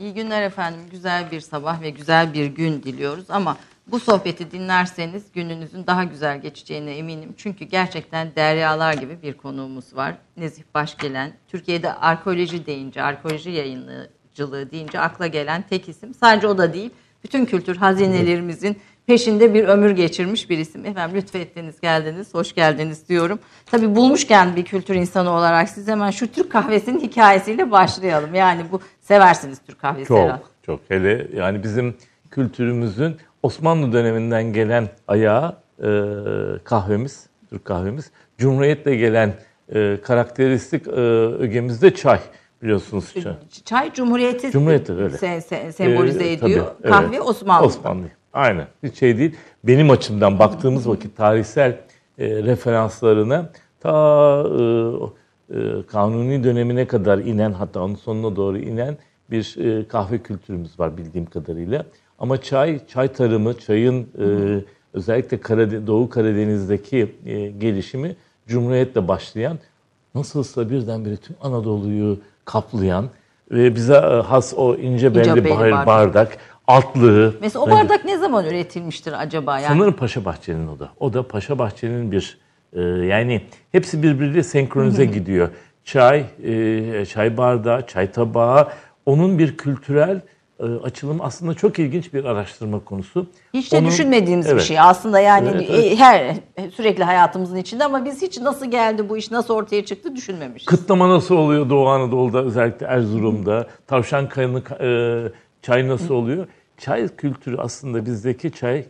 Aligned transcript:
İyi 0.00 0.14
günler 0.14 0.42
efendim. 0.42 0.80
Güzel 0.90 1.30
bir 1.30 1.40
sabah 1.40 1.82
ve 1.82 1.90
güzel 1.90 2.34
bir 2.34 2.46
gün 2.46 2.82
diliyoruz 2.82 3.24
ama 3.28 3.56
bu 3.86 4.00
sohbeti 4.00 4.50
dinlerseniz 4.50 5.32
gününüzün 5.32 5.86
daha 5.86 6.04
güzel 6.04 6.40
geçeceğine 6.40 6.96
eminim. 6.96 7.34
Çünkü 7.36 7.64
gerçekten 7.64 8.34
deryalar 8.36 8.92
gibi 8.92 9.22
bir 9.22 9.34
konuğumuz 9.34 9.96
var. 9.96 10.14
Nezih 10.36 10.62
Başgelen. 10.74 11.32
Türkiye'de 11.48 11.94
arkeoloji 11.94 12.66
deyince, 12.66 13.02
arkeoloji 13.02 13.50
yayıncılığı 13.50 14.70
deyince 14.70 15.00
akla 15.00 15.26
gelen 15.26 15.64
tek 15.70 15.88
isim. 15.88 16.14
Sadece 16.14 16.46
o 16.46 16.58
da 16.58 16.72
değil. 16.72 16.90
Bütün 17.24 17.44
kültür 17.44 17.76
hazinelerimizin 17.76 18.78
peşinde 19.10 19.54
bir 19.54 19.64
ömür 19.64 19.90
geçirmiş 19.90 20.50
bir 20.50 20.58
isim. 20.58 20.86
Efendim 20.86 21.16
lütfettiniz 21.16 21.80
geldiniz, 21.80 22.34
hoş 22.34 22.54
geldiniz 22.54 23.08
diyorum. 23.08 23.38
Tabii 23.66 23.96
bulmuşken 23.96 24.56
bir 24.56 24.64
kültür 24.64 24.94
insanı 24.94 25.30
olarak 25.30 25.68
siz 25.68 25.88
hemen 25.88 26.10
şu 26.10 26.32
Türk 26.32 26.52
kahvesinin 26.52 27.00
hikayesiyle 27.00 27.70
başlayalım. 27.70 28.34
Yani 28.34 28.60
bu 28.72 28.80
seversiniz 29.00 29.58
Türk 29.66 29.80
kahvesi 29.80 30.08
Çok, 30.08 30.18
herhalde. 30.18 30.42
çok. 30.66 30.80
Hele 30.88 31.26
yani 31.36 31.62
bizim 31.62 31.94
kültürümüzün 32.30 33.16
Osmanlı 33.42 33.92
döneminden 33.92 34.52
gelen 34.52 34.88
ayağı 35.08 35.56
e, 35.78 35.88
kahvemiz, 36.64 37.26
Türk 37.50 37.64
kahvemiz. 37.64 38.10
Cumhuriyetle 38.38 38.96
gelen 38.96 39.34
e, 39.74 39.98
karakteristik 40.02 40.86
e, 40.88 40.90
ögemiz 40.90 41.82
de 41.82 41.94
çay 41.94 42.20
biliyorsunuz 42.62 43.14
çay. 43.22 43.32
Çay 43.64 43.92
Cumhuriyeti 43.92 44.50
Cumhuriyeti, 44.50 44.92
öyle. 44.92 45.16
se- 45.16 45.40
se- 45.40 45.72
sembolize 45.72 46.24
Ee, 46.24 46.32
ediyor. 46.32 46.66
tabii, 46.66 46.76
evet. 46.82 46.92
Kahve 46.92 47.20
Osmanlı. 47.20 47.66
Osmanlı. 47.66 48.04
Aynen. 48.32 48.66
Hiç 48.82 48.98
şey 48.98 49.18
değil. 49.18 49.36
Benim 49.64 49.90
açımdan 49.90 50.38
baktığımız 50.38 50.88
vakit 50.88 51.16
tarihsel 51.16 51.70
e, 52.18 52.42
referanslarına 52.42 53.50
ta 53.80 53.90
e, 54.60 55.58
e, 55.58 55.86
kanuni 55.86 56.44
dönemine 56.44 56.86
kadar 56.86 57.18
inen 57.18 57.52
hatta 57.52 57.82
onun 57.82 57.94
sonuna 57.94 58.36
doğru 58.36 58.58
inen 58.58 58.96
bir 59.30 59.56
e, 59.58 59.88
kahve 59.88 60.18
kültürümüz 60.18 60.80
var 60.80 60.96
bildiğim 60.96 61.26
kadarıyla. 61.26 61.84
Ama 62.18 62.40
çay, 62.42 62.86
çay 62.86 63.08
tarımı, 63.12 63.58
çayın 63.58 64.02
e, 64.02 64.26
özellikle 64.94 65.36
Karade- 65.36 65.86
Doğu 65.86 66.08
Karadeniz'deki 66.08 67.14
e, 67.26 67.46
gelişimi 67.50 68.16
Cumhuriyet'le 68.46 69.08
başlayan 69.08 69.58
nasılsa 70.14 70.70
birdenbire 70.70 71.16
tüm 71.16 71.36
Anadolu'yu 71.42 72.18
kaplayan 72.44 73.08
ve 73.50 73.74
bize 73.74 73.94
e, 73.94 73.98
has 73.98 74.54
o 74.56 74.74
ince 74.74 75.14
belli 75.14 75.44
belli 75.44 75.50
bardak, 75.58 75.86
bardak. 75.86 76.38
Altlığı. 76.70 77.34
Mesela 77.40 77.64
o 77.64 77.70
bardak 77.70 78.04
ne 78.04 78.18
zaman 78.18 78.44
üretilmiştir 78.46 79.12
acaba? 79.22 79.58
Yani 79.58 79.68
Sanırım 79.78 79.92
Paşa 79.92 80.24
Bahçeli'nin 80.24 80.68
o 80.68 80.78
da. 80.78 80.88
O 81.00 81.12
da 81.12 81.28
Paşa 81.28 81.58
Bahçeli'nin 81.58 82.12
bir 82.12 82.38
e, 82.72 82.80
yani 83.06 83.42
hepsi 83.72 84.02
birbiriyle 84.02 84.42
senkronize 84.42 85.04
gidiyor. 85.04 85.48
Çay, 85.84 86.24
e, 86.44 87.04
çay 87.06 87.36
bardağı, 87.36 87.86
çay 87.86 88.12
tabağı 88.12 88.68
onun 89.06 89.38
bir 89.38 89.56
kültürel 89.56 90.20
e, 90.60 90.64
açılım 90.64 91.18
aslında 91.20 91.54
çok 91.54 91.78
ilginç 91.78 92.14
bir 92.14 92.24
araştırma 92.24 92.80
konusu. 92.84 93.26
hiç 93.54 93.72
de 93.72 93.76
Onun- 93.78 93.88
düşünmediğimiz 93.88 94.46
bir 94.46 94.52
Evet. 94.52 94.62
şey. 94.62 94.80
Aslında 94.80 95.20
yani 95.20 95.48
Evet, 95.54 95.66
evet. 95.70 95.92
e, 95.92 95.96
her 95.96 96.34
sürekli 96.76 97.04
hayatımızın 97.04 97.56
içinde 97.56 97.84
ama 97.84 98.04
biz 98.04 98.22
hiç 98.22 98.38
nasıl 98.38 98.70
geldi 98.70 99.08
bu 99.08 99.16
iş, 99.16 99.30
nasıl 99.30 99.54
ortaya 99.54 99.84
çıktı 99.84 100.16
düşünmemişiz. 100.16 100.66
Kıtlama 100.66 101.08
nasıl 101.08 101.34
oluyor 101.36 101.70
Doğu 101.70 101.88
Anadolu'da 101.88 102.42
özellikle 102.44 102.86
Erzurum'da? 102.86 103.66
Tavşan 103.86 104.28
kayanı 104.28 104.62
e, 104.80 104.88
çay 105.62 105.88
nasıl 105.88 106.14
oluyor? 106.14 106.46
Çay 106.80 107.08
kültürü 107.16 107.56
aslında 107.56 108.06
bizdeki 108.06 108.52
çay 108.52 108.78
e, 108.78 108.84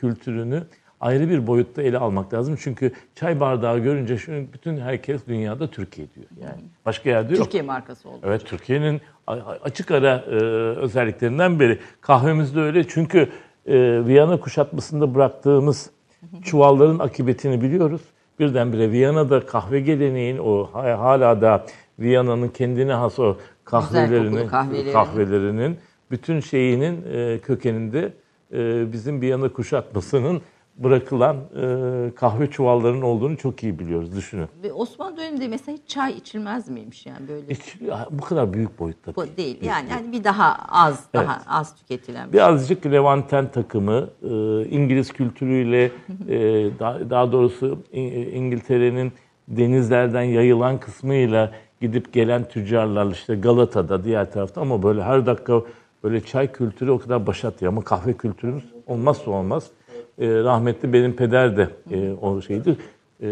kültürünü 0.00 0.62
ayrı 1.00 1.28
bir 1.30 1.46
boyutta 1.46 1.82
ele 1.82 1.98
almak 1.98 2.34
lazım. 2.34 2.56
Çünkü 2.60 2.92
çay 3.14 3.40
bardağı 3.40 3.78
görünce 3.78 4.18
şu 4.18 4.32
bütün 4.52 4.76
herkes 4.76 5.26
dünyada 5.26 5.70
Türkiye 5.70 6.06
diyor. 6.14 6.26
Yani 6.42 6.62
başka 6.86 7.10
yerde 7.10 7.34
yok. 7.34 7.44
Türkiye 7.44 7.62
markası 7.62 8.08
oldu. 8.08 8.18
Evet 8.22 8.46
Türkiye'nin 8.46 9.00
açık 9.62 9.90
ara 9.90 10.16
e, 10.16 10.34
özelliklerinden 10.78 11.60
biri. 11.60 11.78
Kahvemiz 12.00 12.56
de 12.56 12.60
öyle 12.60 12.88
çünkü 12.88 13.18
e, 13.66 14.06
Viyana 14.06 14.40
kuşatmasında 14.40 15.14
bıraktığımız 15.14 15.90
çuvalların 16.42 16.98
akıbetini 16.98 17.62
biliyoruz. 17.62 18.00
Birdenbire 18.38 18.90
Viyana'da 18.90 19.46
kahve 19.46 19.80
geleneğin 19.80 20.38
o 20.38 20.68
ha- 20.72 20.98
hala 20.98 21.40
da 21.40 21.66
Viyana'nın 21.98 22.48
kendine 22.48 22.92
has 22.92 23.18
o 23.18 23.36
kahvelerinin, 23.64 24.48
kahvelerinin. 24.92 25.78
Bütün 26.14 26.40
şeyinin 26.40 27.04
e, 27.12 27.38
kökeninde 27.38 28.12
e, 28.52 28.92
bizim 28.92 29.20
Viyana 29.20 29.48
kuşatmasının 29.48 30.40
bırakılan 30.76 31.36
e, 31.36 32.14
kahve 32.14 32.50
çuvallarının 32.50 33.02
olduğunu 33.02 33.36
çok 33.36 33.62
iyi 33.62 33.78
biliyoruz. 33.78 34.16
Düşünün. 34.16 34.48
Ve 34.62 34.72
Osmanlı 34.72 35.16
döneminde 35.16 35.48
mesela 35.48 35.78
hiç 35.78 35.88
çay 35.90 36.12
içilmez 36.12 36.68
miymiş 36.68 37.06
yani 37.06 37.28
böyle? 37.28 37.46
Hiç, 37.48 37.76
bu 38.10 38.24
kadar 38.24 38.52
büyük 38.52 38.78
boyutta 38.78 39.16
Bu 39.16 39.24
değil. 39.36 39.58
Yani 39.62 39.88
hani 39.90 40.12
bir 40.12 40.24
daha 40.24 40.56
az, 40.68 41.04
daha 41.14 41.42
az 41.46 41.76
tüketilen 41.76 42.26
bir 42.32 42.38
şey. 42.38 42.40
Birazcık 42.46 42.86
Levanten 42.86 43.50
takımı, 43.50 44.08
e, 44.22 44.28
İngiliz 44.68 45.12
kültürüyle, 45.12 45.84
e, 45.84 45.90
daha, 46.78 47.10
daha 47.10 47.32
doğrusu 47.32 47.78
İ- 47.92 48.30
İngiltere'nin 48.30 49.12
denizlerden 49.48 50.22
yayılan 50.22 50.78
kısmıyla 50.80 51.52
gidip 51.80 52.12
gelen 52.12 52.44
tüccarlar 52.48 53.10
işte 53.12 53.34
Galata'da 53.34 54.04
diğer 54.04 54.32
tarafta 54.32 54.60
ama 54.60 54.82
böyle 54.82 55.02
her 55.02 55.26
dakika 55.26 55.62
böyle 56.04 56.20
çay 56.20 56.52
kültürü 56.52 56.90
o 56.90 56.98
kadar 56.98 57.26
başat 57.26 57.62
ama 57.62 57.84
kahve 57.84 58.12
kültürümüz 58.12 58.64
olmazsa 58.86 59.30
olmaz. 59.30 59.70
E, 60.18 60.28
rahmetli 60.28 60.92
benim 60.92 61.16
peder 61.16 61.56
de 61.56 61.68
e, 61.90 62.12
o 62.12 62.42
şeydi. 62.42 62.76
E, 63.22 63.28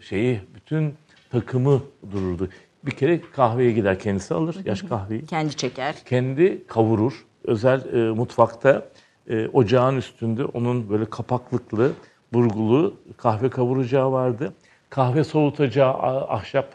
şeyi 0.00 0.40
bütün 0.54 0.94
takımı 1.30 1.82
dururdu. 2.12 2.48
Bir 2.84 2.90
kere 2.90 3.20
kahveye 3.36 3.72
gider 3.72 3.98
kendisi 3.98 4.34
alır 4.34 4.56
yaş 4.64 4.82
kahveyi 4.82 5.26
Kendi 5.26 5.56
çeker. 5.56 5.94
kendi 6.04 6.66
kavurur. 6.66 7.24
Özel 7.44 7.94
e, 7.94 8.10
mutfakta 8.10 8.86
e, 9.28 9.48
ocağın 9.48 9.96
üstünde 9.96 10.44
onun 10.44 10.90
böyle 10.90 11.04
kapaklıklı, 11.04 11.92
burgulu 12.32 12.94
kahve 13.16 13.48
kavuracağı 13.50 14.12
vardı. 14.12 14.52
Kahve 14.90 15.24
soğutacağı 15.24 15.94
ahşap 16.28 16.74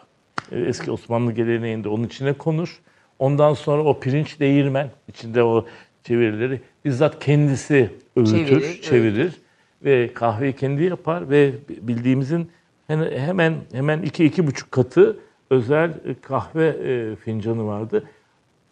e, 0.51 0.59
eski 0.59 0.91
Osmanlı 0.91 1.31
geleneğinde 1.31 1.89
onun 1.89 2.03
içine 2.03 2.33
konur. 2.33 2.79
Ondan 3.19 3.53
sonra 3.53 3.83
o 3.83 3.99
pirinç 3.99 4.39
değirmen 4.39 4.89
içinde 5.07 5.43
o 5.43 5.65
çevirileri 6.03 6.61
bizzat 6.85 7.25
kendisi 7.25 7.89
öğütür, 8.15 8.47
Çevirir, 8.47 8.81
çevirir, 8.81 9.33
ve 9.83 10.13
kahveyi 10.13 10.53
kendi 10.53 10.83
yapar 10.83 11.29
ve 11.29 11.53
bildiğimizin 11.67 12.51
hemen 12.87 13.55
hemen 13.71 14.01
iki 14.01 14.25
iki 14.25 14.47
buçuk 14.47 14.71
katı 14.71 15.19
özel 15.49 15.93
kahve 16.21 16.67
e, 16.67 17.15
fincanı 17.15 17.67
vardı 17.67 18.03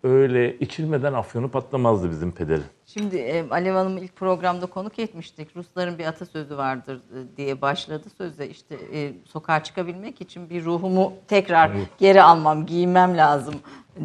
öyle 0.03 0.59
içilmeden 0.59 1.13
afyonu 1.13 1.50
patlamazdı 1.50 2.12
bizim 2.12 2.31
pederin. 2.31 2.63
Şimdi 2.86 3.18
e, 3.18 3.50
Alev 3.50 3.74
Hanım'ı 3.74 4.00
ilk 4.00 4.16
programda 4.16 4.66
konuk 4.66 5.00
etmiştik. 5.00 5.56
Rusların 5.56 5.97
bir 5.97 6.06
atasözü 6.06 6.57
vardır 6.57 6.96
e, 6.96 7.38
diye 7.38 7.62
başladı 7.62 8.07
sözde 8.18 8.50
işte 8.50 8.75
e, 8.94 9.13
sokağa 9.25 9.63
çıkabilmek 9.63 10.22
için 10.22 10.50
bir 10.50 10.66
ruhumu 10.66 11.13
tekrar 11.28 11.72
geri 11.97 12.22
almam, 12.22 12.66
giymem 12.66 13.18
lazım 13.18 13.56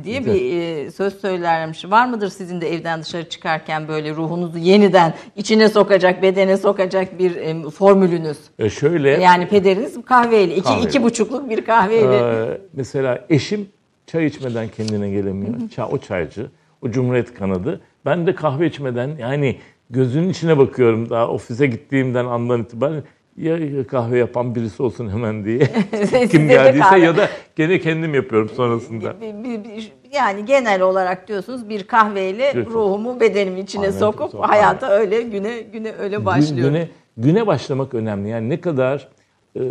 diye 0.04 0.26
bir 0.26 0.56
e, 0.56 0.90
söz 0.90 1.20
söylermiş. 1.20 1.84
Var 1.90 2.06
mıdır 2.06 2.28
sizin 2.28 2.60
de 2.60 2.74
evden 2.74 3.02
dışarı 3.02 3.28
çıkarken 3.28 3.88
böyle 3.88 4.14
ruhunuzu 4.14 4.58
yeniden 4.58 5.14
içine 5.36 5.68
sokacak, 5.68 6.22
bedene 6.22 6.56
sokacak 6.56 7.18
bir 7.18 7.36
e, 7.36 7.70
formülünüz? 7.70 8.38
E 8.58 8.70
şöyle 8.70 9.10
Yani 9.10 9.48
pederiniz 9.48 9.96
kahveyle, 10.04 10.52
iki, 10.54 10.62
Kahveyle. 10.62 10.88
iki 10.88 11.02
buçukluk 11.02 11.50
bir 11.50 11.64
kahveyle. 11.64 12.16
e, 12.16 12.58
mesela 12.72 13.24
eşim 13.30 13.68
çay 14.06 14.26
içmeden 14.26 14.68
kendine 14.68 15.10
gelemiyor. 15.10 15.54
Çay, 15.76 15.86
o 15.90 15.98
çaycı, 15.98 16.46
o 16.82 16.90
cumhuriyet 16.90 17.34
kanadı. 17.34 17.80
Ben 18.04 18.26
de 18.26 18.34
kahve 18.34 18.66
içmeden 18.66 19.10
yani 19.20 19.56
gözünün 19.90 20.28
içine 20.28 20.58
bakıyorum 20.58 21.10
daha 21.10 21.28
ofise 21.28 21.66
gittiğimden 21.66 22.24
andan 22.24 22.62
itibaren 22.62 23.02
ya 23.36 23.86
kahve 23.86 24.18
yapan 24.18 24.54
birisi 24.54 24.82
olsun 24.82 25.08
hemen 25.08 25.44
diye. 25.44 25.58
Kim 26.30 26.48
geldiyse 26.48 26.98
ya 26.98 27.16
da 27.16 27.28
gene 27.56 27.80
kendim 27.80 28.14
yapıyorum 28.14 28.48
sonrasında. 28.48 29.14
Yani 30.12 30.44
genel 30.44 30.82
olarak 30.82 31.28
diyorsunuz 31.28 31.68
bir 31.68 31.82
kahveyle 31.82 32.64
ruhumu 32.64 33.20
bedenimin 33.20 33.62
içine 33.62 33.86
Aynen, 33.86 33.98
sokup 33.98 34.34
sok- 34.34 34.46
hayata 34.46 34.88
öyle 34.88 35.22
güne 35.22 35.60
güne 35.60 35.92
öyle 35.92 36.24
başlıyorum. 36.24 36.74
Güne, 36.74 36.88
güne 37.16 37.46
başlamak 37.46 37.94
önemli. 37.94 38.28
Yani 38.28 38.48
ne 38.48 38.60
kadar 38.60 39.08
e, 39.54 39.60
e, 39.60 39.64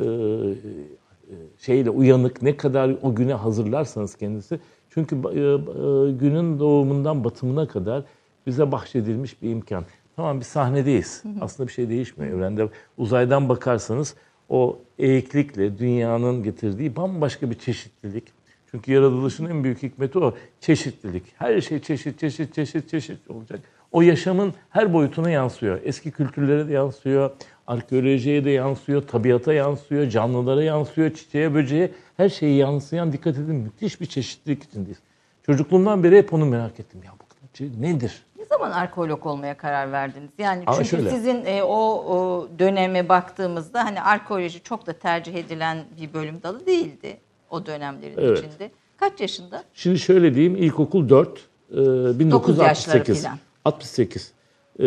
şeyle 1.57 1.90
uyanık, 1.90 2.42
ne 2.42 2.57
kadar 2.57 2.92
o 3.02 3.16
güne 3.16 3.34
hazırlarsanız 3.34 4.16
kendisi. 4.16 4.60
Çünkü 4.90 5.16
e, 5.16 5.19
e, 5.19 6.12
günün 6.12 6.60
doğumundan 6.60 7.24
batımına 7.24 7.68
kadar 7.68 8.04
bize 8.48 8.72
bahşedilmiş 8.72 9.42
bir 9.42 9.50
imkan. 9.50 9.84
Tamam 10.16 10.40
bir 10.40 10.46
sahnedeyiz. 10.46 11.24
Aslında 11.42 11.68
bir 11.68 11.74
şey 11.74 11.90
değişmiyor. 11.90 12.34
Evrende 12.34 12.69
uzaydan 12.98 13.50
bakarsanız 13.50 14.16
o 14.50 14.80
eğiklikle 15.00 15.78
dünyanın 15.78 16.44
getirdiği 16.44 16.96
bambaşka 16.96 17.50
bir 17.50 17.60
çeşitlilik. 17.60 18.24
Çünkü 18.72 18.92
yaratılışın 18.92 19.46
en 19.46 19.63
büyük 19.63 19.84
hikmeti 19.84 20.19
o 20.19 20.36
çeşitlilik. 20.60 21.24
Her 21.36 21.62
şey 21.62 21.80
çeşit 21.80 22.19
çeşit 22.19 22.54
çeşit 22.54 22.90
çeşit 22.90 23.31
olacak. 23.31 23.60
O 23.92 24.02
yaşamın 24.02 24.54
her 24.69 24.94
boyutuna 24.94 25.30
yansıyor. 25.30 25.80
Eski 25.84 26.12
kültürlere 26.12 26.68
de 26.68 26.74
yansıyor, 26.74 27.31
arkeolojiye 27.68 28.46
de 28.46 28.50
yansıyor, 28.50 29.02
tabiata 29.02 29.54
yansıyor, 29.54 30.10
canlılara 30.10 30.64
yansıyor, 30.64 31.14
çiçeğe, 31.14 31.54
böceğe 31.54 31.92
her 32.18 32.30
şeye 32.30 32.56
yansıyan 32.56 33.14
dikkat 33.14 33.38
edin 33.38 33.56
müthiş 33.56 34.02
bir 34.02 34.06
çeşitlilik 34.06 34.64
içindeyiz. 34.64 34.98
Çocukluğumdan 35.46 36.04
beri 36.04 36.18
hep 36.18 36.34
onu 36.34 36.46
merak 36.46 36.80
ettim. 36.80 37.00
Ya 37.06 37.12
bu 37.19 37.81
nedir? 37.81 38.24
Zaman 38.51 38.71
arkeolog 38.71 39.25
olmaya 39.25 39.57
karar 39.57 39.92
verdiniz? 39.92 40.30
Yani 40.38 40.63
Ama 40.68 40.75
çünkü 40.75 40.89
şöyle. 40.89 41.09
sizin 41.09 41.45
e, 41.45 41.63
o, 41.63 41.75
o 42.15 42.48
döneme 42.59 43.09
baktığımızda 43.09 43.86
hani 43.86 44.01
arkeoloji 44.01 44.63
çok 44.63 44.88
da 44.88 44.94
tercih 44.94 45.36
edilen 45.36 45.77
bir 46.01 46.13
bölüm 46.13 46.44
dalı 46.44 46.65
değildi 46.65 47.18
o 47.50 47.65
dönemlerin 47.65 48.18
Evet. 48.18 48.38
içinde. 48.38 48.71
Kaç 48.98 49.21
yaşında? 49.21 49.63
Şimdi 49.74 50.00
şöyle 50.00 50.36
diyeyim 50.36 50.56
ilkokul 50.56 51.09
4 51.09 51.30
e, 51.71 51.75
1968. 52.19 52.59
yaşları 52.59 53.03
filan. 53.18 53.38
68. 53.65 54.31
E, 54.80 54.86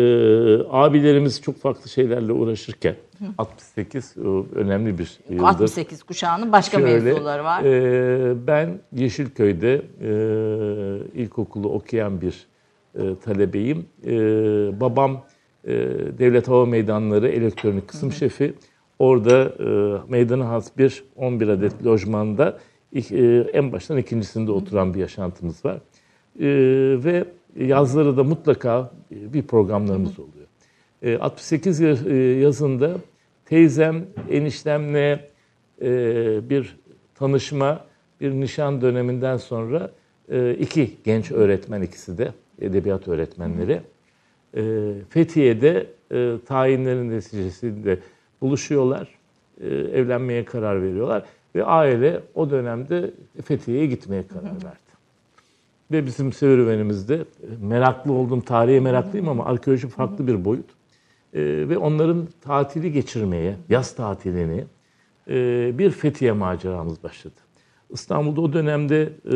abilerimiz 0.69 1.41
çok 1.41 1.57
farklı 1.57 1.89
şeylerle 1.89 2.31
uğraşırken 2.31 2.95
68 3.37 4.15
o 4.17 4.45
önemli 4.55 4.97
bir 4.97 5.19
yıldır. 5.29 5.43
68 5.43 6.03
kuşağının 6.03 6.51
başka 6.51 6.79
Şöyle, 6.79 6.99
mevzuları 6.99 7.43
var. 7.43 7.63
e, 7.63 8.47
ben 8.47 8.79
Yeşilköy'de 8.93 9.81
e, 10.01 10.11
ilkokulu 11.21 11.69
okuyan 11.69 12.21
bir 12.21 12.47
talebeyim. 13.25 13.85
E, 14.05 14.11
babam 14.81 15.25
e, 15.67 15.71
Devlet 16.19 16.47
Hava 16.47 16.65
Meydanları 16.65 17.27
elektronik 17.27 17.87
kısım 17.87 18.11
şefi. 18.11 18.53
Orada 18.99 19.53
e, 19.59 19.97
meydana 20.11 20.49
has 20.49 20.77
bir 20.77 21.03
11 21.15 21.47
adet 21.47 21.85
lojmanda 21.85 22.57
e, 23.11 23.25
en 23.53 23.71
baştan 23.71 23.97
ikincisinde 23.97 24.51
oturan 24.51 24.93
bir 24.93 24.99
yaşantımız 24.99 25.65
var. 25.65 25.75
E, 25.75 25.79
ve 27.03 27.25
yazları 27.59 28.17
da 28.17 28.23
mutlaka 28.23 28.91
e, 29.11 29.33
bir 29.33 29.43
programlarımız 29.43 30.19
oluyor. 30.19 30.45
E, 31.01 31.17
68 31.17 31.79
ya- 31.79 31.97
e, 32.07 32.15
yazında 32.17 32.91
teyzem, 33.45 34.05
eniştemle 34.31 35.29
e, 35.81 35.89
bir 36.49 36.77
tanışma, 37.15 37.85
bir 38.21 38.31
nişan 38.31 38.81
döneminden 38.81 39.37
sonra 39.37 39.91
e, 40.31 40.53
iki 40.53 40.91
genç 41.03 41.31
öğretmen 41.31 41.81
ikisi 41.81 42.17
de 42.17 42.31
edebiyat 42.61 43.07
öğretmenleri 43.07 43.81
e, 44.57 44.91
Fethiye'de 45.09 45.87
e, 46.11 46.35
tayinlerin 46.45 47.09
neticesinde 47.09 47.99
buluşuyorlar, 48.41 49.09
e, 49.61 49.67
evlenmeye 49.67 50.45
karar 50.45 50.81
veriyorlar 50.81 51.25
ve 51.55 51.63
aile 51.63 52.21
o 52.35 52.49
dönemde 52.49 53.11
Fethiye'ye 53.43 53.85
gitmeye 53.85 54.27
karar 54.27 54.43
verdi. 54.43 54.85
Ve 55.91 56.05
bizim 56.05 56.33
serüvenimizde 56.33 57.15
e, 57.15 57.25
meraklı 57.61 58.13
olduğum, 58.13 58.41
tarihe 58.41 58.79
meraklıyım 58.79 59.29
ama 59.29 59.45
arkeoloji 59.45 59.87
farklı 59.87 60.27
bir 60.27 60.45
boyut. 60.45 60.69
E, 61.33 61.41
ve 61.69 61.77
onların 61.77 62.27
tatili 62.41 62.91
geçirmeye, 62.91 63.55
yaz 63.69 63.95
tatilini 63.95 64.65
e, 65.29 65.71
bir 65.77 65.91
Fethiye 65.91 66.31
maceramız 66.31 67.03
başladı. 67.03 67.35
İstanbul'da 67.89 68.41
o 68.41 68.53
dönemde 68.53 69.09
e, 69.31 69.35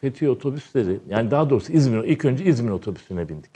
Fethiye 0.00 0.30
otobüsleri, 0.30 0.98
yani 1.08 1.30
daha 1.30 1.50
doğrusu 1.50 1.72
İzmir, 1.72 2.04
ilk 2.04 2.24
önce 2.24 2.44
İzmir 2.44 2.70
otobüsüne 2.70 3.28
bindik. 3.28 3.50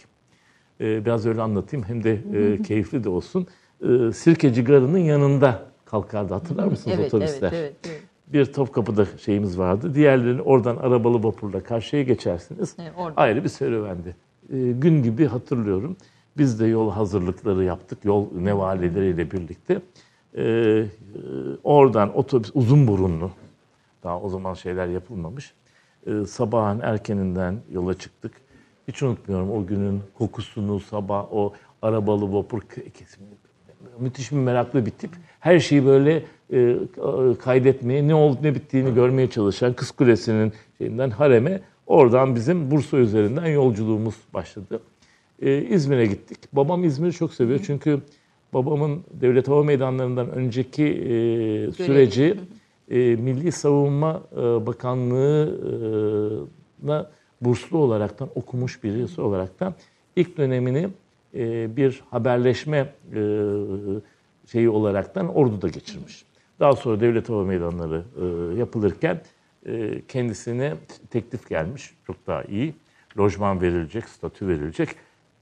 E, 0.80 1.04
biraz 1.04 1.26
öyle 1.26 1.42
anlatayım 1.42 1.86
hem 1.88 2.04
de 2.04 2.20
e, 2.34 2.62
keyifli 2.62 3.04
de 3.04 3.08
olsun. 3.08 3.46
E, 3.82 4.12
Sirkeci 4.12 4.64
Garı'nın 4.64 4.98
yanında 4.98 5.62
kalkardı 5.84 6.34
hatırlar 6.34 6.66
mısınız 6.66 6.96
evet, 6.98 7.14
otobüsler? 7.14 7.52
evet, 7.52 7.52
evet, 7.52 7.74
evet. 7.88 8.02
Bir 8.26 8.52
Topkapı'da 8.52 9.06
şeyimiz 9.24 9.58
vardı. 9.58 9.94
Diğerlerini 9.94 10.42
oradan 10.42 10.76
arabalı 10.76 11.22
vapurla 11.22 11.62
karşıya 11.62 12.02
geçersiniz. 12.02 12.76
Evet, 12.78 12.92
orada. 12.96 13.20
Ayrı 13.20 13.44
bir 13.44 13.48
serüvendi. 13.48 14.16
Ee, 14.52 14.56
gün 14.72 15.02
gibi 15.02 15.26
hatırlıyorum. 15.26 15.96
Biz 16.38 16.60
de 16.60 16.66
yol 16.66 16.90
hazırlıkları 16.90 17.64
yaptık. 17.64 18.04
Yol 18.04 18.26
nevaleleriyle 18.32 19.30
birlikte. 19.30 19.82
Ee, 20.34 20.42
e, 20.42 20.86
oradan 21.64 22.16
otobüs 22.16 22.50
uzun 22.54 22.88
burunlu. 22.88 23.30
Daha 24.02 24.20
o 24.20 24.28
zaman 24.28 24.54
şeyler 24.54 24.86
yapılmamış. 24.86 25.54
Ee, 26.06 26.26
sabahın 26.26 26.80
erkeninden 26.80 27.56
yola 27.72 27.94
çıktık. 27.94 28.32
Hiç 28.88 29.02
unutmuyorum 29.02 29.50
o 29.50 29.66
günün 29.66 30.00
kokusunu, 30.18 30.80
sabah 30.80 31.32
o 31.32 31.52
arabalı 31.82 32.32
vapur 32.32 32.60
kesimini 32.94 33.34
müthiş 33.98 34.32
bir 34.32 34.36
meraklı 34.36 34.86
bir 34.86 34.90
tip. 34.90 35.10
Her 35.40 35.60
şeyi 35.60 35.86
böyle 35.86 36.22
e, 36.52 36.76
kaydetmeye, 37.42 38.08
ne 38.08 38.14
olup 38.14 38.42
ne 38.42 38.54
bittiğini 38.54 38.94
görmeye 38.94 39.30
çalışan 39.30 39.72
Kız 39.72 39.90
Kulesi'nin 39.90 40.52
şeyinden 40.78 41.10
hareme 41.10 41.60
oradan 41.86 42.34
bizim 42.34 42.70
Bursa 42.70 42.96
üzerinden 42.96 43.46
yolculuğumuz 43.46 44.14
başladı. 44.34 44.80
E, 45.42 45.62
İzmir'e 45.62 46.06
gittik. 46.06 46.38
Babam 46.52 46.84
İzmir'i 46.84 47.12
çok 47.12 47.34
seviyor 47.34 47.60
çünkü 47.66 48.00
babamın 48.54 49.04
Devlet 49.20 49.48
Hava 49.48 49.64
Meydanları'ndan 49.64 50.30
önceki 50.30 50.84
e, 50.84 51.72
süreci 51.72 52.36
e, 52.90 53.16
Milli 53.16 53.52
Savunma 53.52 54.22
e, 54.32 54.36
Bakanlığı'na 54.36 57.10
burslu 57.40 57.78
olaraktan 57.78 58.28
okumuş 58.34 58.84
birisi 58.84 59.20
olaraktan 59.20 59.74
ilk 60.16 60.36
dönemini 60.36 60.88
e, 61.34 61.76
bir 61.76 62.02
haberleşme 62.10 62.76
e, 62.76 62.86
şeyi 64.46 64.68
olaraktan 64.68 65.34
orduda 65.34 65.68
geçirmiş. 65.68 66.24
Daha 66.60 66.76
sonra 66.76 67.00
Devlet 67.00 67.28
Hava 67.28 67.44
Meydanları 67.44 68.02
e, 68.20 68.24
yapılırken 68.58 69.20
e, 69.66 70.02
kendisine 70.08 70.74
teklif 71.10 71.48
gelmiş. 71.48 71.94
Çok 72.06 72.26
daha 72.26 72.42
iyi. 72.42 72.74
Lojman 73.18 73.60
verilecek, 73.60 74.04
statü 74.04 74.48
verilecek. 74.48 74.88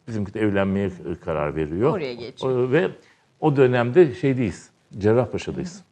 Bizimki 0.09 0.35
de 0.35 0.41
evlenmeye 0.41 0.87
e, 0.87 0.91
karar 1.25 1.57
veriyor. 1.57 1.93
Oraya 1.93 2.15
geçiyor. 2.15 2.73
Ve 2.73 2.89
o 3.41 3.57
dönemde 3.57 4.15
şeydeyiz, 4.15 4.71
Cerrahpaşa'dayız. 4.99 5.83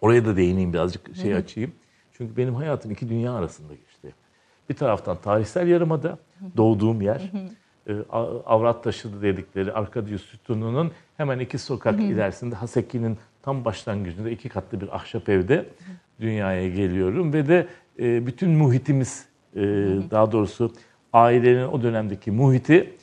Oraya 0.00 0.24
da 0.24 0.36
değineyim 0.36 0.72
birazcık 0.72 1.16
şey 1.16 1.34
açayım. 1.34 1.72
Çünkü 2.12 2.36
benim 2.36 2.54
hayatım 2.54 2.90
iki 2.90 3.08
dünya 3.08 3.32
arasında 3.32 3.74
geçti. 3.74 4.14
Bir 4.70 4.74
taraftan 4.74 5.16
tarihsel 5.16 5.68
yarımada 5.68 6.18
doğduğum 6.56 7.02
yer. 7.02 7.32
e, 7.88 7.92
Avrat 8.46 8.84
taşı 8.84 9.22
dedikleri 9.22 9.72
Arkadius 9.72 10.22
sütununun 10.22 10.92
hemen 11.16 11.38
iki 11.38 11.58
sokak 11.58 12.00
ilerisinde 12.00 12.54
Haseki'nin 12.54 13.18
tam 13.42 13.64
başlangıcında 13.64 14.30
iki 14.30 14.48
katlı 14.48 14.80
bir 14.80 14.96
ahşap 14.96 15.28
evde 15.28 15.64
dünyaya 16.20 16.68
geliyorum 16.68 17.32
ve 17.32 17.48
de 17.48 17.66
e, 17.98 18.26
bütün 18.26 18.50
muhitimiz 18.50 19.26
e, 19.56 19.60
daha 20.10 20.32
doğrusu 20.32 20.72
ailenin 21.12 21.68
o 21.68 21.82
dönemdeki 21.82 22.30
muhiti 22.30 22.94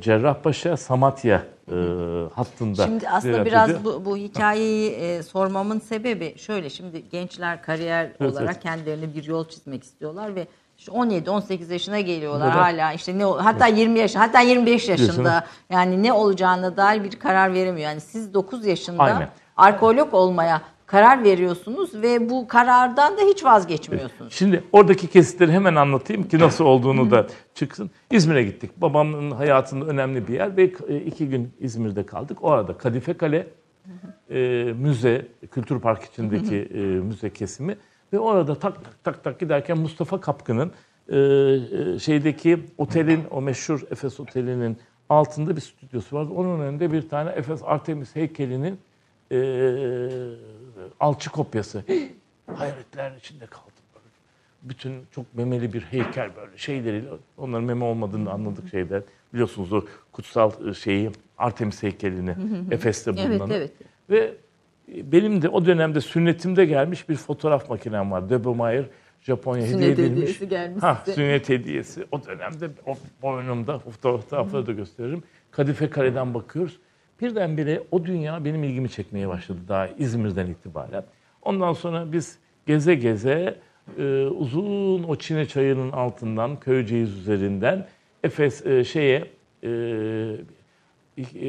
Cerrahpaşa 0.00 0.76
Samatya 0.76 1.42
e, 1.70 2.34
hattında. 2.34 2.84
Şimdi 2.84 3.08
aslında 3.08 3.44
biraz 3.44 3.84
bu, 3.84 4.04
bu 4.04 4.16
hikayeyi 4.16 4.90
e, 4.90 5.22
sormamın 5.22 5.78
sebebi 5.78 6.38
şöyle. 6.38 6.70
Şimdi 6.70 7.08
gençler 7.10 7.62
kariyer 7.62 8.04
Evet, 8.20 8.32
olarak 8.32 8.52
evet. 8.52 8.62
kendilerine 8.62 9.14
bir 9.14 9.24
yol 9.24 9.48
çizmek 9.48 9.84
istiyorlar 9.84 10.34
ve 10.34 10.46
işte 10.78 10.92
17-18 10.92 11.72
yaşına 11.72 12.00
geliyorlar 12.00 12.50
Neden? 12.50 12.58
hala 12.58 12.92
işte 12.92 13.18
ne 13.18 13.24
hatta 13.24 13.66
20 13.66 13.98
yaş 13.98 14.14
hatta 14.14 14.40
25 14.40 14.88
yaşında 14.88 15.46
yani 15.70 16.02
ne 16.02 16.12
olacağına 16.12 16.76
dair 16.76 17.04
bir 17.04 17.18
karar 17.18 17.54
veremiyor. 17.54 17.90
Yani 17.90 18.00
siz 18.00 18.34
9 18.34 18.66
yaşında 18.66 19.02
Aynen. 19.02 19.28
arkeolog 19.56 20.14
olmaya 20.14 20.62
karar 20.88 21.24
veriyorsunuz 21.24 22.02
ve 22.02 22.30
bu 22.30 22.48
karardan 22.48 23.16
da 23.16 23.20
hiç 23.22 23.44
vazgeçmiyorsunuz. 23.44 24.32
Şimdi 24.32 24.64
oradaki 24.72 25.06
kesitleri 25.06 25.52
hemen 25.52 25.74
anlatayım 25.74 26.28
ki 26.28 26.38
nasıl 26.38 26.64
olduğunu 26.64 27.10
da 27.10 27.26
çıksın. 27.54 27.90
İzmir'e 28.10 28.42
gittik. 28.42 28.70
Babamın 28.76 29.30
hayatında 29.30 29.84
önemli 29.84 30.28
bir 30.28 30.34
yer 30.34 30.56
ve 30.56 30.72
e, 30.88 30.96
iki 30.96 31.28
gün 31.28 31.52
İzmir'de 31.60 32.06
kaldık. 32.06 32.44
O 32.44 32.50
arada 32.50 32.78
Kadife 32.78 33.14
Kale, 33.14 33.46
e, 34.30 34.38
müze, 34.78 35.26
Kültür 35.50 35.80
Park 35.80 36.02
içindeki 36.02 36.56
e, 36.56 36.78
müze 36.80 37.30
kesimi 37.30 37.76
ve 38.12 38.18
orada 38.18 38.54
tak 38.54 38.84
tak 38.84 39.04
tak 39.04 39.24
tak 39.24 39.40
giderken 39.40 39.78
Mustafa 39.78 40.20
Kapkı'nın 40.20 40.72
e, 41.08 41.18
e, 41.18 41.98
şeydeki 41.98 42.60
otelin, 42.78 43.24
o 43.30 43.40
meşhur 43.40 43.82
Efes 43.90 44.20
Oteli'nin 44.20 44.78
altında 45.08 45.56
bir 45.56 45.60
stüdyosu 45.60 46.16
vardı. 46.16 46.32
Onun 46.36 46.60
önünde 46.60 46.92
bir 46.92 47.08
tane 47.08 47.30
Efes 47.30 47.60
Artemis 47.64 48.16
heykelinin 48.16 48.78
e, 49.32 49.38
alçı 51.00 51.30
kopyası. 51.30 51.84
Hayretler 52.56 53.12
içinde 53.16 53.46
kaldım. 53.46 53.72
Böyle. 53.94 54.04
Bütün 54.62 54.92
çok 55.14 55.34
memeli 55.34 55.72
bir 55.72 55.80
heykel 55.82 56.30
böyle 56.36 56.58
şeyleriyle 56.58 57.08
onların 57.36 57.64
meme 57.64 57.84
olmadığını 57.84 58.30
anladık 58.30 58.70
şeyden. 58.70 59.02
Biliyorsunuz 59.34 59.72
o 59.72 59.84
kutsal 60.12 60.68
e, 60.68 60.74
şeyi 60.74 61.10
Artemis 61.38 61.82
heykelini 61.82 62.34
Efes'te 62.70 63.10
Evet, 63.10 63.28
bulunan. 63.40 63.50
evet. 63.50 63.70
Ve 64.10 64.34
benim 64.88 65.42
de 65.42 65.48
o 65.48 65.66
dönemde 65.66 66.00
sünnetimde 66.00 66.64
gelmiş 66.64 67.08
bir 67.08 67.16
fotoğraf 67.16 67.70
makinem 67.70 68.10
var. 68.10 68.30
Döbemeyer 68.30 68.84
Japonya 69.20 69.62
hediye 69.62 69.78
Sünnet 69.78 69.98
edilmiş. 69.98 70.20
hediyesi 70.20 70.48
gelmiş 70.48 70.82
ha, 70.82 71.02
size. 71.04 71.14
Sünnet 71.14 71.48
hediyesi. 71.48 72.04
O 72.12 72.24
dönemde 72.26 72.68
o 72.86 72.96
boynumda 73.22 73.78
fotoğrafları 73.78 74.66
da 74.66 74.72
gösteririm. 74.72 75.22
Kadife 75.50 75.90
Kale'den 75.90 76.34
bakıyoruz. 76.34 76.78
Birdenbire 77.20 77.82
o 77.90 78.04
dünya 78.04 78.44
benim 78.44 78.64
ilgimi 78.64 78.90
çekmeye 78.90 79.28
başladı 79.28 79.58
daha 79.68 79.88
İzmir'den 79.88 80.46
itibaren. 80.46 81.04
Ondan 81.42 81.72
sonra 81.72 82.12
biz 82.12 82.38
geze 82.66 82.94
geze 82.94 83.60
e, 83.98 84.26
uzun 84.26 85.02
o 85.02 85.16
Çine 85.16 85.46
çayının 85.46 85.92
altından 85.92 86.60
Köyceğiz 86.60 87.18
üzerinden 87.18 87.86
Efes 88.24 88.66
e, 88.66 88.84
şeye 88.84 89.30
e, 89.62 89.68
e, 91.18 91.48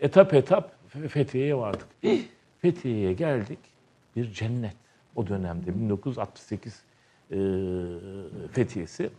etap 0.00 0.34
etap 0.34 0.72
Fethiye'ye 1.08 1.56
vardık. 1.56 1.86
Fethiye'ye 2.58 3.12
geldik. 3.12 3.58
Bir 4.16 4.32
cennet 4.32 4.76
o 5.16 5.26
dönemde 5.26 5.74
1968 5.80 6.82
e, 7.30 7.36
Fethiye'si. 8.52 9.10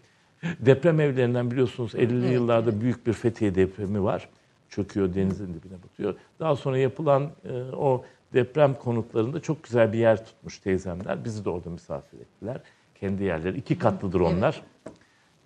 Deprem 0.60 1.00
evlerinden 1.00 1.51
biliyorsunuz 1.51 1.93
50'li 1.93 2.25
Evet, 2.25 2.34
yıllarda 2.34 2.81
büyük 2.81 3.08
bir 3.08 3.13
Fethiye 3.13 3.55
depremi 3.55 4.03
var. 4.03 4.29
Çöküyor, 4.72 5.13
denizin 5.13 5.48
dibine 5.48 5.84
batıyor. 5.84 6.16
Daha 6.40 6.56
sonra 6.56 6.78
yapılan 6.78 7.32
e, 7.46 7.62
o 7.75 8.04
deprem 8.34 8.74
konutlarında 8.74 9.40
çok 9.40 9.63
güzel 9.63 9.94
bir 9.94 9.98
yer 9.98 10.25
tutmuş 10.25 10.60
teyzemler. 10.60 11.25
Bizi 11.25 11.46
de 11.46 11.50
orada 11.50 11.70
misafir 11.70 12.20
ettiler. 12.20 12.62
Kendi 13.00 13.24
yerleri. 13.24 13.58
iki 13.58 13.78
katlıdır 13.78 14.20
onlar. 14.20 14.62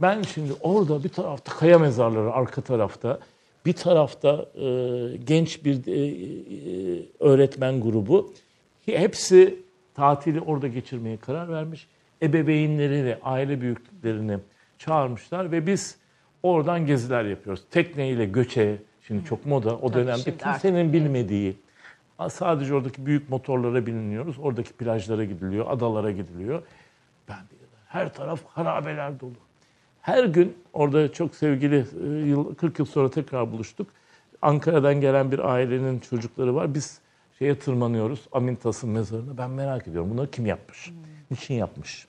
Ben 0.02 0.22
şimdi 0.22 0.54
orada 0.62 1.04
bir 1.04 1.10
tarafta 1.10 1.54
kaya 1.54 1.80
mezarları, 1.80 2.34
arka 2.34 2.62
tarafta 2.62 3.20
bir 3.66 3.74
tarafta 3.74 4.46
e, 4.56 4.68
genç 5.18 5.66
bir 5.66 5.88
e, 5.88 6.02
e, 6.02 7.06
öğretmen 7.20 7.82
grubu. 7.82 8.34
Hepsi 8.86 9.60
tatili 9.94 10.42
orada 10.42 10.68
geçirmeye 10.68 11.18
karar 11.18 11.50
vermiş. 11.50 11.88
Ebeveynlerini, 12.22 13.18
aile 13.24 13.62
büyüklerini 13.62 14.38
çağırmışlar 14.78 15.52
ve 15.52 15.68
biz 15.68 15.98
oradan 16.44 16.86
geziler 16.86 17.26
yapıyoruz. 17.26 17.64
Tekneyle 17.72 18.26
göçe, 18.26 18.78
şimdi 19.08 19.26
çok 19.26 19.46
moda. 19.46 19.78
O 19.78 19.92
Tabii, 19.92 20.04
dönemde 20.04 20.38
kimsenin 20.38 20.94
bilmediği. 20.94 21.58
Sadece 22.30 22.74
oradaki 22.74 23.06
büyük 23.06 23.30
motorlara 23.30 23.86
biniliyoruz. 23.86 24.40
Oradaki 24.40 24.74
plajlara 24.74 25.26
gidiliyor, 25.26 25.66
adalara 25.70 26.12
gidiliyor. 26.12 26.62
Ben 27.30 27.40
her 27.88 28.14
taraf 28.14 28.40
harabeler 28.48 29.20
dolu. 29.20 29.34
Her 30.02 30.24
gün 30.24 30.58
orada 30.74 31.12
çok 31.14 31.36
sevgili 31.36 31.86
e, 32.04 32.08
yıl 32.28 32.56
40 32.56 32.80
yıl 32.80 32.86
sonra 32.86 33.10
tekrar 33.10 33.52
buluştuk. 33.52 33.88
Ankara'dan 34.42 35.02
gelen 35.02 35.32
bir 35.32 35.40
ailenin 35.40 36.00
çocukları 36.00 36.56
var. 36.56 36.74
Biz 36.74 37.00
şeye 37.40 37.60
tırmanıyoruz. 37.60 38.28
Amintas'ın 38.32 38.90
mezarına. 38.90 39.38
Ben 39.38 39.50
merak 39.50 39.88
ediyorum. 39.88 40.10
Bunları 40.10 40.32
kim 40.32 40.46
yapmış? 40.46 40.94
Niçin 41.32 41.54
yapmış? 41.54 42.08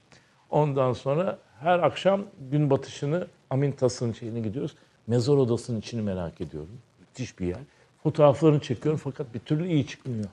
Ondan 0.50 0.93
sonra 0.93 1.38
her 1.61 1.79
akşam 1.79 2.23
gün 2.50 2.71
batışını 2.71 3.26
Amintas'ın 3.50 4.12
şeyine 4.12 4.41
gidiyoruz. 4.41 4.76
Mezar 5.07 5.35
odasının 5.35 5.81
içini 5.81 6.03
merak 6.03 6.41
ediyorum. 6.41 6.79
Müthiş 7.01 7.39
bir 7.39 7.47
yer. 7.47 7.59
Fotoğraflarını 8.03 8.61
çekiyorum 8.61 9.01
fakat 9.05 9.35
bir 9.35 9.39
türlü 9.39 9.69
iyi 9.69 9.87
çıkmıyor. 9.87 10.25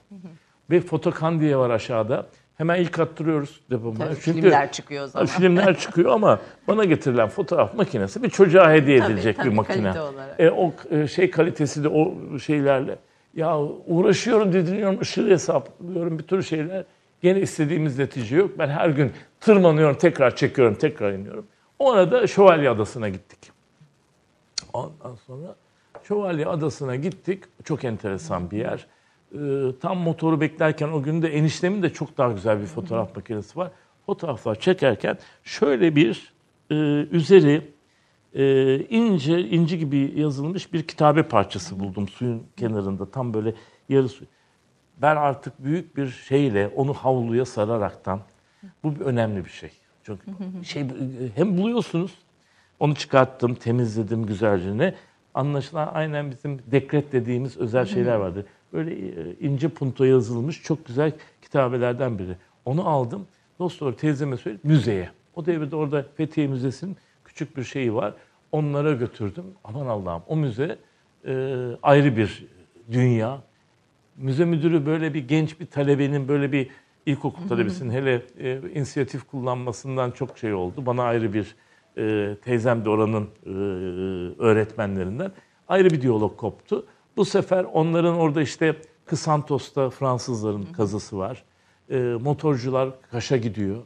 Ve 0.70 0.80
fotokandiye 0.80 1.56
var 1.56 1.70
aşağıda. 1.70 2.26
Hemen 2.56 2.80
ilk 2.80 2.98
attırıyoruz 2.98 3.60
depomaya. 3.70 4.08
Tabii, 4.08 4.14
filmler 4.14 4.72
çıkıyor 4.72 5.04
o 5.04 5.06
zaman. 5.06 5.26
Filmler 5.26 5.78
çıkıyor 5.78 6.10
ama 6.10 6.40
bana 6.68 6.84
getirilen 6.84 7.28
fotoğraf 7.28 7.74
makinesi 7.74 8.22
bir 8.22 8.30
çocuğa 8.30 8.72
hediye 8.72 8.98
Tabii, 8.98 9.12
edilecek 9.12 9.36
tabii, 9.36 9.50
bir 9.50 9.54
makine. 9.54 9.94
E, 10.38 10.50
o 10.50 10.72
e, 10.90 11.06
şey 11.06 11.30
kalitesi 11.30 11.84
de 11.84 11.88
o 11.88 12.14
şeylerle. 12.38 12.98
Ya 13.34 13.58
uğraşıyorum, 13.86 14.52
didiniyorum, 14.52 15.00
ışığı 15.00 15.30
hesaplıyorum, 15.30 16.18
bir 16.18 16.24
türlü 16.24 16.44
şeyler. 16.44 16.84
Gene 17.22 17.40
istediğimiz 17.40 17.98
netice 17.98 18.36
yok. 18.36 18.50
Ben 18.58 18.68
her 18.68 18.88
gün 18.88 19.12
tırmanıyorum, 19.40 19.98
tekrar 19.98 20.36
çekiyorum, 20.36 20.74
tekrar 20.74 21.12
iniyorum. 21.12 21.46
O 21.78 21.92
arada 21.92 22.26
Şövalye 22.26 22.70
Adası'na 22.70 23.08
gittik. 23.08 23.53
Ondan 24.74 25.14
sonra 25.26 25.56
Şövalye 26.02 26.46
Adası'na 26.46 26.96
gittik. 26.96 27.44
Çok 27.64 27.84
enteresan 27.84 28.50
bir 28.50 28.58
yer. 28.58 28.86
Ee, 29.34 29.78
tam 29.80 29.98
motoru 29.98 30.40
beklerken 30.40 30.88
o 30.88 31.02
gün 31.02 31.22
de 31.22 31.28
eniştemin 31.28 31.82
de 31.82 31.92
çok 31.92 32.18
daha 32.18 32.32
güzel 32.32 32.60
bir 32.60 32.66
fotoğraf 32.66 33.16
makinesi 33.16 33.58
var. 33.58 33.70
Fotoğraflar 34.06 34.60
çekerken 34.60 35.18
şöyle 35.44 35.96
bir 35.96 36.32
e, 36.70 36.74
üzeri 37.10 37.72
e, 38.34 38.76
ince 38.78 39.48
inci 39.48 39.78
gibi 39.78 40.12
yazılmış 40.16 40.72
bir 40.72 40.82
kitabe 40.82 41.22
parçası 41.22 41.80
buldum 41.80 42.08
suyun 42.08 42.42
kenarında. 42.56 43.10
Tam 43.10 43.34
böyle 43.34 43.54
yarı. 43.88 44.08
Ben 45.02 45.16
artık 45.16 45.64
büyük 45.64 45.96
bir 45.96 46.08
şeyle 46.08 46.68
onu 46.76 46.94
havluya 46.94 47.44
sararaktan 47.44 48.20
bu 48.82 48.94
önemli 49.04 49.44
bir 49.44 49.50
şey. 49.50 49.70
Çok 50.02 50.18
şey 50.62 50.84
hem 51.34 51.58
buluyorsunuz 51.58 52.23
onu 52.80 52.94
çıkarttım, 52.94 53.54
temizledim 53.54 54.26
güzelce. 54.26 54.94
Anlaşılan 55.34 55.90
aynen 55.94 56.30
bizim 56.30 56.60
dekret 56.66 57.12
dediğimiz 57.12 57.56
özel 57.56 57.86
şeyler 57.86 58.14
vardı. 58.14 58.46
Böyle 58.72 58.94
e, 58.94 59.34
ince 59.40 59.68
punto 59.68 60.04
yazılmış 60.04 60.62
çok 60.62 60.86
güzel 60.86 61.12
kitabelerden 61.42 62.18
biri. 62.18 62.36
Onu 62.64 62.88
aldım. 62.88 63.26
Dostlar 63.58 63.92
teyzeme 63.92 64.36
söyledim 64.36 64.70
müzeye. 64.70 65.10
O 65.36 65.46
devirde 65.46 65.76
orada 65.76 66.06
Fethiye 66.16 66.46
Müzesi'nin 66.46 66.96
küçük 67.24 67.56
bir 67.56 67.64
şeyi 67.64 67.94
var. 67.94 68.14
Onlara 68.52 68.92
götürdüm. 68.92 69.44
Aman 69.64 69.86
Allah'ım 69.86 70.22
o 70.28 70.36
müze 70.36 70.78
e, 71.26 71.56
ayrı 71.82 72.16
bir 72.16 72.46
dünya. 72.92 73.42
Müze 74.16 74.44
müdürü 74.44 74.86
böyle 74.86 75.14
bir 75.14 75.28
genç 75.28 75.60
bir 75.60 75.66
talebenin 75.66 76.28
böyle 76.28 76.52
bir 76.52 76.70
ilkokul 77.06 77.48
talebesinin 77.48 77.90
hele 77.90 78.22
e, 78.38 78.60
inisiyatif 78.74 79.24
kullanmasından 79.24 80.10
çok 80.10 80.38
şey 80.38 80.54
oldu. 80.54 80.86
Bana 80.86 81.02
ayrı 81.02 81.32
bir 81.32 81.54
e, 81.98 82.36
teyzem 82.44 82.84
de 82.84 82.90
oranın 82.90 83.28
e, 83.46 83.50
öğretmenlerinden 84.42 85.32
ayrı 85.68 85.90
bir 85.90 86.00
diyalog 86.02 86.36
koptu. 86.36 86.86
Bu 87.16 87.24
sefer 87.24 87.64
onların 87.64 88.14
orada 88.16 88.42
işte 88.42 88.76
Kısantos'ta 89.06 89.90
Fransızların 89.90 90.62
kazısı 90.62 91.18
var. 91.18 91.44
E, 91.90 91.98
motorcular 91.98 92.90
Kaş'a 93.10 93.36
gidiyor. 93.36 93.76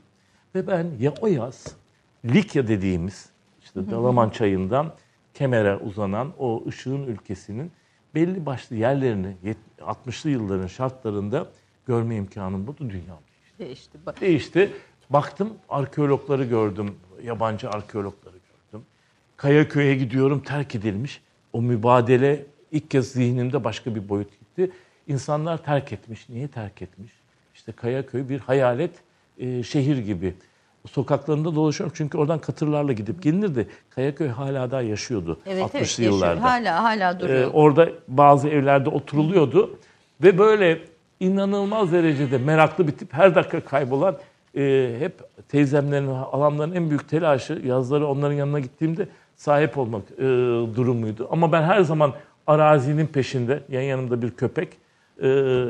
Ve 0.55 0.67
ben 0.67 0.87
ya 1.01 1.15
o 1.21 1.27
yaz 1.27 1.77
Likya 2.25 2.69
dediğimiz 2.69 3.31
işte 3.61 3.91
Dalaman 3.91 4.31
çayından 4.31 4.95
Kemer'e 5.35 5.77
uzanan 5.77 6.33
o 6.39 6.65
ışığın 6.69 7.03
ülkesinin 7.07 7.73
belli 8.15 8.47
başlı 8.47 8.77
yerlerini 8.77 9.37
60'lı 9.79 10.31
yılların 10.31 10.67
şartlarında 10.67 11.47
görme 11.87 12.17
imkanım 12.17 12.67
buldu 12.67 12.91
dünya. 12.91 13.19
Değişti. 13.59 13.99
Bak- 14.07 14.21
Değişti. 14.21 14.73
Baktım 15.11 15.53
arkeologları 15.69 16.45
gördüm. 16.45 16.95
Yabancı 17.25 17.71
arkeologları 17.71 18.37
gördüm. 18.37 18.87
Kayaköy'e 19.37 19.95
gidiyorum 19.95 20.41
terk 20.43 20.75
edilmiş. 20.75 21.21
O 21.53 21.63
mübadele 21.63 22.47
ilk 22.73 22.91
kez 22.91 23.13
zihnimde 23.13 23.65
başka 23.65 23.95
bir 23.95 24.09
boyut 24.09 24.31
gitti. 24.41 24.71
İnsanlar 25.07 25.65
terk 25.65 25.93
etmiş. 25.93 26.29
Niye 26.29 26.49
terk 26.49 26.83
etmiş? 26.83 27.13
İşte 27.55 27.73
Kayaköy 27.73 28.29
bir 28.29 28.39
hayalet 28.41 28.91
e, 29.39 29.63
şehir 29.63 29.99
gibi. 29.99 30.35
Sokaklarında 30.91 31.55
dolaşıyorum 31.55 31.95
çünkü 31.97 32.19
oradan 32.19 32.39
katırlarla 32.39 32.93
gidip 32.93 33.23
gelinirdi. 33.23 33.69
Kayaköy 33.91 34.29
hala 34.29 34.71
daha 34.71 34.83
yaşıyordu 34.83 35.41
Evet, 35.47 35.63
60'lı 35.63 35.71
evet, 35.73 35.81
yaşıyor. 35.81 36.13
yıllarda. 36.13 36.43
Hala 36.43 36.85
hala 36.85 37.21
duruyor. 37.21 37.41
Ee, 37.43 37.47
orada 37.47 37.89
bazı 38.09 38.49
evlerde 38.49 38.89
oturuluyordu 38.91 39.79
ve 40.23 40.39
böyle 40.39 40.81
inanılmaz 41.21 41.93
derecede 41.93 42.39
meraklı 42.39 42.87
bir 42.87 42.93
tip 42.93 43.13
her 43.13 43.35
dakika 43.35 43.61
kaybolan 43.61 44.19
e, 44.57 44.95
hep 44.99 45.21
teyzemlerin, 45.49 46.09
halamların 46.09 46.73
en 46.75 46.91
büyük 46.91 47.09
telaşı 47.09 47.63
yazları 47.65 48.07
onların 48.07 48.35
yanına 48.35 48.61
gittiğimde 48.61 49.09
sahip 49.37 49.79
olmak 49.79 50.03
e, 50.19 50.23
durumuydu. 50.77 51.29
Ama 51.31 51.53
ben 51.53 51.63
her 51.63 51.81
zaman 51.81 52.13
arazinin 52.47 53.07
peşinde, 53.07 53.63
yan 53.69 53.83
yanımda 53.83 54.23
bir 54.23 54.31
köpek 54.31 54.69
e, 55.23 55.29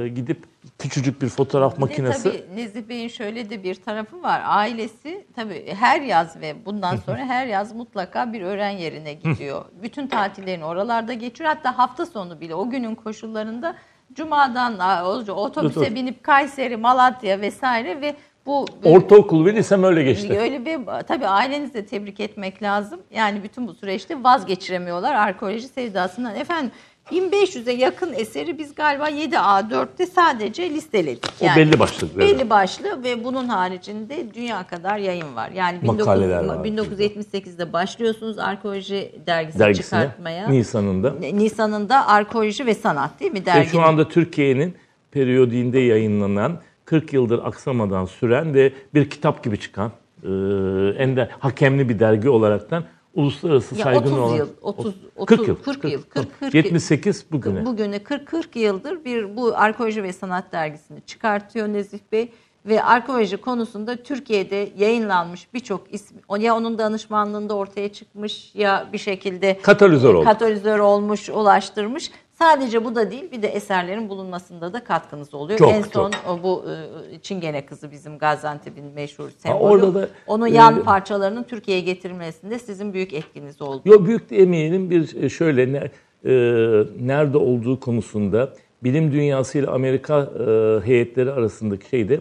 gidip 0.09 0.45
küçücük 0.79 1.23
bir 1.23 1.29
fotoğraf 1.29 1.77
Bir 1.77 1.81
makinesi. 1.81 2.23
tabii 2.23 2.57
Nezih 2.57 2.89
Bey'in 2.89 3.09
şöyle 3.09 3.51
de 3.51 3.63
bir 3.63 3.75
tarafı 3.75 4.23
var. 4.23 4.43
Ailesi 4.45 5.27
tabii 5.37 5.75
her 5.75 6.01
yaz 6.01 6.41
ve 6.41 6.67
bundan 6.67 6.97
sonra 6.97 7.19
her 7.19 7.47
yaz 7.47 7.75
mutlaka 7.75 8.33
bir 8.33 8.43
öğren 8.43 8.71
yerine 8.71 9.13
gidiyor. 9.13 9.65
Bütün 9.83 10.07
tatillerini 10.07 10.65
oralarda 10.65 11.13
geçiriyor. 11.13 11.55
Hatta 11.55 11.79
hafta 11.79 12.07
sonu 12.07 12.41
bile 12.41 12.55
o 12.55 12.71
günün 12.71 12.95
koşullarında 12.95 13.75
Cuma'dan 14.15 15.05
otobüse 15.29 15.95
binip 15.95 16.25
Kayseri, 16.25 16.77
Malatya 16.77 17.41
vesaire 17.41 18.01
ve 18.01 18.15
bu 18.49 18.67
Ortaokul 18.85 19.47
ve 19.47 19.55
lisem 19.55 19.85
öyle 19.85 20.03
geçti. 20.03 20.39
Öyle 20.39 20.65
bir 20.65 20.79
tabii 21.09 21.27
ailenizi 21.27 21.75
de 21.75 21.87
tebrik 21.87 22.21
etmek 22.21 22.63
lazım. 22.63 23.01
Yani 23.15 23.43
bütün 23.43 23.67
bu 23.67 23.75
süreçte 23.75 24.25
vazgeçiremiyorlar 24.25 25.15
arkeoloji 25.15 25.69
sevdasından. 25.69 26.35
Efendim 26.37 26.71
1500'e 27.13 27.73
yakın 27.73 28.13
eseri 28.13 28.59
biz 28.59 28.75
galiba 28.75 29.11
7A4'te 29.11 30.07
sadece 30.07 30.71
listeledik. 30.71 31.25
O 31.43 31.47
Yani 31.47 31.57
belli 31.57 31.79
başlı. 31.79 32.09
evet. 32.17 32.19
Belli 32.19 32.51
başlı 32.51 33.03
ve 33.05 33.25
bunun 33.25 33.49
haricinde 33.49 34.35
dünya 34.35 34.67
kadar 34.67 34.99
yayın 34.99 35.37
var. 35.37 35.51
Yani 35.51 35.79
19, 35.89 36.07
Makaleler 36.07 36.45
var. 36.45 36.65
1978'de 36.65 37.73
başlıyorsunuz 37.73 38.39
arkeoloji 38.39 39.13
dergisi 39.27 39.59
Dergisine 39.59 40.01
çıkartmaya. 40.01 40.49
Nisan'ında. 40.49 41.15
Nisan'ında 41.33 42.09
arkeoloji 42.09 42.67
ve 42.67 42.75
sanat 42.75 43.21
değil 43.21 43.33
mi 43.33 43.47
dergi? 43.47 43.71
şu 43.71 43.81
anda 43.81 44.09
Türkiye'nin 44.09 44.75
periyodiğinde 45.11 45.79
yayınlanan 45.79 46.61
40 46.89 47.13
yıldır 47.13 47.41
aksamadan 47.45 48.05
süren 48.05 48.55
ve 48.55 48.73
bir 48.95 49.11
kitap 49.11 49.45
gibi 49.45 49.61
çıkan 49.61 49.93
e, 50.23 50.29
ender 50.99 51.29
hakemli 51.39 51.89
bir 51.89 51.99
dergi 51.99 52.29
olaraktan 52.29 52.85
uluslararası 53.15 53.75
Ya 53.75 53.85
saygın 53.85 54.13
30 54.13 54.19
olan 54.19 54.37
yıl, 54.37 54.49
30, 54.63 54.95
30 55.17 55.37
40 55.39 55.49
yıl, 55.49 55.57
40 55.57 55.85
yıl, 55.85 56.03
40, 56.03 56.41
40 56.41 56.55
yıl. 56.55 56.65
78 56.65 57.25
bugüne. 57.33 57.67
Bugüne 57.67 57.99
40 57.99 58.27
40 58.27 58.57
yıldır 58.57 59.05
bir 59.05 59.37
bu 59.37 59.53
arkeoloji 59.57 60.03
ve 60.03 60.13
sanat 60.13 60.53
dergisini 60.53 61.01
çıkartıyor 61.01 61.69
Nezih 61.69 61.99
Bey 62.13 62.33
ve 62.67 62.83
arkeoloji 62.83 63.37
konusunda 63.37 63.97
Türkiye'de 63.97 64.69
yayınlanmış 64.79 65.55
birçok 65.55 65.95
isim 65.95 66.17
ya 66.39 66.57
onun 66.57 66.79
danışmanlığında 66.79 67.55
ortaya 67.55 67.93
çıkmış 67.93 68.55
ya 68.55 68.87
bir 68.93 68.99
şekilde 68.99 69.59
Katalizör 69.63 70.15
oldu. 70.15 70.25
katalizör 70.25 70.79
olmuş, 70.79 71.29
ulaştırmış. 71.31 72.11
Sadece 72.39 72.85
bu 72.85 72.95
da 72.95 73.11
değil 73.11 73.31
bir 73.33 73.43
de 73.43 73.49
eserlerin 73.49 74.09
bulunmasında 74.09 74.73
da 74.73 74.85
katkınız 74.85 75.35
oluyor. 75.35 75.59
Çok, 75.59 75.73
en 75.73 75.83
son 75.83 76.11
çok. 76.11 76.43
bu 76.43 76.65
e, 76.71 77.19
Çingene 77.19 77.67
kızı 77.67 77.91
bizim 77.91 78.19
Gaziantep'in 78.19 78.85
meşhur 78.95 79.31
sembolü. 79.39 79.63
orada 79.63 79.95
da, 79.95 80.09
Onun 80.27 80.47
e, 80.47 80.51
yan 80.51 80.83
parçalarının 80.85 81.43
Türkiye'ye 81.43 81.83
getirilmesinde 81.85 82.59
sizin 82.59 82.93
büyük 82.93 83.13
etkiniz 83.13 83.63
oldu. 83.63 83.83
Yo 83.85 84.05
büyük 84.07 84.31
demeyelim 84.31 84.91
bir 84.91 85.23
e, 85.23 85.29
şöyle 85.29 85.73
ne- 85.73 85.91
e, 86.25 86.33
nerede 87.01 87.39
olduğu 87.39 87.81
konusunda 87.81 88.53
bilim 88.85 89.13
dünyası 89.13 89.59
ile 89.59 89.67
Amerika 89.67 90.19
e, 90.21 90.87
heyetleri 90.87 91.33
arasındaki 91.33 91.89
şeyde 91.89 92.21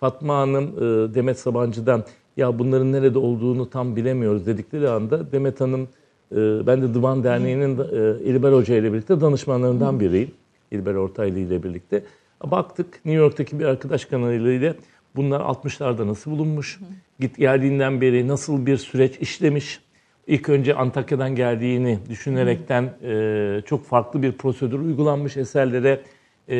Fatma 0.00 0.36
Hanım 0.38 0.64
e, 0.64 1.14
Demet 1.14 1.38
Sabancı'dan 1.38 2.04
ya 2.36 2.58
bunların 2.58 2.92
nerede 2.92 3.18
olduğunu 3.18 3.70
tam 3.70 3.96
bilemiyoruz 3.96 4.46
dedikleri 4.46 4.88
anda 4.88 5.32
Demet 5.32 5.60
Hanım 5.60 5.82
e, 5.82 5.88
ben 6.36 6.82
de 6.82 6.94
Divan 6.94 7.24
Derneği'nin 7.24 7.78
e, 7.78 8.22
İlber 8.24 8.52
Hoca 8.52 8.76
ile 8.76 8.92
birlikte 8.92 9.20
danışmanlarından 9.20 10.00
biriyim. 10.00 10.30
İlber 10.70 10.94
Ortaylı 10.94 11.38
ile 11.38 11.62
birlikte. 11.62 12.02
Baktık 12.44 12.86
New 13.04 13.22
York'taki 13.22 13.58
bir 13.58 13.64
arkadaş 13.64 14.04
kanalıyla 14.04 14.74
bunlar 15.16 15.40
60'larda 15.40 16.06
nasıl 16.06 16.30
bulunmuş? 16.30 16.80
Git 17.20 17.36
geldiğinden 17.38 18.00
beri 18.00 18.28
nasıl 18.28 18.66
bir 18.66 18.76
süreç 18.76 19.16
işlemiş? 19.18 19.80
İlk 20.26 20.48
önce 20.48 20.74
Antakya'dan 20.74 21.34
geldiğini 21.34 21.98
düşünerekten 22.08 22.94
e, 23.02 23.62
çok 23.66 23.84
farklı 23.84 24.22
bir 24.22 24.32
prosedür 24.32 24.78
uygulanmış 24.78 25.36
eserlere 25.36 26.00
e, 26.48 26.56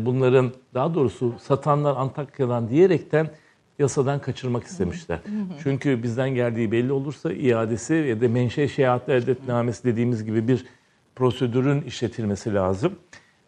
bunların 0.00 0.52
daha 0.74 0.94
doğrusu 0.94 1.34
satanlar 1.38 1.96
Antakya'dan 1.96 2.68
diyerekten 2.68 3.30
yasadan 3.78 4.20
kaçırmak 4.20 4.64
istemişler. 4.64 5.18
Çünkü 5.62 6.02
bizden 6.02 6.30
geldiği 6.30 6.72
belli 6.72 6.92
olursa 6.92 7.32
iadesi 7.32 7.94
ya 7.94 8.20
da 8.20 8.28
menşe 8.28 8.68
şehaatli 8.68 9.12
eddetnamesi 9.12 9.84
dediğimiz 9.84 10.24
gibi 10.24 10.48
bir 10.48 10.66
prosedürün 11.16 11.80
işletilmesi 11.80 12.54
lazım. 12.54 12.92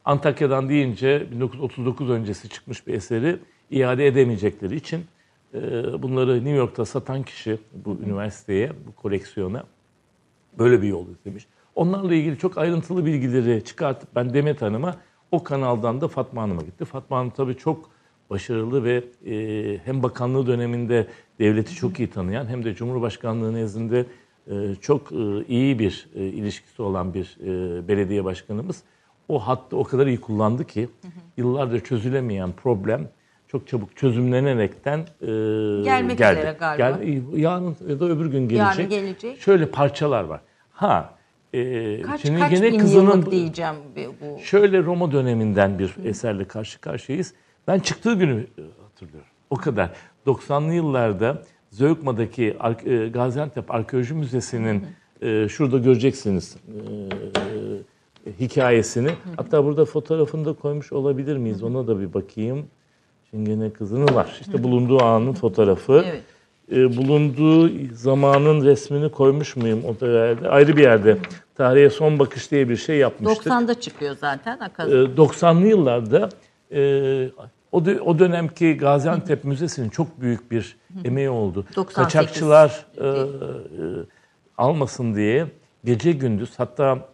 Antakya'dan 0.04 0.68
deyince 0.68 1.30
1939 1.30 2.10
öncesi 2.10 2.48
çıkmış 2.48 2.86
bir 2.86 2.94
eseri 2.94 3.38
iade 3.70 4.06
edemeyecekleri 4.06 4.76
için 4.76 5.04
e, 5.54 5.58
bunları 6.02 6.34
New 6.34 6.50
York'ta 6.50 6.84
satan 6.84 7.22
kişi 7.22 7.58
bu 7.84 7.98
üniversiteye, 8.04 8.72
bu 8.86 8.92
koleksiyona 9.02 9.64
böyle 10.58 10.82
bir 10.82 10.88
yol 10.88 11.06
izlemiş. 11.08 11.46
Onlarla 11.74 12.14
ilgili 12.14 12.38
çok 12.38 12.58
ayrıntılı 12.58 13.06
bilgileri 13.06 13.64
çıkartıp 13.64 14.08
ben 14.14 14.34
Demet 14.34 14.62
Hanım'a 14.62 14.96
o 15.30 15.44
kanaldan 15.44 16.00
da 16.00 16.08
Fatma 16.08 16.42
Hanım'a 16.42 16.62
gitti. 16.62 16.84
Fatma 16.84 17.18
Hanım 17.18 17.30
tabii 17.30 17.56
çok 17.56 17.90
başarılı 18.30 18.84
ve 18.84 19.04
e, 19.26 19.78
hem 19.84 20.02
bakanlığı 20.02 20.46
döneminde 20.46 21.06
devleti 21.38 21.74
çok 21.74 21.98
iyi 22.00 22.10
tanıyan 22.10 22.46
hem 22.46 22.64
de 22.64 22.74
Cumhurbaşkanlığı 22.74 23.54
nezdinde 23.54 24.06
e, 24.50 24.54
çok 24.80 25.12
e, 25.12 25.16
iyi 25.48 25.78
bir 25.78 26.08
e, 26.14 26.24
ilişkisi 26.24 26.82
olan 26.82 27.14
bir 27.14 27.36
e, 27.44 27.88
belediye 27.88 28.24
başkanımız. 28.24 28.82
O 29.28 29.38
hattı 29.38 29.76
o 29.76 29.84
kadar 29.84 30.06
iyi 30.06 30.20
kullandı 30.20 30.64
ki 30.66 30.88
yıllardır 31.36 31.80
çözülemeyen 31.80 32.52
problem 32.52 33.08
çok 33.48 33.68
çabuk 33.68 33.96
çözümlenerekten 33.96 34.98
e, 34.98 35.26
Gelmek 35.84 36.18
geldi. 36.18 36.38
üzere 36.38 36.56
galiba. 36.60 36.90
Gel- 36.90 37.22
yarın 37.40 37.76
ya 37.88 38.00
da 38.00 38.04
öbür 38.08 38.26
gün 38.26 38.48
gelecek. 38.48 38.58
Yarın 38.78 38.88
gelecek. 38.90 39.40
Şöyle 39.40 39.66
parçalar 39.66 40.24
var. 40.24 40.40
Ha, 40.72 41.14
e, 41.52 42.02
Kaç, 42.02 42.20
şimdi 42.22 42.38
kaç 42.40 42.50
gene 42.50 42.72
bin 42.72 42.78
kızının 42.78 43.30
diyeceğim 43.30 43.74
bu. 43.96 44.38
şöyle 44.42 44.82
Roma 44.82 45.12
döneminden 45.12 45.78
bir 45.78 45.96
eserle 46.04 46.44
karşı 46.44 46.80
karşıyayız. 46.80 47.34
Ben 47.68 47.78
çıktığı 47.78 48.14
günü 48.14 48.46
e, 48.58 48.62
hatırlıyorum. 48.82 49.30
O 49.50 49.56
kadar. 49.56 49.90
90'lı 50.26 50.72
yıllarda 50.74 51.42
Zeugma'daki 51.70 52.56
Ar- 52.60 52.86
e, 53.04 53.08
Gaziantep 53.08 53.70
Arkeoloji 53.70 54.14
Müzesi'nin 54.14 54.86
e, 55.22 55.48
şurada 55.48 55.78
göreceksiniz 55.78 56.56
e, 56.68 58.40
hikayesini. 58.40 59.10
Hatta 59.36 59.64
burada 59.64 59.84
fotoğrafını 59.84 60.44
da 60.44 60.52
koymuş 60.52 60.92
olabilir 60.92 61.36
miyiz? 61.36 61.62
Ona 61.62 61.86
da 61.86 62.00
bir 62.00 62.14
bakayım. 62.14 62.66
Çingene 63.30 63.70
kızının 63.70 64.14
var. 64.14 64.38
İşte 64.40 64.62
bulunduğu 64.62 65.02
anın 65.02 65.32
fotoğrafı. 65.32 66.04
Evet. 66.06 66.22
E, 66.72 66.96
bulunduğu 66.96 67.70
zamanın 67.94 68.64
resmini 68.64 69.10
koymuş 69.10 69.56
muyum 69.56 69.82
o 69.84 70.06
yerde? 70.06 70.48
Ayrı 70.48 70.76
bir 70.76 70.82
yerde. 70.82 71.18
Tarihe 71.54 71.90
son 71.90 72.18
bakış 72.18 72.50
diye 72.50 72.68
bir 72.68 72.76
şey 72.76 72.96
yapmıştık. 72.96 73.46
90'da 73.46 73.80
çıkıyor 73.80 74.16
zaten. 74.20 74.58
E, 74.60 74.64
Akaz. 74.64 74.90
90'lı 74.92 75.66
yıllarda 75.66 76.28
e, 76.72 76.80
o, 77.72 77.78
dö- 77.80 78.00
o 78.00 78.18
dönemki 78.18 78.76
Gaziantep 78.76 79.44
Müzesi'nin 79.44 79.88
çok 79.88 80.20
büyük 80.20 80.50
bir 80.50 80.76
emeği 81.04 81.30
oldu. 81.30 81.64
98. 81.76 81.94
Kaçakçılar 81.94 82.86
e, 82.98 83.06
e, 83.06 83.14
almasın 84.58 85.14
diye 85.14 85.46
gece 85.84 86.12
gündüz 86.12 86.50
hatta 86.56 87.08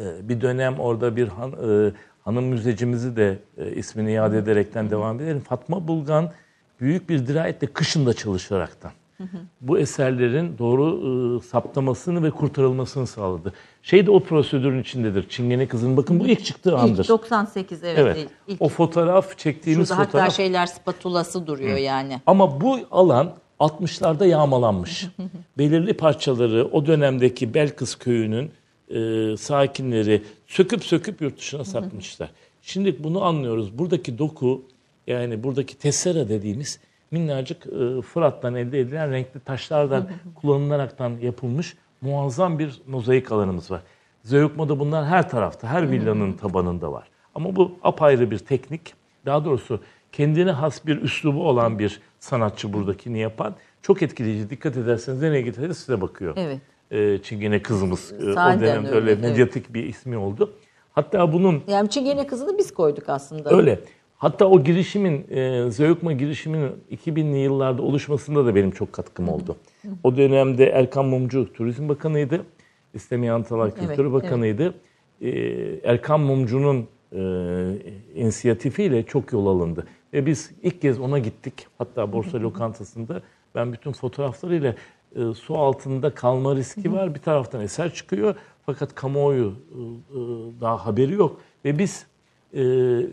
e, 0.00 0.28
bir 0.28 0.40
dönem 0.40 0.80
orada 0.80 1.16
bir 1.16 1.28
han, 1.28 1.52
e, 1.52 1.92
hanım 2.24 2.44
müzecimizi 2.44 3.16
de 3.16 3.38
e, 3.58 3.72
ismini 3.72 4.12
yad 4.12 4.32
ederekten 4.32 4.90
devam 4.90 5.20
edelim. 5.20 5.40
Fatma 5.40 5.88
Bulgan 5.88 6.30
büyük 6.80 7.08
bir 7.08 7.26
dirayetle 7.26 7.66
kışında 7.66 8.12
çalışaraktan 8.14 8.92
bu 9.60 9.78
eserlerin 9.78 10.58
doğru 10.58 10.86
e, 11.38 11.40
saptamasını 11.42 12.22
ve 12.22 12.30
kurtarılmasını 12.30 13.06
sağladı. 13.06 13.52
Şey 13.82 14.06
de 14.06 14.10
o 14.10 14.20
prosedürün 14.20 14.82
içindedir. 14.82 15.28
Çingene 15.28 15.68
kızın 15.68 15.96
bakın 15.96 16.20
bu 16.20 16.26
ilk 16.26 16.44
çıktığı 16.44 16.78
andır. 16.78 17.02
İlk 17.02 17.08
98 17.08 17.84
evet. 17.84 17.98
Evet. 17.98 18.28
ilk-. 18.48 18.62
O 18.62 18.68
fotoğraf 18.68 19.38
çektiğimiz 19.38 19.88
Şurada 19.88 20.00
hatta 20.00 20.10
fotoğraf. 20.10 20.36
şeyler 20.36 20.66
spatulası 20.66 21.46
duruyor 21.46 21.76
yani. 21.76 22.20
Ama 22.26 22.60
bu 22.60 22.78
alan 22.90 23.32
60'larda 23.60 24.26
yağmalanmış. 24.26 25.06
Belirli 25.58 25.94
parçaları 25.94 26.68
o 26.72 26.86
dönemdeki 26.86 27.54
Belkıs 27.54 27.94
köyünün 27.94 28.50
e, 28.90 29.36
sakinleri 29.36 30.22
söküp 30.46 30.84
söküp 30.84 31.20
yurt 31.20 31.38
dışına 31.38 31.64
satmışlar. 31.64 32.30
Şimdi 32.62 33.04
bunu 33.04 33.24
anlıyoruz. 33.24 33.78
Buradaki 33.78 34.18
doku 34.18 34.62
yani 35.06 35.42
buradaki 35.42 35.78
tessera 35.78 36.28
dediğimiz 36.28 36.80
minnacık 37.10 37.66
e, 37.66 38.02
Fırat'tan 38.02 38.54
elde 38.54 38.80
edilen 38.80 39.12
renkli 39.12 39.40
taşlardan 39.40 40.08
kullanılaraktan 40.34 41.10
yapılmış 41.22 41.76
muazzam 42.00 42.58
bir 42.58 42.80
mozaik 42.86 43.32
alanımız 43.32 43.70
var. 43.70 43.82
Zeugma'da 44.22 44.78
bunlar 44.78 45.06
her 45.06 45.28
tarafta, 45.28 45.68
her 45.68 45.90
villanın 45.90 46.32
tabanında 46.32 46.92
var. 46.92 47.08
Ama 47.34 47.56
bu 47.56 47.78
apayrı 47.82 48.30
bir 48.30 48.38
teknik. 48.38 48.94
Daha 49.26 49.44
doğrusu 49.44 49.80
kendine 50.12 50.50
has 50.50 50.86
bir 50.86 51.02
üslubu 51.02 51.48
olan 51.48 51.78
bir 51.78 52.00
sanatçı 52.18 52.72
buradakini 52.72 53.18
yapan. 53.18 53.54
Çok 53.82 54.02
etkileyici. 54.02 54.50
Dikkat 54.50 54.76
ederseniz 54.76 55.22
nereye 55.22 55.42
giderse 55.42 55.74
size 55.74 56.00
bakıyor. 56.00 56.34
Evet. 56.36 56.60
Ee, 56.90 57.18
Çingene 57.22 57.62
kızımız 57.62 58.12
e, 58.12 58.16
o 58.16 58.36
dönemde 58.36 58.66
öyle, 58.68 58.88
öyle 58.88 59.10
evet. 59.10 59.22
medyatik 59.22 59.74
bir 59.74 59.84
ismi 59.84 60.16
oldu. 60.16 60.52
Hatta 60.92 61.32
bunun 61.32 61.62
Yani 61.68 61.90
Çingene 61.90 62.26
kızını 62.26 62.58
biz 62.58 62.74
koyduk 62.74 63.08
aslında. 63.08 63.56
Öyle. 63.56 63.80
Hatta 64.18 64.46
o 64.46 64.64
girişimin, 64.64 65.26
e, 65.30 65.70
Zeugma 65.70 66.12
girişiminin 66.12 66.72
2000'li 66.90 67.38
yıllarda 67.38 67.82
oluşmasında 67.82 68.46
da 68.46 68.54
benim 68.54 68.70
çok 68.70 68.92
katkım 68.92 69.28
oldu. 69.28 69.56
O 70.04 70.16
dönemde 70.16 70.66
Erkan 70.66 71.06
Mumcu 71.06 71.52
Turizm 71.52 71.88
Bakanı'ydı. 71.88 72.44
İslami 72.94 73.32
Anıtalar 73.32 73.74
Kültürü 73.74 74.08
Evet, 74.08 74.12
Bakanı'ydı. 74.12 74.74
E, 75.20 75.30
Erkan 75.84 76.20
Mumcu'nun 76.20 76.86
e, 77.12 77.20
inisiyatifiyle 78.14 79.02
çok 79.02 79.32
yol 79.32 79.46
alındı. 79.46 79.86
Ve 80.12 80.26
biz 80.26 80.50
ilk 80.62 80.82
kez 80.82 81.00
ona 81.00 81.18
gittik. 81.18 81.66
Hatta 81.78 82.12
Borsa 82.12 82.40
Lokantası'nda 82.40 83.22
ben 83.54 83.72
bütün 83.72 83.92
fotoğraflarıyla 83.92 84.74
e, 85.16 85.34
su 85.34 85.58
altında 85.58 86.14
kalma 86.14 86.56
riski 86.56 86.92
var. 86.92 87.14
Bir 87.14 87.20
taraftan 87.20 87.60
eser 87.60 87.94
çıkıyor. 87.94 88.34
Fakat 88.66 88.94
kamuoyu 88.94 89.46
e, 89.46 89.78
e, 89.78 90.20
daha 90.60 90.86
haberi 90.86 91.12
yok. 91.12 91.40
Ve 91.64 91.78
biz 91.78 92.06
e, 92.54 92.62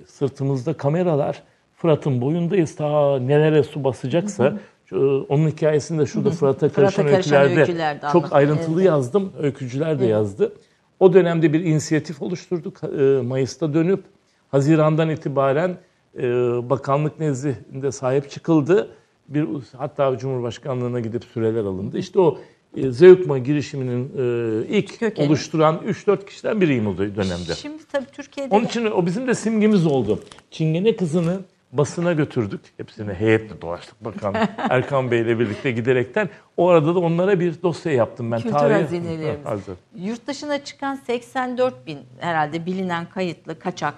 sırtımızda 0.08 0.74
kameralar 0.74 1.44
Fırat'ın 1.76 2.22
boyundayız. 2.22 2.76
Ta 2.76 3.20
nelere 3.20 3.64
su 3.64 3.84
basacaksa 3.84 4.58
şu, 4.86 4.96
e, 4.96 5.34
onun 5.34 5.50
hikayesini 5.50 6.00
de 6.00 6.06
şurada 6.06 6.30
Fırat'a 6.30 6.70
karışan, 6.70 7.08
karışan 7.08 7.42
öykülerde, 7.42 7.60
öykülerde 7.60 8.06
çok 8.12 8.34
ayrıntılı 8.34 8.76
Evet. 8.76 8.86
yazdım. 8.86 9.34
Öykücüler 9.40 10.00
de 10.00 10.06
yazdı. 10.06 10.54
O 11.00 11.14
dönemde 11.14 11.54
bir 11.54 11.60
inisiyatif 11.66 12.22
oluşturduk. 12.22 12.84
E, 12.84 13.22
Mayıs'ta 13.22 13.74
dönüp 13.74 14.04
Haziran'dan 14.52 15.10
itibaren 15.10 15.78
e, 16.18 16.24
bakanlık 16.70 17.20
nezdinde 17.20 17.92
sahip 17.92 18.30
çıkıldı. 18.30 18.90
Bir 19.28 19.48
hatta 19.78 20.18
Cumhurbaşkanlığına 20.18 21.00
gidip 21.00 21.24
süreler 21.24 21.62
alındı. 21.62 21.98
İşte 21.98 22.20
o 22.20 22.38
Zeugma 22.78 23.38
girişiminin 23.38 24.12
e, 24.18 24.68
ilk 24.68 25.00
Kökeni. 25.00 25.28
oluşturan 25.28 25.82
3-4 25.88 26.26
kişiden 26.26 26.62
biriyim 26.62 26.88
o 26.88 26.98
dönemde. 26.98 27.56
Şimdi 27.56 27.84
tabii 27.92 28.06
Türkiye'de 28.12 28.56
Onun 28.56 28.66
için 28.66 28.86
o 28.86 29.06
bizim 29.06 29.28
de 29.28 29.36
simgemiz 29.36 29.86
oldu. 29.86 30.20
Çingene 30.52 30.96
kızını 30.96 31.40
basına 31.72 32.14
götürdük. 32.14 32.62
Hepsini 32.78 33.14
heyetle 33.14 33.62
dolaştık 33.62 34.06
bakan 34.06 34.36
Erkan 34.70 35.12
Bey'le 35.12 35.40
birlikte 35.40 35.72
giderekten. 35.72 36.30
O 36.58 36.70
arada 36.70 36.96
da 36.96 37.00
onlara 37.00 37.40
bir 37.40 37.62
dosya 37.62 37.92
yaptım 37.94 38.32
ben. 38.32 38.42
Kültür 38.42 38.56
Tarihi- 38.56 38.82
hazinelerimiz. 38.82 39.64
Yurt 39.96 40.28
dışına 40.28 40.64
çıkan 40.64 40.96
84 40.96 41.88
bin 41.88 42.00
herhalde 42.20 42.66
bilinen 42.66 43.06
kayıtlı 43.06 43.60
kaçak 43.60 43.94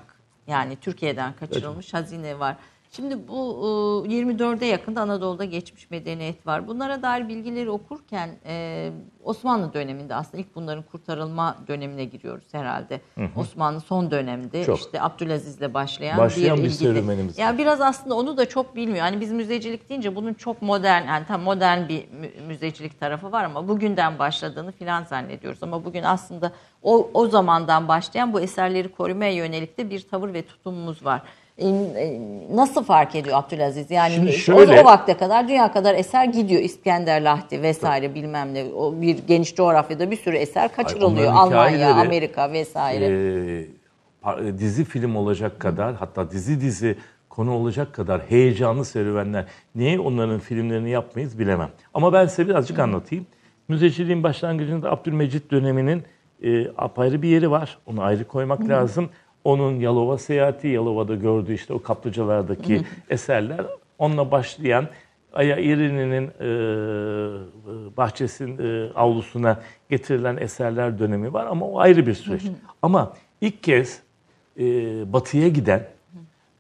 yani 0.47 0.75
Türkiye'den 0.75 1.33
kaçırılmış 1.33 1.93
hazine 1.93 2.39
var. 2.39 2.55
Şimdi 2.95 3.27
bu 3.27 4.03
e, 4.07 4.13
24'e 4.13 4.65
yakında 4.67 5.01
Anadolu'da 5.01 5.45
geçmiş 5.45 5.91
medeniyet 5.91 6.47
var. 6.47 6.67
Bunlara 6.67 7.01
dair 7.01 7.27
bilgileri 7.27 7.69
okurken 7.69 8.29
e, 8.45 8.91
Osmanlı 9.23 9.73
döneminde 9.73 10.15
aslında 10.15 10.37
ilk 10.43 10.55
bunların 10.55 10.83
kurtarılma 10.83 11.57
dönemine 11.67 12.05
giriyoruz 12.05 12.45
herhalde. 12.51 13.01
Osmanlı 13.35 13.81
son 13.81 14.11
dönemde 14.11 14.63
Çok. 14.63 14.79
işte 14.79 15.01
Abdülaziz'le 15.01 15.73
başlayan, 15.73 16.17
Başlayan 16.17 16.57
bir 16.57 16.61
ilgili- 16.63 16.73
serüvenimiz 16.73 17.37
Ya 17.37 17.57
biraz 17.57 17.81
aslında 17.81 18.15
onu 18.15 18.37
da 18.37 18.49
çok 18.49 18.75
bilmiyor. 18.75 18.99
Hani 19.05 19.21
biz 19.21 19.31
müzecilik 19.31 19.89
deyince 19.89 20.15
bunun 20.15 20.33
çok 20.33 20.61
modern 20.61 21.07
yani 21.07 21.25
tam 21.25 21.41
modern 21.41 21.87
bir 21.89 22.07
mü- 22.11 22.41
müzecilik 22.47 22.99
tarafı 22.99 23.31
var 23.31 23.43
ama 23.43 23.67
bugünden 23.67 24.19
başladığını 24.19 24.71
filan 24.71 25.03
zannediyoruz. 25.03 25.63
Ama 25.63 25.85
bugün 25.85 26.03
aslında 26.03 26.51
o 26.83 27.09
o 27.13 27.27
zamandan 27.27 27.87
başlayan 27.87 28.33
bu 28.33 28.39
eserleri 28.41 28.91
korumaya 28.91 29.31
yönelik 29.33 29.77
de 29.77 29.89
bir 29.89 30.07
tavır 30.07 30.33
ve 30.33 30.41
tutumumuz 30.41 31.05
var. 31.05 31.21
E, 31.57 31.67
e, 31.67 32.19
Nasıl 32.51 32.83
fark 32.83 33.15
ediyor 33.15 33.37
Abdülaziz? 33.37 33.91
Yani 33.91 34.13
Şimdi 34.13 34.29
o- 34.29 34.33
şöyle- 34.33 34.81
o, 34.81 34.85
vakte 34.85 35.17
kadar 35.17 35.47
dünya 35.47 35.71
kadar 35.71 35.95
eser 35.95 36.25
gidiyor. 36.25 36.61
İskender 36.61 37.21
Lahti 37.21 37.61
vesaire 37.61 38.15
bilmem 38.15 38.53
ne. 38.53 38.63
O 38.75 39.01
bir 39.01 39.17
geniş 39.27 39.55
coğrafyada 39.55 40.11
bir 40.11 40.15
sürü 40.17 40.35
eser 40.37 40.71
kaçırılıyor. 40.75 41.33
Almanya, 41.33 41.95
Amerika 41.95 42.51
vesaire. 42.51 43.05
Ee, 43.05 43.67
par- 44.23 44.57
dizi 44.57 44.85
film 44.85 45.15
olacak 45.15 45.59
kadar 45.59 45.95
hatta 45.95 46.31
dizi 46.31 46.61
dizi 46.61 46.95
konu 47.29 47.51
olacak 47.53 47.93
kadar 47.93 48.21
heyecanlı 48.29 48.85
serüvenler. 48.85 49.45
Niye 49.75 49.99
onların 49.99 50.39
filmlerini 50.39 50.89
yapmayız 50.89 51.39
bilemem. 51.39 51.69
Ama 51.93 52.13
ben 52.13 52.25
size 52.25 52.47
birazcık 52.47 52.79
anlatayım. 52.79 53.25
Müzeciliğin 53.67 54.23
başlangıcında 54.23 54.91
Abdülmecit 54.91 55.51
döneminin 55.51 56.03
e, 56.43 56.67
apayrı 56.77 57.21
bir 57.21 57.29
yeri 57.29 57.51
var. 57.51 57.77
Onu 57.85 58.01
ayrı 58.03 58.27
koymak 58.27 58.69
lazım. 58.69 59.09
Onun 59.45 59.79
Yalova 59.79 60.17
seyahati, 60.17 60.67
Yalova'da 60.67 61.15
gördüğü 61.15 61.53
işte 61.53 61.73
o 61.73 61.81
kaplıcalardaki 61.81 62.81
eserler 63.09 63.65
onunla 63.97 64.31
başlayan 64.31 64.87
Aya 65.33 65.57
İrini'nin 65.57 66.27
e, 66.27 66.47
bahçesinin 67.97 68.57
e, 68.57 68.93
avlusuna 68.93 69.59
getirilen 69.89 70.37
eserler 70.37 70.99
dönemi 70.99 71.33
var 71.33 71.45
ama 71.45 71.65
o 71.65 71.79
ayrı 71.79 72.07
bir 72.07 72.13
süreç. 72.13 72.41
Ama 72.81 73.13
ilk 73.41 73.63
kez 73.63 74.01
e, 74.59 74.63
batıya 75.13 75.47
giden 75.47 75.87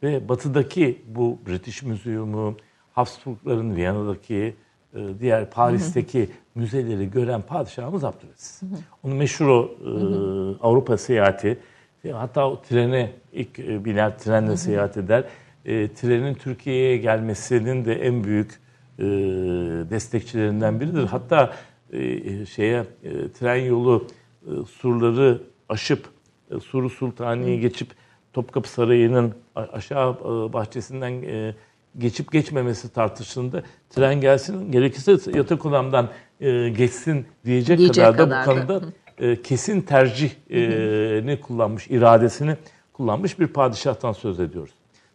ve 0.03 0.29
batıdaki 0.29 1.01
bu 1.07 1.39
British 1.47 1.83
Museum'u, 1.83 2.57
Habsburgların 2.93 3.75
Viyana'daki, 3.75 4.55
e, 4.95 4.99
diğer 5.19 5.49
Paris'teki 5.49 6.29
müzeleri 6.55 7.11
gören 7.11 7.41
padişahımız 7.41 8.03
Abdülaziz. 8.03 8.61
Onun 9.03 9.15
meşhur 9.15 9.47
o 9.47 9.63
e, 9.63 9.89
Avrupa 10.61 10.97
seyahati, 10.97 11.47
e, 11.47 11.57
hatta 12.13 12.49
o 12.49 12.61
trene 12.61 13.11
ilk 13.33 13.59
e, 13.59 13.85
biner 13.85 14.17
trenle 14.17 14.57
seyahat 14.57 14.97
eder. 14.97 15.23
E, 15.65 15.93
trenin 15.93 16.33
Türkiye'ye 16.33 16.97
gelmesinin 16.97 17.85
de 17.85 17.93
en 17.93 18.23
büyük 18.23 18.51
e, 18.99 19.03
destekçilerinden 19.89 20.79
biridir. 20.79 21.03
Hatta 21.03 21.53
e, 21.93 22.45
şeye 22.45 22.83
e, 23.03 23.31
tren 23.39 23.55
yolu 23.55 24.07
e, 24.45 24.49
surları 24.65 25.41
aşıp 25.69 26.05
e, 26.51 26.59
Suru 26.59 26.89
Sultani'yi 26.89 27.59
geçip 27.59 27.87
Topkapı 28.33 28.69
Sarayı'nın 28.69 29.33
aşağı 29.55 30.11
e, 30.13 30.53
bahçesinden 30.53 31.11
e, 31.11 31.55
geçip 31.97 32.31
geçmemesi 32.31 32.93
tartışılında 32.93 33.63
tren 33.89 34.21
gelsin 34.21 34.71
gerekirse 34.71 35.31
yatak 35.37 35.65
odamdan 35.65 36.09
e, 36.39 36.69
geçsin 36.69 37.25
diyecek, 37.45 37.77
Diyecek 37.79 38.05
kadar 38.05 38.17
da 38.17 38.25
bu 38.25 38.29
kadar 38.29 38.67
da. 38.67 38.67
konuda 38.67 38.85
e, 39.19 39.41
kesin 39.41 39.81
tercihini 39.81 41.41
kullanmış, 41.41 41.87
iradesini 41.87 42.57
kullanmış 42.93 43.39
bir 43.39 43.47
padişahtan 43.47 44.13
söz 44.13 44.39
ediyoruz. 44.39 44.73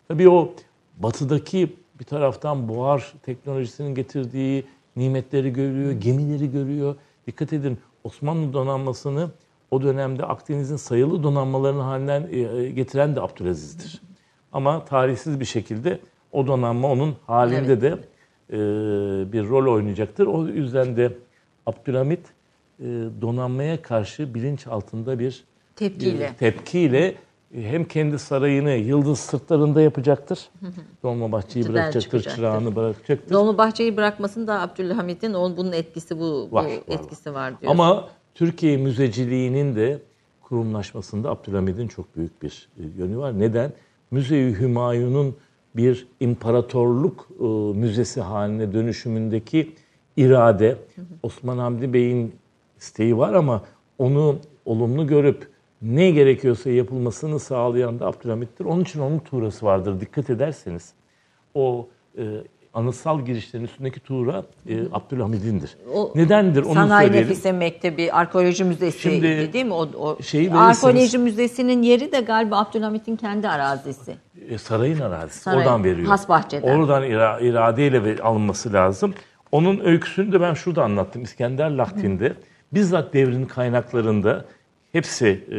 Tabii 0.09 0.29
o 0.29 0.55
batıdaki 0.97 1.77
bir 2.01 2.05
taraftan 2.05 2.69
buhar 2.69 3.13
teknolojisinin 3.23 3.95
getirdiği 3.95 4.65
nimetleri 4.97 5.53
görüyor, 5.53 5.93
gemileri 5.93 6.53
görüyor. 6.53 6.95
Dikkat 7.27 7.53
edin 7.53 7.79
Osmanlı 8.05 8.53
donanmasını 8.53 9.31
o 9.71 9.83
dönemde 9.83 10.25
Akdeniz'in 10.25 10.77
sayılı 10.77 11.23
donanmalarının 11.23 11.81
halinden 11.81 12.29
e, 12.33 12.71
getiren 12.71 13.17
de 13.17 13.21
Abdülaziz'dir. 13.21 14.01
Ama 14.53 14.85
tarihsiz 14.85 15.41
bir 15.41 15.45
şekilde 15.45 16.01
o 16.33 16.47
donanma 16.47 16.91
onun 16.91 17.17
halinde 17.27 17.73
Evet. 17.73 17.83
de 17.83 17.99
e, 18.51 18.57
bir 19.33 19.49
rol 19.49 19.75
oynayacaktır. 19.75 20.27
O 20.27 20.47
yüzden 20.47 20.97
de 20.97 21.13
Abdülhamit 21.67 22.21
e, 22.21 22.33
donanmaya 23.21 23.83
karşı 23.83 24.35
bilinç 24.35 24.67
altında 24.67 25.19
bir 25.19 25.45
Tepkiyle. 25.77 26.29
bir 26.29 26.35
tepkiyle 26.35 27.15
hem 27.55 27.85
kendi 27.85 28.19
sarayını 28.19 28.71
yıldız 28.71 29.19
sırtlarında 29.19 29.81
yapacaktır. 29.81 30.49
Dolmabahçe'yi 31.03 31.69
bırakacaktır, 31.69 32.01
çıkacaktır. 32.01 32.37
çırağını 32.37 32.77
bırakacaktır. 32.77 33.35
Dolmabahçe'yi 33.35 33.97
bırakmasında 33.97 34.61
Abdülhamit'in 34.61 35.35
onun 35.35 35.57
bunun 35.57 35.73
etkisi 35.73 36.19
bu, 36.19 36.49
bu 36.51 36.55
Var, 36.55 36.65
var, 36.65 36.71
etkisi 36.89 37.35
var, 37.35 37.61
diyor. 37.61 37.73
Ama 37.73 38.09
Türkiye 38.35 38.77
müzeciliğinin 38.77 39.77
de 39.77 39.99
kurumlaşmasında 40.43 41.31
Abdülhamid'in 41.31 41.89
çok 41.89 42.17
büyük 42.17 42.43
bir 42.43 42.69
e, 42.79 42.83
yönü 42.99 43.19
var. 43.19 43.39
Neden? 43.41 43.73
Müze-i 44.11 44.61
Hümayun'un 44.61 45.37
bir 45.77 46.07
imparatorluk 46.21 47.29
e, 47.41 47.45
müzesi 47.79 48.21
haline 48.21 48.73
dönüşümündeki 48.73 49.73
irade 50.17 50.77
Osman 51.23 51.59
Hamdi 51.59 51.93
Bey'in 51.93 52.35
isteği 52.81 53.19
var 53.19 53.33
ama 53.33 53.63
onu 53.99 54.39
olumlu 54.65 55.07
görüp 55.07 55.49
ne 55.83 56.11
gerekiyorsa 56.11 56.71
yapılmasını 56.71 57.41
sağlayan 57.41 58.01
da 58.01 58.07
Abdülhamit'tir. 58.07 58.65
Onun 58.65 58.83
için 58.83 59.01
onun 59.01 59.19
tuğrası 59.19 59.67
vardır. 59.67 60.01
Dikkat 60.01 60.31
ederseniz 60.31 60.93
o 61.55 61.89
e, 62.19 62.23
anıtsal 62.75 63.21
girişlerin 63.25 63.65
üstündeki 63.65 64.01
tuğra 64.01 64.45
e, 64.69 64.81
Abdülhamid'indir. 64.93 65.77
O 65.95 66.13
Nedendir 66.15 66.63
onu 66.63 66.75
Sanayi 66.75 67.07
söyleyelim. 67.07 67.31
Nefise 67.31 67.53
Mektebi, 67.53 68.13
Arkeoloji 68.13 68.65
Müzesi 68.65 68.99
Şimdi 68.99 69.53
değil 69.53 69.65
mi? 69.65 69.73
O, 69.73 69.89
o 69.99 70.23
şeyi 70.23 70.53
Arkeoloji 70.53 71.19
Müzesi'nin 71.19 71.83
yeri 71.83 72.13
de 72.13 72.21
galiba 72.21 72.59
Abdülhamit'in 72.59 73.17
kendi 73.17 73.49
arazisi. 73.49 74.15
E, 74.49 74.59
sarayın 74.59 75.01
arazisi. 75.01 75.41
Saray, 75.41 75.59
Oradan 75.59 75.85
veriyor. 75.85 76.09
Hasbahçe'den. 76.09 76.79
Oradan 76.79 77.03
ira- 77.03 77.41
iradeyle 77.43 78.23
alınması 78.23 78.73
lazım. 78.73 79.15
Onun 79.53 79.81
öyküsünü 79.81 80.33
de 80.33 80.41
ben 80.41 80.55
şurada 80.55 80.85
anlattım. 80.85 81.23
İskender 81.23 81.71
Lahtin'de 81.71 82.33
bizzat 82.73 83.15
devrin 83.15 83.45
kaynaklarında 83.45 84.45
hepsi 84.93 85.27
e, 85.51 85.57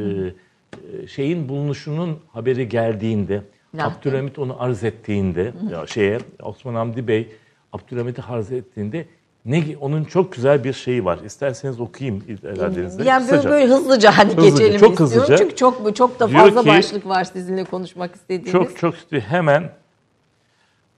e, 1.03 1.07
şeyin 1.07 1.49
bulunuşunun 1.49 2.19
haberi 2.33 2.69
geldiğinde 2.69 3.41
Lahtin. 3.75 3.99
Abdülhamit 3.99 4.39
onu 4.39 4.61
arz 4.63 4.83
ettiğinde 4.83 5.53
ya 5.71 5.87
şeye 5.87 6.19
Osman 6.43 6.75
Hamdi 6.75 7.07
Bey 7.07 7.27
Abdülhamit'i 7.73 8.21
arz 8.21 8.51
ettiğinde 8.51 9.05
ne 9.45 9.63
onun 9.79 10.03
çok 10.03 10.33
güzel 10.33 10.63
bir 10.63 10.73
şeyi 10.73 11.05
var. 11.05 11.19
İsterseniz 11.25 11.79
okuyayım 11.79 12.23
iradenizle. 12.43 13.03
Yani 13.03 13.21
böyle, 13.21 13.31
Kısaca. 13.31 13.49
böyle 13.49 13.67
hızlıca 13.67 14.17
hani 14.17 14.33
Hızlıca, 14.33 14.49
geçelim 14.49 14.79
çok 14.79 14.91
istiyorum. 14.91 15.15
hızlıca. 15.17 15.37
Çünkü 15.37 15.55
çok 15.55 15.95
çok 15.95 16.19
da 16.19 16.27
fazla 16.27 16.61
ki- 16.61 16.67
başlık 16.67 17.07
var 17.07 17.23
sizinle 17.23 17.63
konuşmak 17.63 18.15
istediğimiz. 18.15 18.51
Çok 18.51 18.77
çok 18.77 18.95
hemen 19.11 19.71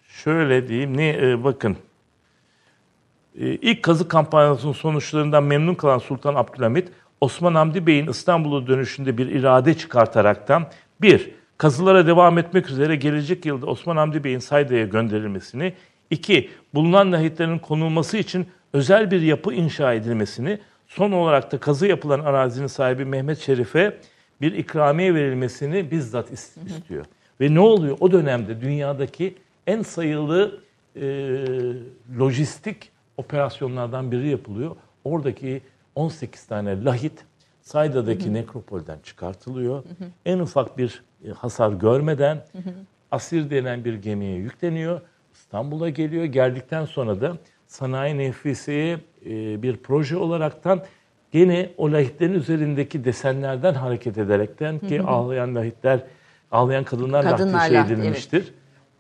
şöyle 0.08 0.67
diyeyim 0.67 0.97
ne 0.97 1.10
e, 1.10 1.43
bakın 1.43 1.78
ilk 3.36 3.84
kazı 3.84 4.08
kampanyasının 4.08 4.74
sonuçlarından 4.74 5.43
memnun 5.43 5.76
kalan 5.76 5.98
Sultan 5.98 6.36
Abdülhamit 6.36 6.89
Osman 7.22 7.56
Hamdi 7.56 7.88
Bey'in 7.88 8.08
İstanbul'a 8.08 8.67
dönüşünde 8.67 9.17
bir 9.17 9.28
irade 9.28 9.74
çıkartaraktan 9.74 10.67
bir 11.02 11.32
kazılara 11.58 12.08
devam 12.08 12.38
etmek 12.38 12.69
üzere 12.69 12.96
gelecek 12.96 13.46
yılda 13.46 13.65
Osman 13.65 13.98
Hamdi 13.98 14.24
Bey'in 14.24 14.39
Sayda'ya 14.39 14.86
gönderilmesini, 14.86 15.74
iki 16.10 16.50
bulunan 16.74 17.12
lahitlerin 17.12 17.60
konulması 17.60 18.17
için 18.17 18.48
özel 18.74 19.12
bir 19.12 19.22
yapı 19.22 19.54
inşa 19.54 19.93
edilmesini, 19.93 20.60
son 20.88 21.12
olarak 21.12 21.52
da 21.52 21.58
kazı 21.60 21.88
yapılan 21.88 22.19
arazinin 22.19 22.67
sahibi 22.67 23.06
Mehmet 23.06 23.39
Şerif'e 23.39 23.98
bir 24.41 24.52
ikramiye 24.54 25.15
verilmesini 25.15 25.91
bizzat 25.91 26.32
is- 26.32 26.65
istiyor. 26.67 27.06
Ve 27.41 27.54
ne 27.54 27.60
oluyor? 27.60 27.98
O 28.00 28.12
dönemde 28.12 28.62
dünyadaki 28.62 29.36
en 29.67 29.82
sayılı 29.82 30.60
e, 30.96 31.06
lojistik 32.19 32.92
operasyonlardan 33.17 34.12
biri 34.12 34.30
yapılıyor. 34.30 34.76
Oradaki 35.04 35.62
18 35.95 36.45
tane 36.45 36.84
lahit 36.84 37.26
Sayda'daki 37.62 38.34
nekropolden 38.34 38.97
çıkartılıyor. 39.04 39.84
En 40.26 40.39
ufak 40.39 40.78
bir 40.78 41.04
e, 41.28 41.30
hasar 41.30 41.71
görmeden 41.71 42.45
asir 43.12 43.49
denen 43.49 43.86
bir 43.86 43.93
gemiye 43.93 44.36
yükleniyor. 44.36 45.02
İstanbul'a 45.34 45.89
geliyor. 45.89 46.23
Geldikten 46.23 46.86
sonra 46.86 47.21
da 47.21 47.38
sanayi 47.67 48.17
nefiseye 48.17 48.97
e, 49.26 49.62
bir 49.62 49.78
proje 49.78 50.17
olaraktan 50.17 50.82
gene 51.32 51.69
o 51.78 51.91
lahitlerin 51.91 52.34
üzerindeki 52.34 53.06
desenlerden 53.06 53.73
hareket 53.73 54.17
ederekten 54.17 54.80
ki 54.80 55.02
ağlayan 55.02 55.56
lahitler, 55.56 55.99
ağlayan 56.52 56.84
kadınlar, 56.84 57.26
Kadınlar 57.26 57.69
lahti 57.69 57.69
şey 57.69 57.82
edilmiştir. 57.82 58.54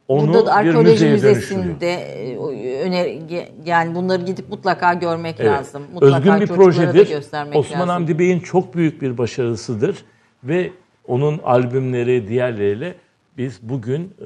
Onu 0.07 0.27
Burada 0.27 0.45
da 0.45 0.51
bir 0.51 0.57
arkeoloji 0.57 0.85
dönüştürüyor. 0.85 1.13
müzesinde 1.13 1.91
e, 1.93 2.37
öner 2.81 3.19
yani 3.65 3.95
bunları 3.95 4.23
gidip 4.25 4.49
mutlaka 4.49 4.93
görmek 4.93 5.35
Evet. 5.39 5.51
lazım. 5.51 5.83
Mutlaka 5.93 6.17
Özgün 6.17 6.39
bir 6.41 6.47
projedir. 6.47 7.15
Osman 7.53 7.53
lazım. 7.53 7.89
Hamdi 7.89 8.19
Bey'in 8.19 8.39
çok 8.39 8.75
büyük 8.75 9.01
bir 9.01 9.17
başarısıdır 9.17 10.05
ve 10.43 10.71
onun 11.07 11.39
albümleri 11.43 12.27
diğerleriyle 12.27 12.95
biz 13.37 13.59
bugün 13.61 14.13
e, 14.21 14.23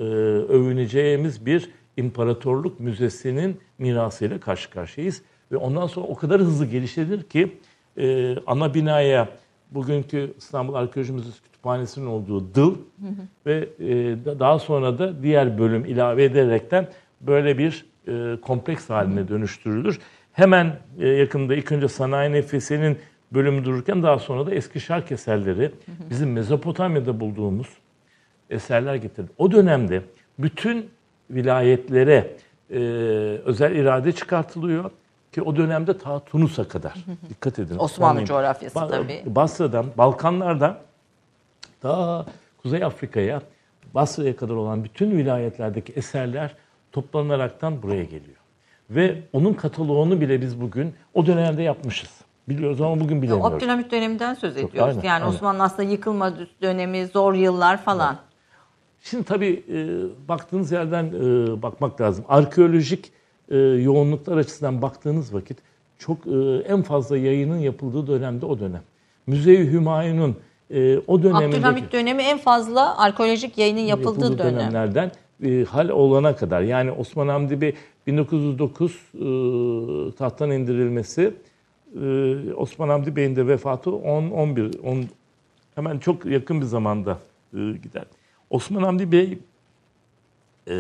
övüneceğimiz 0.53 1.45
bir 1.45 1.69
imparatorluk 1.97 2.79
müzesinin 2.79 3.59
mirasıyla 3.77 4.39
karşı 4.39 4.69
karşıyayız. 4.69 5.21
Ve 5.51 5.57
ondan 5.57 5.87
sonra 5.87 6.07
o 6.07 6.15
kadar 6.15 6.41
hızlı 6.41 6.65
gelişebilir 6.65 7.23
ki 7.23 7.57
e, 7.97 8.35
ana 8.47 8.73
binaya 8.73 9.29
bugünkü 9.71 10.33
İstanbul 10.37 10.73
Arkeoloji 10.73 11.13
Müzesi 11.13 11.41
Kütüphanesi'nin 11.67 12.05
olduğu 12.05 12.55
dıl 12.55 12.75
ve 13.45 13.69
e, 13.79 13.85
daha 14.39 14.59
sonra 14.59 14.99
da 14.99 15.23
diğer 15.23 15.57
bölüm 15.57 15.85
ilave 15.85 16.23
ederekten 16.23 16.87
böyle 17.21 17.57
bir 17.57 17.85
e, 18.07 18.41
kompleks 18.41 18.89
haline 18.89 19.27
dönüştürülür. 19.27 19.99
Hemen 20.33 20.75
e, 20.99 21.07
yakında 21.07 21.55
ilk 21.55 21.71
önce 21.71 21.87
sanayi 21.87 22.31
nefesinin 22.31 22.97
bölümü 23.31 23.65
dururken 23.65 24.03
daha 24.03 24.19
sonra 24.19 24.45
da 24.45 24.51
eski 24.51 24.79
şark 24.79 25.11
eserleri 25.11 25.71
bizim 26.09 26.31
Mezopotamya'da 26.31 27.19
bulduğumuz 27.19 27.67
eserler 28.49 28.95
getirdi. 28.95 29.29
O 29.37 29.51
dönemde 29.51 30.01
bütün 30.39 30.89
vilayetlere 31.29 32.35
e, 32.71 32.79
özel 33.45 33.75
irade 33.75 34.11
çıkartılıyor 34.11 34.91
ki 35.31 35.41
o 35.41 35.55
dönemde 35.55 35.97
ta 35.97 36.19
Tunus'a 36.19 36.67
kadar. 36.67 36.93
Dikkat 37.29 37.59
edin. 37.59 37.77
Osmanlı 37.79 38.25
coğrafyası 38.25 38.79
tabii. 38.79 39.23
Basra'dan, 39.25 39.85
Balkanlardan 39.97 40.86
ta 41.81 42.25
Kuzey 42.61 42.83
Afrika'ya, 42.83 43.41
Basra'ya 43.93 44.35
kadar 44.35 44.53
olan 44.53 44.83
bütün 44.83 45.11
vilayetlerdeki 45.11 45.93
eserler 45.93 46.55
toplanaraktan 46.91 47.83
buraya 47.83 48.03
geliyor. 48.03 48.37
Ve 48.89 49.21
onun 49.33 49.53
kataloğunu 49.53 50.21
bile 50.21 50.41
biz 50.41 50.61
bugün 50.61 50.93
o 51.13 51.25
dönemde 51.25 51.63
yapmışız. 51.63 52.09
Biliyoruz 52.49 52.81
ama 52.81 52.99
bugün 52.99 53.21
bilemiyoruz. 53.21 53.53
Abdülhamit 53.53 53.91
döneminden 53.91 54.33
söz 54.33 54.57
ediyoruz. 54.57 54.79
aynen, 54.79 55.01
yani 55.07 55.23
aynen. 55.23 55.35
Osmanlı 55.35 55.63
aslında 55.63 55.89
yıkılma 55.89 56.33
dönemi, 56.61 57.07
zor 57.07 57.33
yıllar 57.33 57.83
falan. 57.83 58.17
Şimdi 59.03 59.23
tabii 59.23 59.63
e, 59.69 59.77
baktığınız 60.27 60.71
yerden 60.71 61.05
e, 61.05 61.61
bakmak 61.61 62.01
lazım. 62.01 62.25
Arkeolojik 62.29 63.11
e, 63.49 63.57
yoğunluklar 63.57 64.37
açısından 64.37 64.81
baktığınız 64.81 65.33
vakit 65.33 65.57
çok 65.97 66.27
e, 66.27 66.63
en 66.67 66.81
fazla 66.81 67.17
yayının 67.17 67.57
yapıldığı 67.57 68.07
dönemde 68.07 68.45
o 68.45 68.59
dönem. 68.59 68.81
Müze-i 69.27 69.71
Hümayun'un 69.71 70.35
e, 70.71 70.97
o 71.07 71.23
dönemindeki 71.23 71.47
Abdülhamit 71.47 71.91
dönemi 71.91 72.23
en 72.23 72.37
fazla 72.37 72.97
arkeolojik 72.97 73.57
yayının 73.57 73.79
yapıldığı, 73.79 74.37
dönem. 74.37 74.55
dönemlerden 74.55 75.11
e, 75.43 75.63
hal 75.63 75.89
olana 75.89 76.35
kadar 76.35 76.61
yani 76.61 76.91
Osman 76.91 77.27
Hamdi 77.27 77.61
Bey 77.61 77.75
1909 78.07 78.91
e, 78.91 80.15
tahttan 80.15 80.51
indirilmesi 80.51 81.33
e, 82.01 82.53
Osman 82.53 82.89
Hamdi 82.89 83.15
Bey'in 83.15 83.35
de 83.35 83.47
vefatı 83.47 83.91
10 83.91 84.29
11 84.31 84.79
10 84.83 85.05
hemen 85.75 85.97
çok 85.97 86.25
yakın 86.25 86.61
bir 86.61 86.65
zamanda 86.65 87.19
e, 87.53 87.57
gider. 87.57 88.05
Osman 88.49 88.83
Hamdi 88.83 89.11
Bey 89.11 89.39
e, 90.67 90.73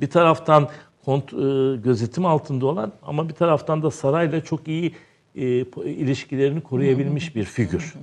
bir 0.00 0.10
taraftan 0.10 0.68
kont, 1.04 1.32
e, 1.32 1.36
gözetim 1.76 2.26
altında 2.26 2.66
olan 2.66 2.92
ama 3.02 3.28
bir 3.28 3.34
taraftan 3.34 3.82
da 3.82 3.90
sarayla 3.90 4.44
çok 4.44 4.68
iyi 4.68 4.94
e, 5.34 5.42
ilişkilerini 5.84 6.60
koruyabilmiş 6.60 7.36
bir 7.36 7.44
figür. 7.44 7.94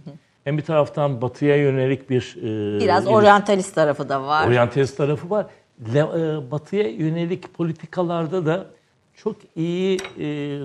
Hem 0.46 0.58
bir 0.58 0.64
taraftan 0.64 1.22
batıya 1.22 1.56
yönelik 1.56 2.10
bir 2.10 2.36
e, 2.38 2.80
Biraz 2.80 3.08
oryantalist 3.08 3.76
tarafı 3.76 4.10
da 4.10 4.24
var. 4.28 4.48
Oryantalist 4.48 4.98
tarafı 4.98 5.30
var. 5.30 5.46
Le- 5.94 6.00
e, 6.00 6.52
batıya 6.52 6.90
yönelik 6.90 7.54
politikalarda 7.54 8.46
da 8.46 8.66
çok 9.16 9.36
iyi 9.56 9.98
e, 10.20 10.60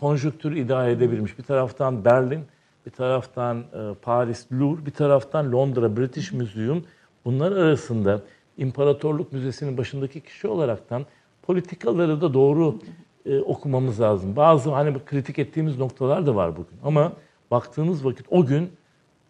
konjüktür 0.00 0.56
idare 0.56 0.92
edebilmiş. 0.92 1.38
Bir 1.38 1.42
taraftan 1.42 2.04
Berlin, 2.04 2.40
bir 2.86 2.90
taraftan 2.90 3.58
e, 3.58 3.94
Paris, 4.02 4.52
Louvre, 4.52 4.86
bir 4.86 4.90
taraftan 4.90 5.52
Londra, 5.52 5.96
British 5.96 6.32
Museum. 6.32 6.84
Bunlar 7.24 7.52
arasında 7.52 8.20
İmparatorluk 8.58 9.32
Müzesi'nin 9.32 9.78
başındaki 9.78 10.20
kişi 10.20 10.48
olaraktan 10.48 11.06
politikaları 11.42 12.20
da 12.20 12.34
doğru 12.34 12.78
e, 13.26 13.40
okumamız 13.40 14.00
lazım. 14.00 14.36
Bazı 14.36 14.70
hani 14.70 14.94
kritik 15.06 15.38
ettiğimiz 15.38 15.78
noktalar 15.78 16.26
da 16.26 16.34
var 16.34 16.52
bugün. 16.52 16.78
Ama 16.84 17.12
baktığınız 17.50 18.04
vakit 18.04 18.26
o 18.30 18.46
gün 18.46 18.70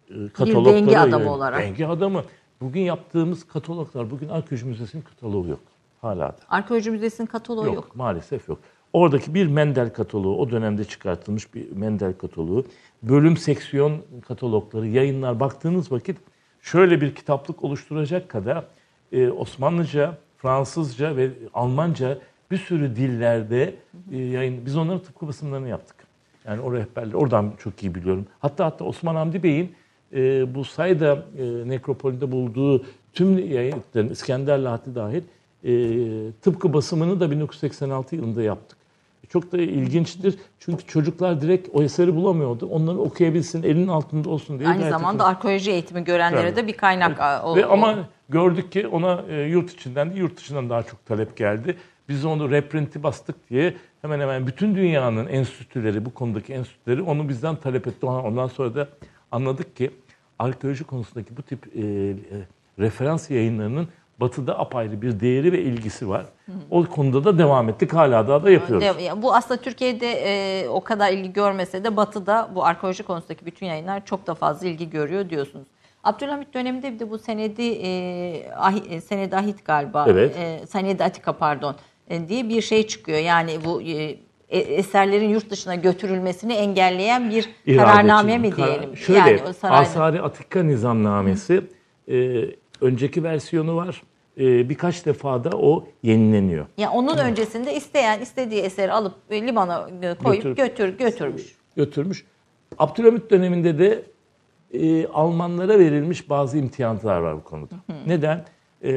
e, 0.09 0.29
katalogları 0.33 0.75
denge 0.75 0.97
adamı 0.97 1.31
olarak. 1.33 1.59
Denge 1.59 1.85
adamı. 1.85 2.23
Bugün 2.61 2.81
yaptığımız 2.81 3.47
kataloglar, 3.47 4.11
bugün 4.11 4.29
Arkeoloji 4.29 4.65
Müzesi'nin 4.65 5.01
kataloğu 5.01 5.47
yok. 5.47 5.59
Hala 6.01 6.29
da. 6.29 6.37
Arkeoloji 6.49 6.91
Müzesi'nin 6.91 7.27
kataloğu 7.27 7.65
Yok, 7.65 7.75
yok. 7.75 7.95
maalesef 7.95 8.49
yok. 8.49 8.59
Oradaki 8.93 9.33
bir 9.33 9.47
Mendel 9.47 9.93
kataloğu, 9.93 10.37
o 10.37 10.51
dönemde 10.51 10.85
çıkartılmış 10.85 11.53
bir 11.53 11.71
Mendel 11.71 12.13
kataloğu, 12.13 12.65
bölüm 13.03 13.37
seksiyon 13.37 14.01
katalogları, 14.27 14.87
yayınlar 14.87 15.39
baktığınız 15.39 15.91
vakit 15.91 16.17
şöyle 16.61 17.01
bir 17.01 17.15
kitaplık 17.15 17.63
oluşturacak 17.63 18.29
kadar 18.29 18.65
e, 19.11 19.29
Osmanlıca, 19.29 20.17
Fransızca 20.37 21.17
ve 21.17 21.31
Almanca 21.53 22.19
bir 22.51 22.57
sürü 22.57 22.95
dillerde 22.95 23.75
e, 24.11 24.17
yayın. 24.17 24.65
Biz 24.65 24.77
onların 24.77 25.01
tıpkı 25.01 25.27
basımlarını 25.27 25.69
yaptık. 25.69 25.95
Yani 26.45 26.61
o 26.61 26.73
rehberleri 26.73 27.17
oradan 27.17 27.53
çok 27.57 27.83
iyi 27.83 27.95
biliyorum. 27.95 28.25
Hatta 28.39 28.65
hatta 28.65 28.85
Osman 28.85 29.15
Hamdi 29.15 29.43
Bey'in 29.43 29.75
e, 30.15 30.55
bu 30.55 30.65
sayda 30.65 31.25
e, 31.37 31.69
nekropolünde 31.69 32.31
bulduğu 32.31 32.83
tüm 33.13 33.37
yayınların 33.51 34.09
İskender 34.09 34.59
Lahti 34.59 34.95
dahil 34.95 35.21
e, 35.63 35.71
tıpkı 36.41 36.73
basımını 36.73 37.19
da 37.19 37.31
1986 37.31 38.15
yılında 38.15 38.43
yaptık. 38.43 38.77
Çok 39.29 39.51
da 39.51 39.57
ilginçtir. 39.57 40.35
Çünkü 40.59 40.85
çocuklar 40.87 41.41
direkt 41.41 41.69
o 41.73 41.83
eseri 41.83 42.15
bulamıyordu. 42.15 42.65
Onları 42.71 42.97
okuyabilsin, 42.99 43.63
elinin 43.63 43.87
altında 43.87 44.29
olsun 44.29 44.59
diye. 44.59 44.69
Aynı 44.69 44.89
zamanda 44.89 45.25
arkeoloji 45.25 45.71
eğitimi 45.71 46.03
görenlere 46.03 46.49
Tabii. 46.49 46.55
de 46.63 46.67
bir 46.67 46.77
kaynak 46.77 47.19
a, 47.19 47.43
o- 47.45 47.55
ve 47.55 47.65
ama 47.65 47.95
gördük 48.29 48.71
ki 48.71 48.87
ona 48.87 49.23
e, 49.29 49.41
yurt 49.41 49.73
içinden 49.73 50.11
de 50.15 50.19
yurt 50.19 50.37
dışından 50.37 50.69
daha 50.69 50.83
çok 50.83 51.05
talep 51.05 51.37
geldi. 51.37 51.77
Biz 52.09 52.25
onu 52.25 52.51
reprinti 52.51 53.03
bastık 53.03 53.49
diye 53.49 53.73
hemen 54.01 54.19
hemen 54.19 54.47
bütün 54.47 54.75
dünyanın 54.75 55.27
enstitüleri, 55.27 56.05
bu 56.05 56.13
konudaki 56.13 56.53
enstitüleri 56.53 57.01
onu 57.01 57.29
bizden 57.29 57.55
talep 57.55 57.87
etti. 57.87 58.05
Ondan 58.05 58.47
sonra 58.47 58.75
da 58.75 58.87
anladık 59.31 59.75
ki 59.75 59.91
arkeoloji 60.43 60.83
konusundaki 60.83 61.37
bu 61.37 61.41
tip 61.41 61.75
e, 61.75 61.79
e, 61.79 62.13
referans 62.79 63.29
yayınlarının 63.29 63.87
batıda 64.19 64.59
apayrı 64.59 65.01
bir 65.01 65.19
değeri 65.19 65.51
ve 65.51 65.61
ilgisi 65.61 66.09
var. 66.09 66.25
O 66.71 66.85
konuda 66.85 67.23
da 67.23 67.37
devam 67.37 67.69
ettik. 67.69 67.93
Hala 67.93 68.27
daha 68.27 68.43
da 68.43 68.51
yapıyoruz. 68.51 68.83
De- 68.83 69.21
bu 69.21 69.35
aslında 69.35 69.61
Türkiye'de 69.61 70.11
e, 70.11 70.67
o 70.69 70.83
kadar 70.83 71.11
ilgi 71.11 71.33
görmese 71.33 71.83
de 71.83 71.97
Batı'da 71.97 72.49
bu 72.55 72.65
arkeoloji 72.65 73.03
konusundaki 73.03 73.45
bütün 73.45 73.65
yayınlar 73.65 74.05
çok 74.05 74.27
da 74.27 74.35
fazla 74.35 74.67
ilgi 74.67 74.89
görüyor 74.89 75.29
diyorsunuz. 75.29 75.67
Abdülhamit 76.03 76.53
döneminde 76.53 76.93
bir 76.93 76.99
de 76.99 77.09
bu 77.09 77.17
senedi 77.19 77.61
e, 77.61 77.89
e, 78.89 79.01
senedi 79.01 79.35
ahit 79.35 79.65
galiba. 79.65 80.05
Evet. 80.09 80.37
E, 80.37 80.67
senedi 80.67 81.03
atika 81.03 81.33
pardon 81.33 81.75
e, 82.09 82.27
diye 82.27 82.49
bir 82.49 82.61
şey 82.61 82.87
çıkıyor. 82.87 83.19
Yani 83.19 83.59
bu 83.65 83.81
e, 83.81 84.15
eserlerin 84.59 85.29
yurt 85.29 85.49
dışına 85.49 85.75
götürülmesini 85.75 86.53
engelleyen 86.53 87.29
bir 87.29 87.49
İrade 87.65 87.85
kararname 87.85 88.37
mi 88.37 88.55
diyelim? 88.55 88.97
Şöyle, 88.97 89.19
yani 89.19 89.39
o 89.49 89.53
sarayda. 89.53 89.79
Asari 89.79 90.21
Atika 90.21 90.63
Nizamnamesi 90.63 91.61
e, 92.11 92.45
önceki 92.81 93.23
versiyonu 93.23 93.75
var. 93.75 94.03
E, 94.39 94.69
birkaç 94.69 95.05
defa 95.05 95.43
da 95.43 95.49
o 95.57 95.87
yenileniyor. 96.03 96.65
Ya 96.77 96.91
onun 96.91 97.17
öncesinde 97.17 97.75
isteyen 97.75 98.19
istediği 98.21 98.61
eseri 98.61 98.91
alıp 98.91 99.13
e, 99.29 99.47
limana 99.47 99.89
e, 100.01 100.13
koyup 100.23 100.43
Götür- 100.43 100.55
götür 100.55 100.97
götürmüş. 100.97 101.55
götürmüş. 101.75 102.25
Abdülhamit 102.79 103.31
döneminde 103.31 103.79
de 103.79 104.03
e, 104.73 105.07
Almanlara 105.07 105.79
verilmiş 105.79 106.29
bazı 106.29 106.57
imtiyazlar 106.57 107.17
var 107.19 107.35
bu 107.37 107.43
konuda. 107.43 107.75
Neden? 108.07 108.45
E, 108.83 108.91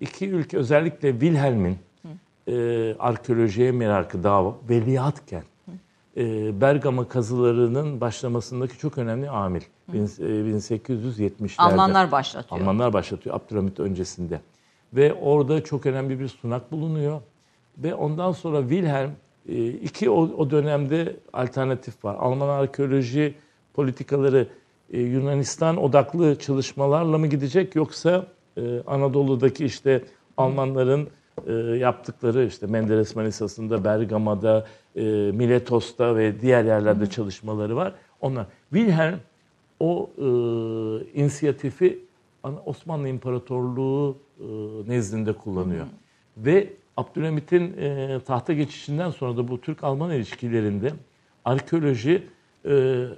iki 0.00 0.28
ülke 0.30 0.56
özellikle 0.56 1.10
Wilhelm'in 1.12 1.78
e, 2.50 2.96
arkeolojiye 2.98 3.72
merakı 3.72 4.22
daha 4.22 4.54
veliahtken 4.68 5.42
e, 6.16 6.60
Bergama 6.60 7.08
kazılarının 7.08 8.00
başlamasındaki 8.00 8.78
çok 8.78 8.98
önemli 8.98 9.30
amil. 9.30 9.62
E, 9.92 9.96
1870'lerde. 9.96 11.54
Almanlar 11.58 12.12
başlatıyor. 12.12 12.60
Almanlar 12.60 12.92
başlatıyor 12.92 13.36
Abdülhamit 13.36 13.80
öncesinde. 13.80 14.40
Ve 14.92 15.14
orada 15.14 15.64
çok 15.64 15.86
önemli 15.86 16.20
bir 16.20 16.28
sunak 16.28 16.72
bulunuyor. 16.72 17.20
Ve 17.78 17.94
ondan 17.94 18.32
sonra 18.32 18.60
Wilhelm 18.60 19.10
e, 19.48 19.66
iki 19.68 20.10
o, 20.10 20.20
o 20.20 20.50
dönemde 20.50 21.16
alternatif 21.32 22.04
var. 22.04 22.16
Alman 22.20 22.48
arkeoloji 22.48 23.34
politikaları 23.74 24.46
e, 24.92 25.00
Yunanistan 25.00 25.76
odaklı 25.76 26.38
çalışmalarla 26.38 27.18
mı 27.18 27.26
gidecek 27.26 27.74
yoksa 27.74 28.26
e, 28.56 28.82
Anadolu'daki 28.86 29.64
işte 29.64 30.04
Almanların 30.36 31.08
e, 31.46 31.52
yaptıkları 31.76 32.46
işte 32.46 32.66
Menderes 32.66 33.16
Manisa'sında, 33.16 33.84
Bergama'da, 33.84 34.66
e, 34.96 35.02
Miletos'ta 35.34 36.16
ve 36.16 36.40
diğer 36.40 36.64
yerlerde 36.64 37.06
çalışmaları 37.06 37.76
var. 37.76 37.94
Onlar 38.20 38.46
Wilhelm 38.70 39.18
o 39.80 40.10
e, 40.18 40.24
inisiyatifi 41.20 42.04
Osmanlı 42.66 43.08
İmparatorluğu 43.08 44.16
e, 44.40 44.44
nezdinde 44.88 45.32
kullanıyor. 45.32 45.86
Ve 46.36 46.72
Abdülhamit'in 46.96 47.76
e, 47.78 48.20
tahta 48.26 48.52
geçişinden 48.52 49.10
sonra 49.10 49.36
da 49.36 49.48
bu 49.48 49.60
Türk-Alman 49.60 50.10
ilişkilerinde 50.10 50.92
arkeoloji 51.44 52.22
e, 52.64 52.70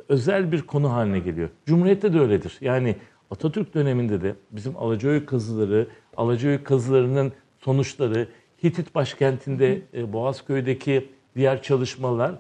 özel 0.09 0.53
bir 0.53 0.63
konu 0.63 0.93
haline 0.93 1.19
geliyor. 1.19 1.49
Cumhuriyette 1.67 2.13
de 2.13 2.21
öyledir. 2.21 2.59
Yani 2.61 2.97
Atatürk 3.31 3.75
döneminde 3.75 4.23
de 4.23 4.35
bizim 4.51 4.77
Alacaoğlu 4.77 5.27
kazıları, 5.27 5.87
Alacaoğlu 6.17 6.65
kazılarının 6.65 7.33
sonuçları, 7.65 8.29
Hitit 8.65 8.95
başkentinde 8.95 9.83
e, 9.95 10.13
Boğazköy'deki 10.13 11.11
diğer 11.37 11.63
çalışmalar 11.63 12.33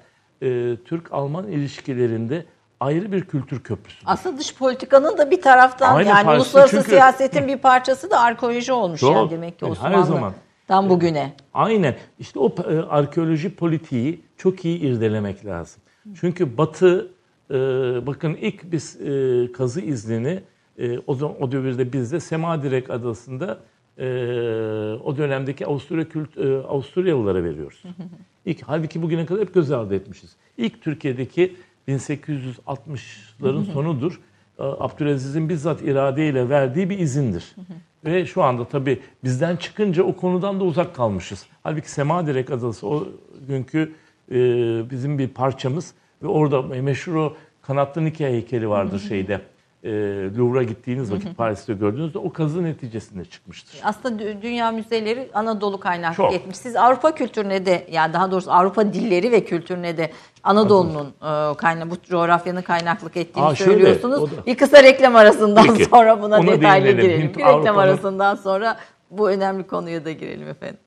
e, 0.42 0.76
Türk-Alman 0.84 1.48
ilişkilerinde 1.48 2.44
ayrı 2.80 3.12
bir 3.12 3.20
kültür 3.24 3.60
köprüsü. 3.62 4.02
Aslında 4.06 4.38
dış 4.38 4.54
politikanın 4.56 5.18
da 5.18 5.30
bir 5.30 5.42
taraftan 5.42 5.94
Aynı 5.96 6.08
yani 6.08 6.30
uluslararası 6.30 6.76
çünkü- 6.76 6.90
siyasetin 6.90 7.48
bir 7.48 7.58
parçası 7.58 8.10
da 8.10 8.20
arkeoloji 8.20 8.72
olmuş 8.72 9.00
Çok. 9.00 9.16
yani 9.16 9.30
demek 9.30 9.58
ki 9.58 9.64
Yani 9.64 9.74
her 9.74 9.94
Osmanlı'dan 9.98 10.32
zaman. 10.68 10.90
bugüne. 10.90 11.32
Aynen. 11.54 11.96
İşte 12.18 12.38
o 12.38 12.54
e, 12.70 12.78
arkeoloji 12.78 13.56
politiği 13.56 14.24
çok 14.36 14.64
iyi 14.64 14.78
irdelemek 14.80 15.46
lazım. 15.46 15.82
Çünkü 16.20 16.58
Batı 16.58 17.08
e, 17.50 17.54
bakın 18.06 18.34
ilk 18.34 18.72
biz 18.72 19.00
e, 19.00 19.52
kazı 19.52 19.80
iznini 19.80 20.40
e, 20.78 20.98
o 21.06 21.14
zaman 21.14 21.42
o 21.42 21.52
devirde 21.52 21.92
bizde 21.92 22.20
Semadirek 22.20 22.90
adasında 22.90 23.58
e, 23.98 24.04
o 25.04 25.16
dönemdeki 25.16 25.66
Avusturya 25.66 26.08
kült, 26.08 26.38
e, 26.38 26.56
Avusturyalılara 26.56 27.44
veriyoruz. 27.44 27.82
İlk 28.46 28.62
halbuki 28.62 29.02
bugüne 29.02 29.26
kadar 29.26 29.40
hep 29.40 29.54
göz 29.54 29.70
ardı 29.70 29.94
etmişiz. 29.94 30.36
İlk 30.58 30.82
Türkiye'deki 30.82 31.56
1860'ların 31.88 33.64
sonudur. 33.72 34.20
E, 34.58 34.62
Abdülaziz'in 34.62 35.48
bizzat 35.48 35.82
iradeyle 35.82 36.48
verdiği 36.48 36.90
bir 36.90 36.98
izindir. 36.98 37.54
Ve 38.04 38.26
şu 38.26 38.42
anda 38.42 38.64
tabii 38.64 39.00
bizden 39.24 39.56
çıkınca 39.56 40.02
o 40.02 40.16
konudan 40.16 40.60
da 40.60 40.64
uzak 40.64 40.94
kalmışız. 40.94 41.46
Halbuki 41.62 41.90
Semadirek 41.90 42.50
Adası 42.50 42.88
o 42.88 43.08
günkü 43.48 43.92
e, 44.30 44.36
bizim 44.90 45.18
bir 45.18 45.28
parçamız 45.28 45.94
ve 46.22 46.26
orada 46.26 46.62
meşhur 46.62 47.14
o 47.14 47.36
kanatlı 47.62 48.04
Nike 48.04 48.26
heykeli 48.26 48.68
vardır 48.68 48.98
şeyde. 48.98 49.40
E, 49.84 49.90
Louvre'a 50.38 50.62
gittiğiniz 50.62 51.12
vakit 51.12 51.36
Paris'te 51.36 51.74
gördüğünüzde 51.74 52.18
o 52.18 52.32
kazı 52.32 52.64
neticesinde 52.64 53.24
çıkmıştır. 53.24 53.80
Aslında 53.84 54.22
dü- 54.22 54.42
dünya 54.42 54.70
müzeleri 54.72 55.30
Anadolu 55.34 55.80
kaynaklı 55.80 56.16
Çok. 56.16 56.32
etmiş. 56.34 56.56
Siz 56.56 56.76
Avrupa 56.76 57.14
kültürüne 57.14 57.66
de 57.66 57.86
yani 57.90 58.12
daha 58.12 58.30
doğrusu 58.30 58.52
Avrupa 58.52 58.92
dilleri 58.92 59.32
ve 59.32 59.44
kültürüne 59.44 59.96
de 59.96 60.10
Anadolu'nun 60.42 61.06
e, 61.06 61.56
kayna 61.56 61.90
bu 61.90 61.94
coğrafyanın 62.10 62.62
kaynaklık 62.62 63.16
ettiğini 63.16 63.44
Aa, 63.46 63.54
şöyle, 63.54 63.70
söylüyorsunuz. 63.72 64.22
o 64.22 64.26
da- 64.26 64.46
Bir 64.46 64.56
kısa 64.56 64.82
reklam 64.82 65.16
arasından 65.16 65.66
Peki, 65.66 65.84
sonra 65.84 66.22
buna 66.22 66.38
ona 66.38 66.46
detaylı 66.46 66.86
değinelim. 66.86 67.02
girelim. 67.06 67.22
Hint, 67.22 67.36
Bir 67.36 67.40
reklam 67.42 67.54
Avrupa'nın- 67.60 67.78
arasından 67.78 68.34
sonra 68.34 68.76
bu 69.10 69.30
önemli 69.30 69.66
konuya 69.66 70.04
da 70.04 70.12
girelim 70.12 70.48
efendim. 70.48 70.78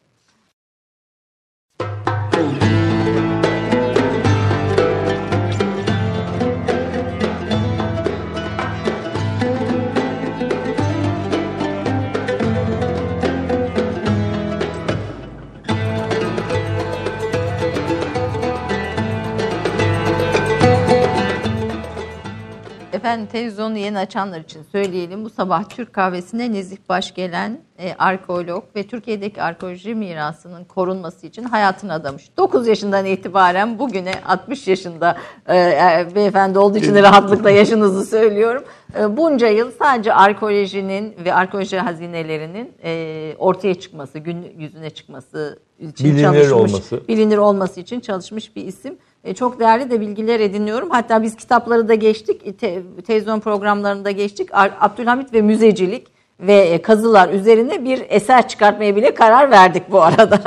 Efendim 23.06 23.28
televizyonu 23.32 23.78
yeni 23.78 23.98
açanlar 23.98 24.40
için 24.40 24.64
söyleyelim. 24.72 25.26
Bu 25.26 25.30
sabah 25.30 25.64
Türk 25.70 25.94
kahvesine 25.94 26.54
Nezih 26.54 26.78
Baş 26.90 27.14
gelen 27.14 27.60
e, 27.80 27.94
arkeolog 27.94 28.64
ve 28.76 28.88
Türkiye'deki 28.88 29.42
arkeoloji 29.42 29.96
mirasının 29.96 30.64
korunması 30.64 31.28
için 31.28 31.44
hayatını 31.44 31.94
adamış. 31.94 32.38
9 32.38 32.68
yaşından 32.68 33.06
itibaren 33.06 33.80
bugüne 33.80 34.12
60 34.28 34.68
yaşında 34.68 35.18
e, 35.48 35.58
e, 35.58 36.08
beyefendi 36.16 36.60
olduğu 36.60 36.78
için 36.78 36.96
de 36.96 37.04
rahatlıkla 37.04 37.50
yaşınızı 37.50 38.06
söylüyorum. 38.06 38.64
E, 39.00 39.18
bunca 39.18 39.48
yıl 39.48 39.72
sadece 39.72 40.14
arkeolojinin 40.14 41.16
ve 41.26 41.34
arkeoloji 41.34 41.80
hazinelerinin 41.80 42.72
e, 42.84 43.36
ortaya 43.38 43.76
çıkması, 43.76 44.20
gün 44.20 44.56
yüzüne 44.58 44.90
çıkması 44.90 45.60
için 45.80 46.06
Bilinir 46.06 46.22
çalışmış 46.22 46.52
olması. 46.52 47.08
bilinir 47.08 47.38
olması 47.38 47.80
için 47.80 48.00
çalışmış 48.00 48.56
bir 48.56 48.66
isim. 48.66 48.98
E, 49.26 49.34
çok 49.34 49.60
değerli 49.60 49.92
de 49.92 50.02
bilgiler 50.02 50.40
ediniyorum. 50.40 50.90
Hatta 50.90 51.24
biz 51.24 51.36
kitapları 51.36 51.88
da 51.88 51.94
geçtik, 51.94 52.48
e, 52.48 52.54
te- 52.54 52.82
televizyon 53.08 53.40
programlarında 53.40 54.12
geçtik. 54.12 54.50
Abdülhamit 54.54 55.34
ve 55.34 55.42
müzecilik 55.42 56.08
ve 56.40 56.54
e, 56.54 56.82
kazılar 56.82 57.30
üzerine 57.30 57.86
bir 57.86 58.02
eser 58.10 58.48
çıkartmaya 58.48 58.96
bile 58.96 59.14
karar 59.14 59.52
verdik 59.52 59.84
bu 59.92 60.02
arada. 60.02 60.42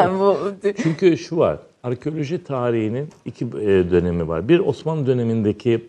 Çünkü 0.82 1.18
şu 1.18 1.36
var, 1.36 1.58
arkeoloji 1.82 2.44
tarihinin 2.44 3.08
iki 3.24 3.52
dönemi 3.90 4.28
var. 4.28 4.48
Bir 4.48 4.58
Osmanlı 4.58 5.06
dönemindeki 5.06 5.88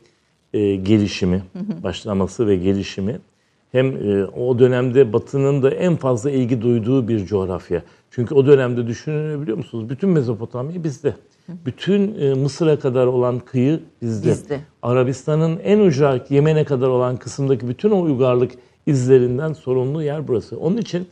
gelişimi, 0.83 1.43
başlaması 1.83 2.47
ve 2.47 2.55
gelişimi. 2.55 3.19
Hem 3.71 3.93
o 4.37 4.59
dönemde 4.59 5.13
Batı'nın 5.13 5.63
da 5.63 5.71
en 5.71 5.95
fazla 5.95 6.31
ilgi 6.31 6.61
duyduğu 6.61 7.07
bir 7.07 7.25
coğrafya. 7.25 7.81
Çünkü 8.11 8.35
o 8.35 8.45
dönemde 8.45 8.87
düşünebiliyor 8.87 9.57
musunuz? 9.57 9.89
Bütün 9.89 10.09
Mezopotamya 10.09 10.83
bizde. 10.83 11.13
Bütün 11.65 12.19
e, 12.19 12.33
Mısır'a 12.33 12.79
kadar 12.79 13.05
olan 13.07 13.39
kıyı 13.39 13.79
bizde. 14.01 14.29
Bizde. 14.29 14.59
Arabistan'ın 14.81 15.59
en 15.59 15.79
ucra 15.79 16.25
Yemen'e 16.29 16.63
kadar 16.63 16.87
olan 16.87 17.17
kısımdaki 17.17 17.67
bütün 17.67 17.91
o 17.91 18.01
uygarlık 18.01 18.51
izlerinden 18.85 19.53
sorumlu 19.53 20.03
yer 20.03 20.27
burası. 20.27 20.59
Onun 20.59 20.77
için 20.77 21.07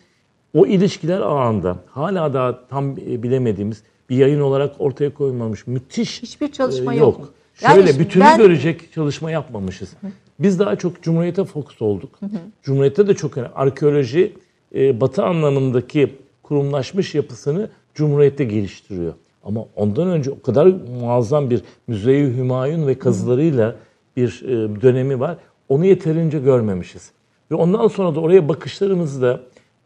o 0.53 0.65
ilişkiler 0.65 1.21
ağında 1.21 1.77
hala 1.91 2.33
daha 2.33 2.67
tam 2.67 2.91
e, 2.91 3.23
bilemediğimiz 3.23 3.83
bir 4.09 4.15
yayın 4.17 4.41
olarak 4.41 4.75
ortaya 4.79 5.13
koymamış 5.13 5.67
müthiş 5.67 6.21
Hiçbir 6.21 6.51
çalışma 6.51 6.93
e, 6.93 6.97
yok 6.97 7.19
mu? 7.19 7.29
Yani 7.61 7.75
Şöyle 7.75 7.99
bütünü 7.99 8.23
ben- 8.23 8.37
görecek 8.37 8.93
çalışma 8.93 9.31
yapmamışız. 9.31 9.93
Biz 10.39 10.59
daha 10.59 10.75
çok 10.75 11.01
Cumhuriyet'e 11.01 11.43
fokus 11.43 11.81
olduk. 11.81 12.19
Cumhuriyet'te 12.63 13.07
de 13.07 13.13
çok 13.13 13.37
önemli. 13.37 13.53
Arkeoloji 13.55 14.33
e, 14.75 15.01
Batı 15.01 15.23
anlamındaki 15.23 16.15
kurumlaşmış 16.43 17.15
yapısını 17.15 17.69
Cumhuriyet'te 17.95 18.43
geliştiriyor. 18.43 19.13
Ama 19.47 19.65
ondan 19.75 20.07
önce 20.07 20.31
o 20.31 20.41
kadar 20.41 20.73
muazzam 21.01 21.49
bir 21.49 21.61
Müze-i 21.87 22.37
Hümayun 22.37 22.87
ve 22.87 22.99
kazılarıyla 22.99 23.75
bir 24.17 24.43
e, 24.45 24.81
dönemi 24.81 25.19
var. 25.19 25.37
Onu 25.69 25.85
yeterince 25.85 26.39
görmemişiz. 26.39 27.11
Ve 27.51 27.55
ondan 27.55 27.87
sonra 27.87 28.15
da 28.15 28.19
oraya 28.19 28.49
bakışlarımızda 28.49 29.39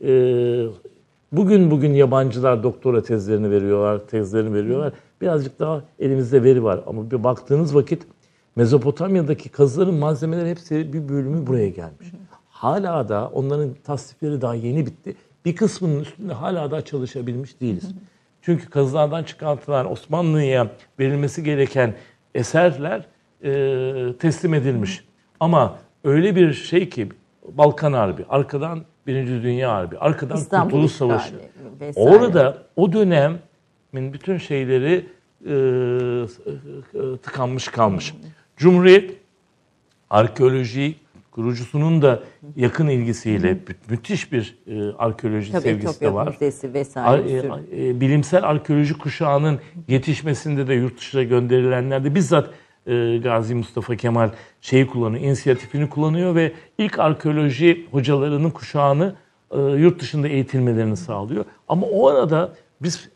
e, 0.03 0.09
bugün 1.31 1.71
bugün 1.71 1.93
yabancılar 1.93 2.63
doktora 2.63 3.03
tezlerini 3.03 3.51
veriyorlar, 3.51 3.99
tezlerini 3.99 4.53
veriyorlar. 4.53 4.93
Birazcık 5.21 5.59
daha 5.59 5.83
elimizde 5.99 6.43
veri 6.43 6.63
var. 6.63 6.79
Ama 6.87 7.11
bir 7.11 7.23
baktığınız 7.23 7.75
vakit 7.75 8.03
Mezopotamya'daki 8.55 9.49
kazıların 9.49 9.95
malzemeleri 9.95 10.49
hepsi 10.49 10.93
bir 10.93 11.09
bölümü 11.09 11.47
buraya 11.47 11.69
gelmiş. 11.69 12.11
Hala 12.49 13.09
da 13.09 13.31
onların 13.33 13.69
tasnifleri 13.83 14.41
daha 14.41 14.55
yeni 14.55 14.85
bitti. 14.85 15.15
Bir 15.45 15.55
kısmının 15.55 15.99
üstünde 15.99 16.33
hala 16.33 16.71
da 16.71 16.81
çalışabilmiş 16.81 17.61
değiliz. 17.61 17.93
Çünkü 18.41 18.69
kazılardan 18.69 19.23
çıkartılan 19.23 19.91
Osmanlı'ya 19.91 20.67
verilmesi 20.99 21.43
gereken 21.43 21.93
eserler 22.35 23.05
e, 23.43 24.17
teslim 24.19 24.53
edilmiş. 24.53 25.05
Ama 25.39 25.77
öyle 26.03 26.35
bir 26.35 26.53
şey 26.53 26.89
ki 26.89 27.09
Balkan 27.47 27.93
Harbi, 27.93 28.25
arkadan 28.29 28.85
Birinci 29.07 29.43
Dünya 29.43 29.71
Harbi, 29.71 29.97
arkadan 29.97 30.37
İstanbul 30.37 30.69
Kurtuluş 30.71 30.91
Savaşı. 30.91 31.33
vesaire. 31.79 32.09
Orada 32.09 32.57
o 32.75 32.93
dönemin 32.93 33.39
bütün 33.93 34.37
şeyleri 34.37 35.05
e, 35.45 35.53
e, 35.53 37.17
tıkanmış 37.17 37.67
kalmış. 37.67 38.13
Cumhuriyet 38.57 39.17
arkeoloji 40.09 40.95
kurucusunun 41.31 42.01
da 42.01 42.23
yakın 42.55 42.87
ilgisiyle 42.87 43.53
mü- 43.53 43.59
müthiş 43.89 44.31
bir 44.31 44.57
e, 44.67 44.91
arkeoloji 44.97 45.51
Tabii 45.51 45.61
sevgisi 45.61 46.01
de 46.01 46.13
var. 46.13 46.27
Ar- 46.27 46.73
vesaire. 46.73 47.57
e, 47.71 47.89
e, 47.89 48.01
bilimsel 48.01 48.43
arkeoloji 48.43 48.97
kuşağının 48.97 49.59
yetişmesinde 49.87 50.67
de 50.67 50.73
yurt 50.73 50.97
dışına 50.97 51.23
gönderilenlerde 51.23 52.15
bizzat 52.15 52.49
e, 52.87 53.17
Gazi 53.17 53.55
Mustafa 53.55 53.95
Kemal 53.95 54.29
şeyi 54.61 54.87
kullanıyor, 54.87 55.23
inisiyatifini 55.23 55.89
kullanıyor 55.89 56.35
ve 56.35 56.51
ilk 56.77 56.99
arkeoloji 56.99 57.87
hocalarının 57.91 58.49
kuşağını 58.49 59.15
e, 59.51 59.59
yurt 59.61 60.01
dışında 60.01 60.27
eğitilmelerini 60.27 60.97
sağlıyor. 60.97 61.45
Ama 61.67 61.87
o 61.87 62.07
arada 62.07 62.53
biz 62.81 63.09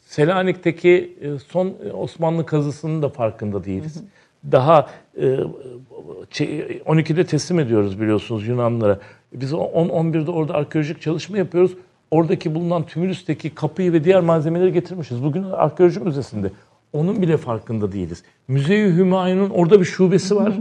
Selanik'teki 0.00 1.18
e, 1.20 1.38
son 1.38 1.74
Osmanlı 1.94 2.46
kazısının 2.46 3.02
da 3.02 3.08
farkında 3.08 3.64
değiliz. 3.64 4.04
Daha 4.52 4.80
e, 4.80 4.86
12'de 5.16 7.26
teslim 7.26 7.58
ediyoruz 7.58 8.00
biliyorsunuz 8.00 8.48
Yunanlara. 8.48 8.98
Biz 9.32 9.52
10-11'de 9.52 10.30
orada 10.30 10.54
arkeolojik 10.54 11.02
çalışma 11.02 11.38
yapıyoruz. 11.38 11.72
Oradaki 12.10 12.54
bulunan 12.54 12.86
tümülüsteki 12.86 13.50
kapıyı 13.50 13.92
ve 13.92 14.04
diğer 14.04 14.20
malzemeleri 14.20 14.72
getirmişiz. 14.72 15.22
Bugün 15.22 15.42
arkeoloji 15.42 16.00
müzesinde. 16.00 16.50
Onun 16.92 17.22
bile 17.22 17.36
farkında 17.36 17.92
değiliz. 17.92 18.22
Müze-i 18.48 18.96
Hümayun'un 18.96 19.50
orada 19.50 19.80
bir 19.80 19.84
şubesi 19.84 20.36
var. 20.36 20.52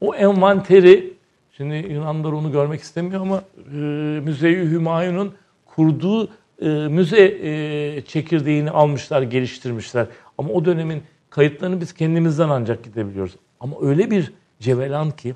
o 0.00 0.14
envanteri, 0.14 1.12
şimdi 1.56 1.74
Yunanlar 1.74 2.32
onu 2.32 2.52
görmek 2.52 2.80
istemiyor 2.80 3.20
ama 3.20 3.42
e, 3.56 3.76
Müze-i 4.20 4.70
Hümayun'un 4.70 5.32
kurduğu 5.66 6.28
e, 6.62 6.68
müze 6.68 7.24
e, 7.24 8.00
çekirdeğini 8.00 8.70
almışlar, 8.70 9.22
geliştirmişler. 9.22 10.06
Ama 10.38 10.52
o 10.52 10.64
dönemin 10.64 11.02
kayıtlarını 11.30 11.80
biz 11.80 11.92
kendimizden 11.92 12.48
ancak 12.48 12.84
gidebiliyoruz. 12.84 13.36
Ama 13.60 13.76
öyle 13.80 14.10
bir 14.10 14.32
cevelan 14.60 15.10
ki 15.10 15.34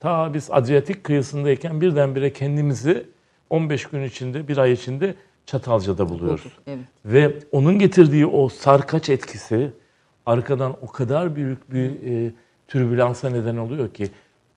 Ta 0.00 0.34
biz 0.34 0.48
Adriyatik 0.50 1.04
kıyısındayken 1.04 1.80
birdenbire 1.80 2.32
kendimizi 2.32 3.06
15 3.50 3.86
gün 3.86 4.02
içinde, 4.02 4.48
bir 4.48 4.58
ay 4.58 4.72
içinde 4.72 5.14
Çatalca'da 5.46 6.08
buluyoruz. 6.08 6.52
Evet. 6.66 6.84
Ve 7.04 7.38
onun 7.52 7.78
getirdiği 7.78 8.26
o 8.26 8.48
sarkaç 8.48 9.08
etkisi 9.08 9.72
arkadan 10.26 10.76
o 10.82 10.86
kadar 10.86 11.36
büyük 11.36 11.72
bir 11.72 11.90
e, 11.90 12.32
türbülansa 12.68 13.30
neden 13.30 13.56
oluyor 13.56 13.94
ki 13.94 14.08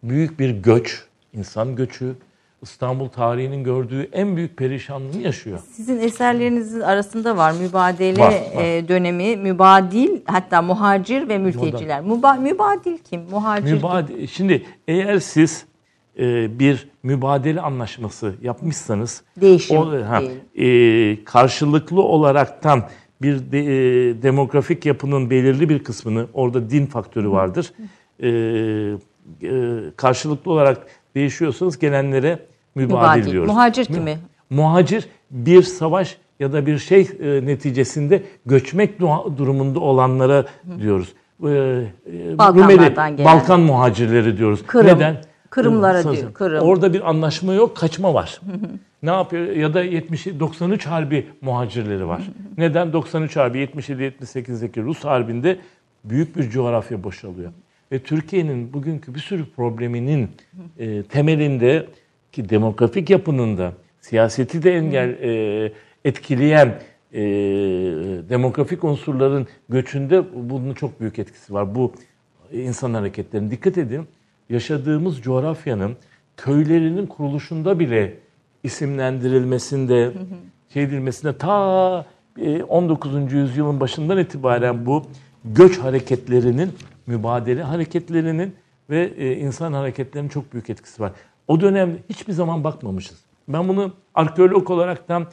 büyük 0.03 0.39
bir 0.39 0.49
göç, 0.49 1.03
insan 1.33 1.75
göçü, 1.75 2.15
İstanbul 2.61 3.07
tarihinin 3.07 3.63
gördüğü 3.63 4.09
en 4.11 4.35
büyük 4.35 4.57
perişanlığı 4.57 5.17
yaşıyor. 5.17 5.59
Sizin 5.71 5.99
eserlerinizin 5.99 6.79
arasında 6.79 7.37
var 7.37 7.51
mübadele 7.61 8.19
Var, 8.19 8.27
var. 8.55 8.63
e, 8.63 8.87
dönemi, 8.87 9.37
mübadil 9.37 10.21
hatta 10.25 10.61
muhacir 10.61 11.29
ve 11.29 11.37
mülteciler. 11.37 12.01
Muba, 12.01 12.33
mübadil 12.33 12.97
kim? 12.97 13.21
Muhacir 13.31 13.67
kim? 13.67 13.77
Mübade- 13.77 14.27
Şimdi 14.27 14.65
eğer 14.87 15.19
siz 15.19 15.65
e, 16.19 16.59
bir 16.59 16.89
mübadele 17.03 17.61
anlaşması 17.61 18.33
yapmışsanız 18.41 19.23
Değişim 19.41 19.77
o, 19.77 19.91
ha, 20.07 20.21
e, 20.55 21.23
karşılıklı 21.23 22.01
olaraktan 22.01 22.83
bir 23.21 23.51
de- 23.51 23.59
e, 23.59 24.21
demografik 24.23 24.85
yapının 24.85 25.29
belirli 25.29 25.69
bir 25.69 25.83
kısmını 25.83 26.27
orada 26.33 26.69
din 26.69 26.85
faktörü 26.85 27.29
vardır. 27.31 27.71
E, 28.19 28.27
e, 29.43 29.49
karşılıklı 29.95 30.51
olarak 30.51 30.87
değişiyorsanız 31.15 31.79
gelenlere 31.79 32.39
mübadil, 32.75 32.95
Mübadil. 32.95 33.31
diyoruz. 33.31 33.49
Muhacir 33.49 33.85
kimi? 33.85 34.17
Muhacir 34.49 35.07
bir 35.31 35.63
savaş 35.63 36.17
ya 36.39 36.53
da 36.53 36.65
bir 36.65 36.77
şey 36.77 37.01
e, 37.19 37.45
neticesinde 37.45 38.23
göçmek 38.45 38.99
du- 38.99 39.37
durumunda 39.37 39.79
olanlara 39.79 40.45
diyoruz. 40.79 41.13
E, 41.43 41.47
e, 41.47 42.37
Balkanlardan 42.37 43.17
gelen. 43.17 43.25
Balkan 43.33 43.59
muhacirleri 43.59 44.37
diyoruz. 44.37 44.63
Kırım. 44.67 44.87
Neden? 44.87 45.17
Kırımlara 45.49 46.03
Saz- 46.03 46.17
diyor, 46.17 46.33
Kırım. 46.33 46.63
Orada 46.67 46.93
bir 46.93 47.09
anlaşma 47.09 47.53
yok, 47.53 47.77
kaçma 47.77 48.13
var. 48.13 48.41
ne 49.03 49.09
yapıyor? 49.11 49.47
Ya 49.47 49.73
da 49.73 49.83
70 49.83 50.25
93 50.39 50.85
harbi 50.85 51.27
muhacirleri 51.41 52.07
var. 52.07 52.21
Neden? 52.57 52.93
93 52.93 53.35
harbi 53.35 53.57
77 53.59 54.03
78'deki 54.03 54.83
Rus 54.83 55.03
harbinde 55.05 55.57
büyük 56.03 56.37
bir 56.37 56.49
coğrafya 56.49 57.03
boşalıyor. 57.03 57.51
Ve 57.91 57.99
Türkiye'nin 57.99 58.73
bugünkü 58.73 59.15
bir 59.15 59.19
sürü 59.19 59.45
probleminin 59.55 60.29
e, 60.79 61.03
temelinde 61.03 61.87
ki 62.31 62.49
demografik 62.49 63.09
yapının 63.09 63.57
da 63.57 63.73
siyaseti 64.01 64.63
de 64.63 64.75
engel 64.75 65.09
e, 65.09 65.71
etkileyen 66.05 66.79
e, 67.13 67.21
demografik 68.29 68.83
unsurların 68.83 69.47
göçünde 69.69 70.23
bunun 70.49 70.73
çok 70.73 71.01
büyük 71.01 71.19
etkisi 71.19 71.53
var. 71.53 71.75
Bu 71.75 71.93
insan 72.51 72.93
hareketlerinin. 72.93 73.51
Dikkat 73.51 73.77
edin 73.77 74.07
yaşadığımız 74.49 75.21
coğrafyanın 75.21 75.95
köylerinin 76.37 77.07
kuruluşunda 77.07 77.79
bile 77.79 78.13
isimlendirilmesinde, 78.63 80.11
şey 80.73 80.83
edilmesinde 80.83 81.37
ta 81.37 82.05
e, 82.41 82.63
19. 82.63 83.33
yüzyılın 83.33 83.79
başından 83.79 84.17
itibaren 84.17 84.85
bu 84.85 85.05
göç 85.45 85.77
hareketlerinin, 85.77 86.71
mübadele 87.07 87.63
hareketlerinin 87.63 88.55
ve 88.89 89.13
e, 89.17 89.37
insan 89.37 89.73
hareketlerinin 89.73 90.29
çok 90.29 90.53
büyük 90.53 90.69
etkisi 90.69 91.01
var. 91.01 91.11
O 91.47 91.61
dönem 91.61 91.97
hiçbir 92.09 92.33
zaman 92.33 92.63
bakmamışız. 92.63 93.17
Ben 93.47 93.67
bunu 93.67 93.91
arkeolog 94.13 94.69
olaraktan 94.69 95.27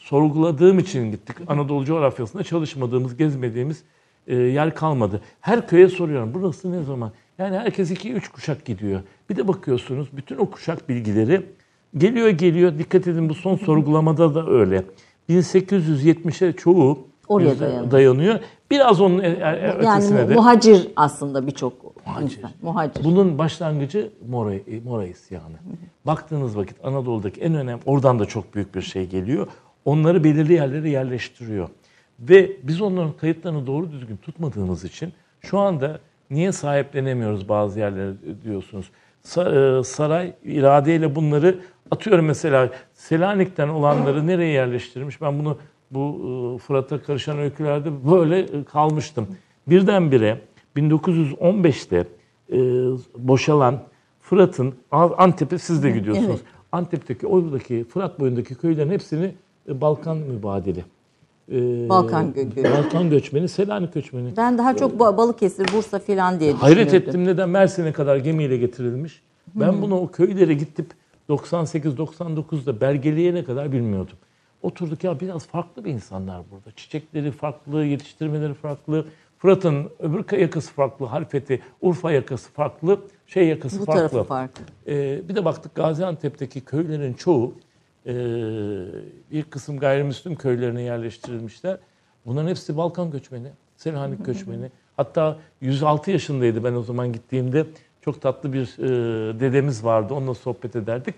sorguladığım 0.00 0.78
için 0.78 1.10
gittik. 1.10 1.36
Anadolu 1.46 1.84
coğrafyasında 1.84 2.42
çalışmadığımız, 2.42 3.16
gezmediğimiz 3.16 3.82
e, 4.26 4.36
yer 4.36 4.74
kalmadı. 4.74 5.20
Her 5.40 5.68
köye 5.68 5.88
soruyorum 5.88 6.34
burası 6.34 6.72
ne 6.72 6.82
zaman? 6.82 7.12
Yani 7.38 7.58
herkes 7.58 7.90
2-3 7.90 8.32
kuşak 8.32 8.64
gidiyor. 8.64 9.00
Bir 9.30 9.36
de 9.36 9.48
bakıyorsunuz 9.48 10.08
bütün 10.12 10.36
o 10.36 10.50
kuşak 10.50 10.88
bilgileri 10.88 11.46
geliyor 11.96 12.28
geliyor. 12.28 12.78
Dikkat 12.78 13.06
edin 13.06 13.28
bu 13.28 13.34
son 13.34 13.56
sorgulamada 13.56 14.34
da 14.34 14.50
öyle. 14.50 14.84
1870'e 15.30 16.52
çoğu 16.52 17.09
Oraya 17.30 17.60
dayanıyor. 17.60 17.90
dayanıyor. 17.90 18.38
Biraz 18.70 19.00
onun 19.00 19.18
e- 19.22 19.26
e- 19.28 19.38
yani 19.38 19.58
ötesine 19.72 20.28
de. 20.28 20.34
muhacir 20.34 20.88
aslında 20.96 21.46
birçok 21.46 22.06
Muhacir. 22.06 22.36
insan. 22.36 22.50
Muhacir. 22.62 23.04
Bunun 23.04 23.38
başlangıcı 23.38 24.10
Mora, 24.28 24.54
Mora 24.84 25.06
isyanı. 25.06 25.56
Baktığınız 26.06 26.56
vakit 26.56 26.84
Anadolu'daki 26.84 27.40
en 27.40 27.54
önemli, 27.54 27.82
oradan 27.86 28.18
da 28.18 28.24
çok 28.26 28.54
büyük 28.54 28.74
bir 28.74 28.82
şey 28.82 29.06
geliyor. 29.06 29.46
Onları 29.84 30.24
belirli 30.24 30.52
yerlere 30.52 30.88
yerleştiriyor. 30.90 31.68
Ve 32.20 32.50
biz 32.62 32.80
onların 32.80 33.12
kayıtlarını 33.12 33.66
doğru 33.66 33.92
düzgün 33.92 34.16
tutmadığımız 34.16 34.84
için 34.84 35.12
şu 35.40 35.58
anda 35.58 35.98
niye 36.30 36.52
sahiplenemiyoruz 36.52 37.48
bazı 37.48 37.78
yerleri 37.78 38.12
diyorsunuz. 38.44 38.90
Sa- 39.24 39.78
e, 39.80 39.84
Saray 39.84 40.32
iradeyle 40.44 41.14
bunları 41.14 41.58
atıyorum 41.90 42.24
mesela 42.26 42.68
Selanik'ten 42.94 43.68
olanları 43.68 44.26
nereye 44.26 44.52
yerleştirmiş? 44.52 45.20
Ben 45.22 45.38
bunu 45.38 45.58
bu 45.90 46.18
e, 46.54 46.58
Fırat'a 46.58 47.02
karışan 47.02 47.38
öykülerde 47.38 47.90
böyle 48.10 48.38
e, 48.40 48.64
kalmıştım. 48.64 49.26
Birdenbire 49.66 50.40
1915'te 50.76 52.06
e, 52.52 52.58
boşalan 53.18 53.78
Fırat'ın 54.20 54.74
Antep'e 54.90 55.58
siz 55.58 55.82
de 55.82 55.90
gidiyorsunuz. 55.90 56.28
Evet. 56.30 56.40
Antep'teki 56.72 57.26
oradaki 57.26 57.84
Fırat 57.84 58.20
boyundaki 58.20 58.54
köylerin 58.54 58.90
hepsini 58.90 59.34
Balkan 59.68 60.16
mübadili. 60.16 60.84
Balkan 61.88 62.24
gö- 62.30 62.54
göçmeni. 62.54 62.74
Balkan 62.76 63.10
göçmeni, 63.10 63.48
Selanik 63.48 63.94
göçmeni. 63.94 64.36
Ben 64.36 64.58
daha 64.58 64.76
çok 64.76 64.92
ba- 64.92 65.16
Balıkesir, 65.16 65.66
Bursa 65.76 65.98
filan 65.98 66.40
diye 66.40 66.52
Hayret 66.52 66.94
ettim 66.94 67.24
neden 67.24 67.48
Mersin'e 67.48 67.92
kadar 67.92 68.16
gemiyle 68.16 68.56
getirilmiş. 68.56 69.22
Ben 69.54 69.82
bunu 69.82 69.98
o 70.00 70.08
köylere 70.10 70.54
gidip 70.54 70.86
98-99'da 71.28 72.80
belgeleyene 72.80 73.44
kadar 73.44 73.72
bilmiyordum. 73.72 74.16
Oturduk 74.62 75.04
ya 75.04 75.20
biraz 75.20 75.46
farklı 75.46 75.84
bir 75.84 75.90
insanlar 75.90 76.42
burada. 76.50 76.70
Çiçekleri 76.76 77.30
farklı, 77.30 77.84
yetiştirmeleri 77.84 78.54
farklı. 78.54 79.06
Fırat'ın 79.38 79.90
öbür 79.98 80.38
yakası 80.38 80.72
farklı, 80.72 81.06
Halfeti, 81.06 81.60
Urfa 81.80 82.12
yakası 82.12 82.52
farklı, 82.52 83.00
şey 83.26 83.48
yakası 83.48 83.80
Bu 83.80 83.84
farklı. 83.84 84.08
tarafı 84.08 84.28
farklı. 84.28 84.64
Ee, 84.86 85.28
bir 85.28 85.36
de 85.36 85.44
baktık 85.44 85.74
Gaziantep'teki 85.74 86.60
köylerin 86.60 87.14
çoğu 87.14 87.54
e, 88.06 88.12
bir 89.30 89.42
kısım 89.42 89.78
gayrimüslim 89.78 90.36
köylerine 90.36 90.82
yerleştirilmişler. 90.82 91.78
Bunların 92.26 92.48
hepsi 92.48 92.76
Balkan 92.76 93.10
göçmeni, 93.10 93.48
Selanik 93.76 94.24
göçmeni. 94.24 94.70
Hatta 94.96 95.38
106 95.60 96.10
yaşındaydı 96.10 96.64
ben 96.64 96.72
o 96.74 96.82
zaman 96.82 97.12
gittiğimde. 97.12 97.66
Çok 98.04 98.22
tatlı 98.22 98.52
bir 98.52 98.78
e, 98.78 99.40
dedemiz 99.40 99.84
vardı. 99.84 100.14
Onunla 100.14 100.34
sohbet 100.34 100.76
ederdik. 100.76 101.14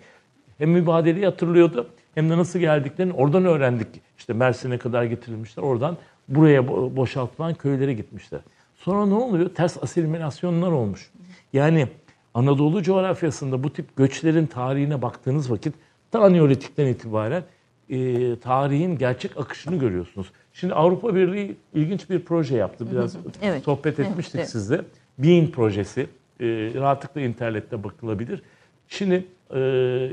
Hem 0.59 0.70
mübadeleyi 0.70 1.24
hatırlıyordu 1.24 1.88
hem 2.14 2.30
de 2.30 2.36
nasıl 2.36 2.58
geldiklerini 2.58 3.12
oradan 3.12 3.44
öğrendik. 3.44 3.88
İşte 4.18 4.32
Mersin'e 4.32 4.78
kadar 4.78 5.04
getirilmişler. 5.04 5.62
Oradan 5.62 5.96
buraya 6.28 6.60
bo- 6.60 6.96
boşaltılan 6.96 7.54
köylere 7.54 7.92
gitmişler. 7.92 8.40
Sonra 8.74 9.06
ne 9.06 9.14
oluyor? 9.14 9.54
Ters 9.54 9.82
asimilasyonlar 9.82 10.72
olmuş. 10.72 11.10
Yani 11.52 11.88
Anadolu 12.34 12.82
coğrafyasında 12.82 13.62
bu 13.62 13.72
tip 13.72 13.96
göçlerin 13.96 14.46
tarihine 14.46 15.02
baktığınız 15.02 15.50
vakit 15.50 15.74
ta 16.10 16.28
Neolitik'ten 16.28 16.86
itibaren 16.86 17.42
e, 17.88 18.36
tarihin 18.40 18.98
gerçek 18.98 19.36
akışını 19.36 19.76
görüyorsunuz. 19.76 20.32
Şimdi 20.52 20.74
Avrupa 20.74 21.14
Birliği 21.14 21.56
ilginç 21.74 22.10
bir 22.10 22.24
proje 22.24 22.56
yaptı. 22.56 22.86
Biraz 22.92 23.16
Evet. 23.42 23.64
sohbet 23.64 24.00
etmiştik 24.00 24.34
evet. 24.36 24.50
sizle. 24.50 24.80
Bean 25.18 25.46
projesi. 25.46 26.00
E, 26.40 26.46
rahatlıkla 26.74 27.20
internette 27.20 27.84
bakılabilir. 27.84 28.42
Şimdi 28.88 29.24
e, 29.54 29.60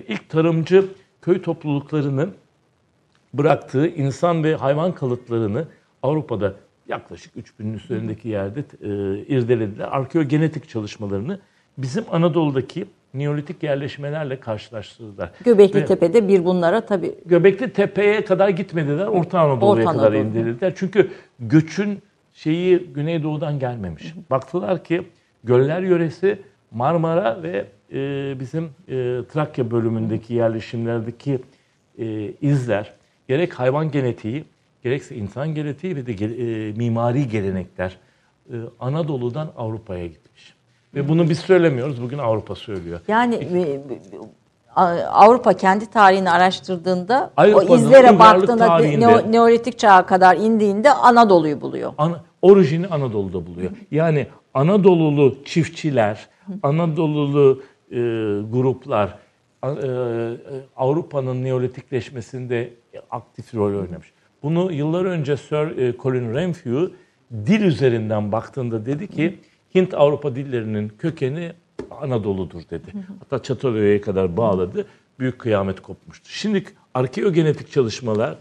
ilk 0.07 0.29
tarımcı 0.29 0.85
köy 1.21 1.41
topluluklarının 1.41 2.33
bıraktığı 3.33 3.87
insan 3.87 4.43
ve 4.43 4.55
hayvan 4.55 4.91
kalıtlarını 4.95 5.65
Avrupa'da 6.03 6.53
yaklaşık 6.87 7.35
3000'in 7.35 7.73
üzerindeki 7.73 8.29
yerde 8.29 8.59
e, 8.59 8.87
irdelediler. 9.27 9.87
Arkeogenetik 9.91 10.69
çalışmalarını 10.69 11.39
bizim 11.77 12.03
Anadolu'daki 12.11 12.85
Neolitik 13.13 13.63
yerleşmelerle 13.63 14.39
karşılaştırdılar. 14.39 15.31
Göbekli 15.45 15.81
Ve- 15.81 15.85
Tepe'de 15.85 16.27
bir 16.27 16.45
bunlara 16.45 16.81
tabii 16.81 17.15
Göbekli 17.25 17.73
Tepe'ye 17.73 18.25
kadar 18.25 18.49
gitmediler. 18.49 19.05
Orta 19.05 19.39
Anadolu'ya 19.39 19.87
Orta 19.87 19.97
kadar 19.97 20.13
Anadolu. 20.13 20.17
indirdiler. 20.27 20.73
Çünkü 20.75 21.11
göçün 21.39 21.99
şeyi 22.33 22.79
Güneydoğu'dan 22.79 23.59
gelmemiş. 23.59 24.13
Baktılar 24.31 24.83
ki 24.83 25.01
göller 25.43 25.81
yöresi 25.81 26.41
Marmara 26.71 27.43
ve 27.43 27.65
e, 27.93 28.39
bizim 28.39 28.63
e, 28.65 28.67
Trakya 29.33 29.71
bölümündeki 29.71 30.33
yerleşimlerdeki 30.33 31.39
e, 31.99 32.05
izler 32.41 32.93
gerek 33.27 33.53
hayvan 33.53 33.91
genetiği 33.91 34.45
gerekse 34.83 35.15
insan 35.15 35.55
genetiği 35.55 35.95
ve 35.95 36.05
de 36.05 36.11
e, 36.25 36.71
mimari 36.73 37.27
gelenekler 37.29 37.97
e, 38.49 38.55
Anadolu'dan 38.79 39.47
Avrupa'ya 39.57 40.05
gitmiş. 40.07 40.53
Ve 40.95 41.09
bunu 41.09 41.29
biz 41.29 41.39
söylemiyoruz. 41.39 42.01
Bugün 42.01 42.17
Avrupa 42.17 42.55
söylüyor. 42.55 42.99
yani 43.07 43.35
e, 43.35 43.81
A- 44.75 45.03
Avrupa 45.11 45.53
kendi 45.53 45.85
tarihini 45.85 46.29
araştırdığında 46.31 47.31
o 47.37 47.41
Avrupa'nın 47.41 47.77
izlere 47.77 48.11
uygarlık 48.11 48.19
baktığında 48.19 48.79
Neo- 48.79 49.31
Neolitik 49.31 49.79
çağa 49.79 50.05
kadar 50.05 50.35
indiğinde 50.37 50.93
Anadolu'yu 50.93 51.61
buluyor. 51.61 51.93
Ana, 51.97 52.23
orijini 52.41 52.87
Anadolu'da 52.87 53.47
buluyor. 53.47 53.71
Yani 53.91 54.27
Anadolulu 54.53 55.35
çiftçiler, 55.45 56.27
Anadolulu 56.63 57.61
gruplar 58.51 59.19
e, 59.63 59.67
Avrupa'nın 60.75 61.43
neolitikleşmesinde 61.43 62.73
aktif 63.11 63.55
rol 63.55 63.81
oynamış. 63.81 64.11
Bunu 64.43 64.71
yıllar 64.71 65.05
önce 65.05 65.37
Sir 65.37 65.77
e, 65.77 65.97
Colin 65.97 66.33
Renfrew 66.33 66.95
dil 67.31 67.61
üzerinden 67.61 68.31
baktığında 68.31 68.85
dedi 68.85 69.07
ki 69.07 69.39
Hint 69.75 69.93
Avrupa 69.93 70.35
dillerinin 70.35 70.89
kökeni 70.89 71.51
Anadolu'dur 72.01 72.61
dedi. 72.71 72.91
Hatta 73.19 73.43
Çatalhöyük'e 73.43 74.01
kadar 74.01 74.37
bağladı. 74.37 74.85
Büyük 75.19 75.39
kıyamet 75.39 75.79
kopmuştu. 75.79 76.29
Şimdi 76.29 76.63
arkeogenetik 76.93 77.71
çalışmalar 77.71 78.35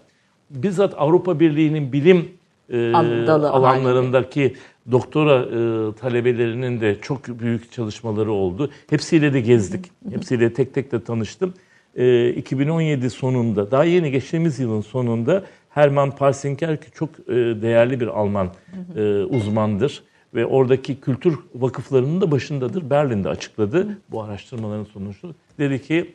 bizzat 0.51 0.95
Avrupa 0.97 1.41
Birliği'nin 1.41 1.93
bilim 1.93 2.38
e, 2.73 2.93
alanlarındaki 3.29 4.55
doktora 4.91 5.39
e, 5.41 5.93
talebelerinin 5.93 6.81
de 6.81 6.99
çok 7.03 7.29
büyük 7.29 7.73
çalışmaları 7.73 8.33
oldu. 8.33 8.71
Hepsiyle 8.91 9.33
de 9.33 9.41
gezdik. 9.41 9.91
Hepsiyle 10.11 10.53
tek 10.53 10.75
tek 10.75 10.93
de 10.93 11.05
tanıştım. 11.05 11.55
E, 11.97 12.29
2017 12.29 13.11
sonunda, 13.11 13.71
daha 13.71 13.85
yeni 13.85 14.11
geçtiğimiz 14.11 14.59
yılın 14.59 14.81
sonunda 14.81 15.45
Hermann 15.69 16.11
Parsinker 16.11 16.81
ki 16.81 16.87
çok 16.95 17.11
e, 17.29 17.35
değerli 17.35 18.01
bir 18.01 18.07
Alman 18.07 18.51
e, 18.97 19.01
uzmandır 19.23 20.03
ve 20.35 20.47
oradaki 20.47 21.01
kültür 21.01 21.39
vakıflarının 21.55 22.21
da 22.21 22.31
başındadır. 22.31 22.91
Berlin'de 22.91 23.29
açıkladı 23.29 23.99
bu 24.11 24.23
araştırmaların 24.23 24.85
sonucu. 24.85 25.35
Dedi 25.59 25.83
ki 25.83 26.15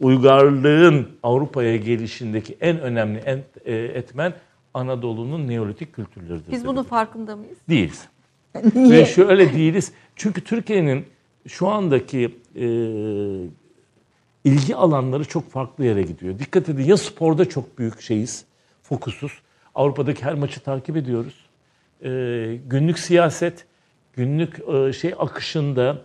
uygarlığın 0.00 1.08
Avrupa'ya 1.22 1.76
gelişindeki 1.76 2.56
en 2.60 2.80
önemli 2.80 3.44
e, 3.64 3.74
etmen 3.74 4.34
Anadolu'nun 4.74 5.48
Neolitik 5.48 5.92
kültürleridir. 5.92 6.52
Biz 6.52 6.66
bunun 6.66 6.82
farkında 6.82 7.36
mıyız? 7.36 7.58
Değiliz. 7.68 8.08
Niye? 8.74 9.00
Ve 9.00 9.04
şöyle 9.06 9.52
değiliz. 9.52 9.92
Çünkü 10.16 10.44
Türkiye'nin 10.44 11.06
şu 11.48 11.68
andaki 11.68 12.38
e, 12.56 12.66
ilgi 14.44 14.76
alanları 14.76 15.24
çok 15.24 15.50
farklı 15.50 15.84
yere 15.84 16.02
gidiyor. 16.02 16.38
Dikkat 16.38 16.68
edin 16.68 16.84
ya 16.84 16.96
sporda 16.96 17.48
çok 17.48 17.78
büyük 17.78 18.00
şeyiz, 18.00 18.44
fokusuz. 18.82 19.32
Avrupa'daki 19.74 20.24
her 20.24 20.34
maçı 20.34 20.60
takip 20.60 20.96
ediyoruz. 20.96 21.34
E, 22.04 22.08
günlük 22.66 22.98
siyaset, 22.98 23.66
günlük 24.12 24.60
e, 24.68 24.92
şey 24.92 25.14
akışında 25.18 26.02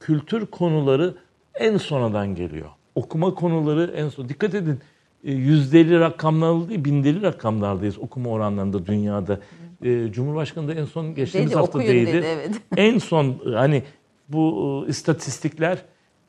kültür 0.00 0.46
konuları 0.46 1.14
en 1.54 1.76
sonradan 1.76 2.34
geliyor. 2.34 2.68
Okuma 2.96 3.34
konuları 3.34 3.92
en 3.96 4.08
son. 4.08 4.28
Dikkat 4.28 4.54
edin 4.54 4.80
e, 5.24 5.32
yüzdeli 5.32 6.00
rakamlar 6.00 6.68
değil, 6.68 6.84
bindeli 6.84 7.22
rakamlardayız 7.22 7.98
okuma 7.98 8.30
oranlarında 8.30 8.86
dünyada. 8.86 9.40
E, 9.84 10.12
Cumhurbaşkanı 10.12 10.68
da 10.68 10.74
en 10.74 10.84
son 10.84 11.14
geçtiğimiz 11.14 11.50
dedi, 11.50 11.58
hafta 11.58 11.78
değildi. 11.78 12.12
Dedi, 12.12 12.26
evet. 12.26 12.50
En 12.76 12.98
son 12.98 13.36
hani 13.54 13.82
bu 14.28 14.84
e, 14.86 14.90
istatistikler, 14.90 15.78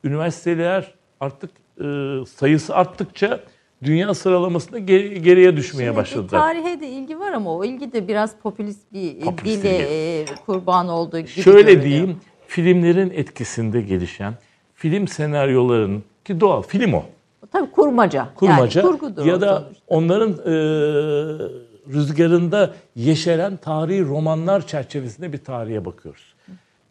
üniversiteler 0.04 0.94
artık 1.20 1.50
sayısı 2.28 2.74
arttıkça 2.74 3.40
dünya 3.82 4.14
sıralamasında 4.14 4.78
geriye 4.78 5.56
düşmeye 5.56 5.86
Şimdi 5.86 5.96
başladı. 5.96 6.26
Tarihe 6.26 6.80
de 6.80 6.88
ilgi 6.88 7.18
var 7.18 7.32
ama 7.32 7.56
o 7.56 7.64
ilgi 7.64 7.92
de 7.92 8.08
biraz 8.08 8.36
popülist 8.42 8.92
bir 8.92 9.20
popülist 9.20 9.62
dile 9.62 10.20
e, 10.20 10.24
kurban 10.46 10.88
olduğu 10.88 11.20
gibi 11.20 11.28
Şöyle 11.28 11.60
görünüyor. 11.62 11.82
diyeyim, 11.84 12.16
filmlerin 12.46 13.10
etkisinde 13.10 13.80
gelişen, 13.80 14.34
film 14.74 15.08
senaryoların 15.08 16.02
ki 16.28 16.40
doğal, 16.40 16.62
film 16.62 16.92
o. 16.92 17.04
Tabii 17.52 17.70
kurmaca. 17.70 18.28
kurmaca 18.34 18.80
yani 18.80 18.90
kurgudur 18.90 19.26
ya 19.26 19.40
da 19.40 19.60
sonuçta. 19.60 19.82
onların 19.86 20.32
e, 20.32 20.54
rüzgarında 21.92 22.74
yeşeren 22.96 23.56
tarihi 23.56 24.04
romanlar 24.04 24.66
çerçevesinde 24.66 25.32
bir 25.32 25.38
tarihe 25.38 25.84
bakıyoruz. 25.84 26.34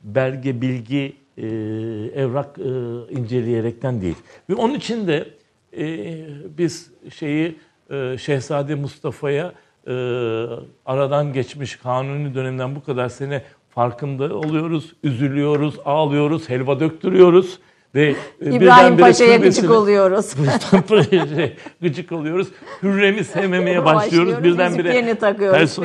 Belge, 0.04 0.62
bilgi, 0.62 1.16
e, 1.38 1.48
evrak 2.16 2.60
e, 2.60 2.64
inceleyerekten 3.14 4.02
değil. 4.02 4.16
Ve 4.50 4.56
onun 4.56 4.74
için 4.74 5.08
de 5.08 5.30
e, 5.78 5.86
biz 6.58 6.92
şeyi 7.14 7.56
e, 7.90 8.18
Şehzade 8.18 8.76
Mustafa'ya 8.76 9.52
e, 9.88 9.94
aradan 10.86 11.34
geçmiş 11.34 11.76
kanuni 11.76 12.36
dönemden 12.36 12.76
bu 12.76 12.84
kadar 12.84 13.10
sene 13.10 13.44
farkında 13.70 14.36
oluyoruz, 14.36 14.94
üzülüyoruz, 15.04 15.76
ağlıyoruz, 15.86 16.50
helva 16.50 16.80
döktürüyoruz. 16.80 17.60
Ve 17.98 18.16
e, 18.42 18.56
İbrahim 18.56 18.98
Paşa'ya 18.98 19.38
gıcık 19.38 19.72
oluyoruz. 19.72 20.34
Gıcık 21.82 22.12
oluyoruz. 22.12 22.48
Hürrem'i 22.84 23.24
sevmemeye 23.24 23.86
başlıyoruz. 23.86 24.34
Başlıyoruz, 24.34 24.44
Birdenbire 24.44 24.92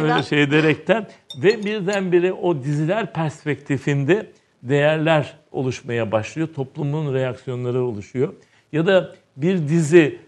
filan. 0.03 0.21
şey 0.23 0.43
ederekten 0.43 1.07
ve 1.43 1.65
birdenbire 1.65 2.33
o 2.33 2.63
diziler 2.63 3.13
perspektifinde 3.13 4.27
değerler 4.63 5.37
oluşmaya 5.53 6.13
başlıyor. 6.13 6.49
Toplumun 6.57 7.15
reaksiyonları 7.15 7.83
oluşuyor. 7.85 8.33
Ya 8.73 8.87
da 8.87 9.15
bir 9.37 9.69
dizi 9.69 10.19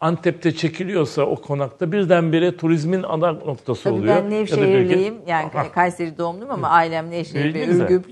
Antep'te 0.00 0.52
çekiliyorsa 0.52 1.22
o 1.22 1.36
konakta 1.36 1.92
birdenbire 1.92 2.56
turizmin 2.56 3.02
ana 3.02 3.32
noktası 3.32 3.84
Tabii 3.84 3.94
oluyor. 3.94 4.08
ben 4.08 4.14
Ya 4.14 4.24
da 4.24 4.28
Nevşehirliyim. 4.28 5.14
Yani. 5.26 5.50
Kayseri 5.74 6.18
doğumluyum 6.18 6.50
ama 6.50 6.68
ailem 6.68 7.10
Nevşehirli, 7.10 7.60
Ne 7.60 7.64
güzel. 7.64 8.02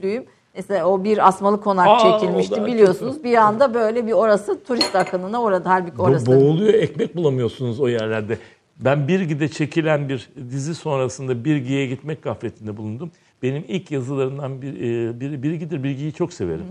Mesela 0.54 0.86
o 0.86 1.04
bir 1.04 1.28
asmalı 1.28 1.60
konak 1.60 1.88
Aa, 1.88 1.98
çekilmişti 1.98 2.56
da 2.56 2.66
biliyorsunuz. 2.66 3.24
Bir 3.24 3.34
anda 3.34 3.74
böyle 3.74 4.06
bir 4.06 4.12
orası 4.12 4.64
turist 4.64 4.96
akınına 4.96 5.42
orada 5.42 5.70
halbuki 5.70 5.96
Bo- 5.96 6.02
orası 6.02 6.26
da 6.26 6.36
boğuluyor 6.36 6.74
ekmek 6.74 7.16
bulamıyorsunuz 7.16 7.80
o 7.80 7.88
yerlerde. 7.88 8.38
Ben 8.80 9.08
Birgi'de 9.08 9.48
çekilen 9.48 10.08
bir 10.08 10.30
dizi 10.50 10.74
sonrasında 10.74 11.44
Birgi'ye 11.44 11.86
gitmek 11.86 12.22
gafletinde 12.22 12.76
bulundum. 12.76 13.10
Benim 13.42 13.64
ilk 13.68 13.90
yazılarımdan 13.90 14.62
bir, 14.62 14.74
e, 14.74 15.20
biri 15.20 15.42
Birgi'dir. 15.42 15.82
Birgi'yi 15.82 16.12
çok 16.12 16.32
severim. 16.32 16.64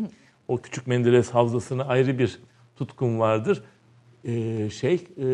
O 0.48 0.58
küçük 0.58 0.88
Menderes 0.88 1.30
havzasına 1.30 1.84
ayrı 1.84 2.20
bir 2.20 2.40
tutkum 2.76 3.20
vardır. 3.20 3.64
E, 4.28 4.70
şey 4.70 4.94
e, 4.94 5.26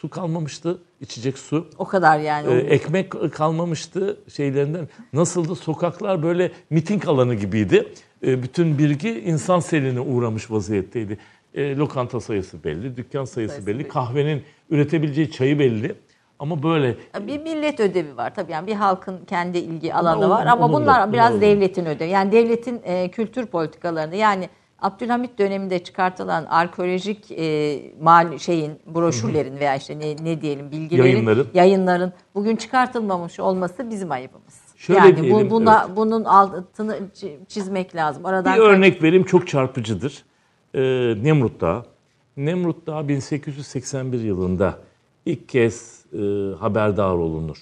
su 0.00 0.10
kalmamıştı 0.10 0.78
içecek 1.00 1.38
su. 1.38 1.66
o 1.78 1.84
kadar 1.84 2.18
yani. 2.18 2.52
E, 2.52 2.56
ekmek 2.58 3.32
kalmamıştı 3.32 4.16
şeylerinden. 4.36 4.88
Nasıldı? 5.12 5.54
Sokaklar 5.54 6.22
böyle 6.22 6.52
miting 6.70 7.08
alanı 7.08 7.34
gibiydi. 7.34 7.92
E, 8.26 8.42
bütün 8.42 8.78
Birgi 8.78 9.20
insan 9.20 9.60
seline 9.60 10.00
uğramış 10.00 10.50
vaziyetteydi. 10.50 11.18
E, 11.54 11.76
lokanta 11.76 12.20
sayısı 12.20 12.64
belli, 12.64 12.96
dükkan 12.96 13.24
sayısı, 13.24 13.52
Sayısı 13.52 13.66
belli, 13.66 13.78
belli. 13.78 13.88
kahvenin 13.88 14.42
üretebileceği 14.70 15.30
çayı 15.30 15.58
belli. 15.58 15.94
Ama 16.38 16.62
böyle 16.62 16.96
Bir 17.26 17.38
millet 17.40 17.80
ödevi 17.80 18.16
var 18.16 18.34
tabii 18.34 18.52
yani 18.52 18.66
bir 18.66 18.74
halkın 18.74 19.24
kendi 19.24 19.58
ilgi 19.58 19.94
alanı 19.94 20.18
Onu- 20.18 20.30
var 20.30 20.46
ama 20.46 20.64
onu 20.66 20.72
bunlar 20.72 21.08
da- 21.08 21.12
biraz 21.12 21.34
da. 21.36 21.40
devletin 21.40 21.86
ödevi. 21.86 22.10
Yani 22.10 22.32
devletin 22.32 22.80
e, 22.84 23.10
kültür 23.10 23.46
politikalarında 23.46 24.16
yani 24.16 24.48
Abdülhamit 24.82 25.38
döneminde 25.38 25.78
çıkartılan 25.78 26.44
arkeolojik 26.44 27.30
e, 27.30 27.80
mal 28.02 28.38
şeyin 28.38 28.72
broşürlerin 28.86 29.60
veya 29.60 29.76
işte 29.76 29.98
ne, 29.98 30.16
ne 30.24 30.40
diyelim 30.40 30.70
bilgilerin 30.70 31.08
Yayınların. 31.08 31.48
yayınların 31.54 32.12
bugün 32.34 32.56
çıkartılmamış 32.56 33.40
olması 33.40 33.90
bizim 33.90 34.10
ayıbımız. 34.10 34.60
Şöyle 34.76 35.00
yani 35.00 35.16
diyelim, 35.22 35.46
bu, 35.46 35.50
buna 35.50 35.96
bunun 35.96 36.24
altını 36.24 36.96
çi- 37.14 37.46
çizmek 37.48 37.96
lazım. 37.96 38.26
Aradan 38.26 38.56
bir 38.56 38.60
örnek 38.60 39.02
vereyim 39.02 39.24
çok 39.24 39.48
çarpıcıdır. 39.48 40.24
E, 40.74 40.80
Nemrut 41.22 41.60
Dağı. 41.60 41.84
Nemrut 42.36 42.86
Dağı 42.86 43.08
1881 43.08 44.20
yılında 44.20 44.78
ilk 45.26 45.48
kez 45.48 46.04
e, 46.12 46.18
haberdar 46.60 47.12
olunur. 47.14 47.58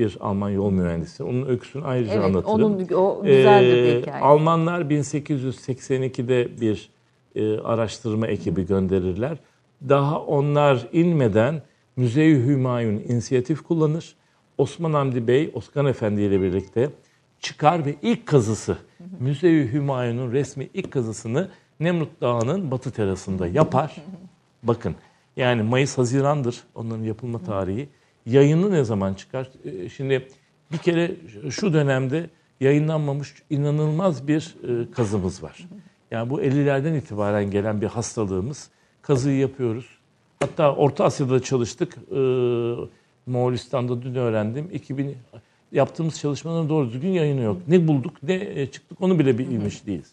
Bir 0.00 0.16
Alman 0.20 0.50
yol 0.50 0.70
mühendisi. 0.70 1.24
Onun 1.24 1.46
öyküsünü 1.46 1.84
ayrıca 1.84 2.12
Evet, 2.12 2.24
anlatırım. 2.24 2.54
onun 2.54 2.88
o 2.94 3.22
güzeldir 3.24 3.76
bir 3.76 3.94
Ee, 3.94 4.00
hikaye. 4.00 4.22
Almanlar 4.22 4.80
1882'de 4.80 6.60
bir 6.60 6.90
e, 7.34 7.58
araştırma 7.58 8.26
ekibi 8.26 8.66
gönderirler. 8.66 9.38
Daha 9.88 10.20
onlar 10.20 10.88
inmeden 10.92 11.62
Müze-i 11.96 12.46
Hümayun 12.46 12.96
inisiyatif 12.96 13.62
kullanır. 13.62 14.14
Osman 14.58 14.92
Hamdi 14.92 15.26
Bey, 15.26 15.50
Osman 15.54 15.86
Efendi 15.86 16.20
ile 16.22 16.42
birlikte 16.42 16.90
çıkar 17.40 17.86
ve 17.86 17.94
ilk 18.02 18.26
kazısı, 18.26 18.76
Müze-i 19.20 19.72
Hümayun'un 19.72 20.32
resmi 20.32 20.68
ilk 20.74 20.90
kazısını 20.90 21.48
Nemrut 21.80 22.20
Dağı'nın 22.20 22.70
batı 22.70 22.90
terasında 22.90 23.46
yapar. 23.46 23.96
Bakın 24.62 24.94
yani 25.36 25.62
Mayıs-Haziran'dır 25.62 26.60
onların 26.74 27.04
yapılma 27.04 27.38
tarihi. 27.38 27.88
Yayını 28.26 28.70
ne 28.70 28.84
zaman 28.84 29.14
çıkar? 29.14 29.48
Ee, 29.64 29.88
Şimdi 29.88 30.28
bir 30.72 30.78
kere 30.78 31.16
şu 31.50 31.72
dönemde 31.72 32.30
yayınlanmamış 32.60 33.34
inanılmaz 33.50 34.28
bir 34.28 34.56
e, 34.68 34.90
kazımız 34.90 35.42
var. 35.42 35.68
Yani 36.10 36.30
bu 36.30 36.42
50'lerden 36.42 36.94
itibaren 36.94 37.50
gelen 37.50 37.80
bir 37.80 37.86
hastalığımız. 37.86 38.70
Kazıyı 39.02 39.38
yapıyoruz. 39.38 39.86
Hatta 40.40 40.74
Orta 40.74 41.04
Asya'da 41.04 41.42
çalıştık. 41.42 41.94
Ee, 42.12 42.74
Moğolistan'da 43.26 44.02
dün 44.02 44.14
öğrendim. 44.14 44.68
2000 44.72 45.16
yaptığımız 45.72 46.18
çalışmaların 46.18 46.68
doğru 46.68 46.90
düzgün 46.90 47.08
yayını 47.08 47.40
yok. 47.40 47.56
Ne 47.68 47.88
bulduk 47.88 48.22
ne 48.22 48.34
e, 48.34 48.66
çıktık 48.66 49.00
onu 49.00 49.18
bile 49.18 49.38
bilmiş 49.38 49.86
değiliz. 49.86 50.12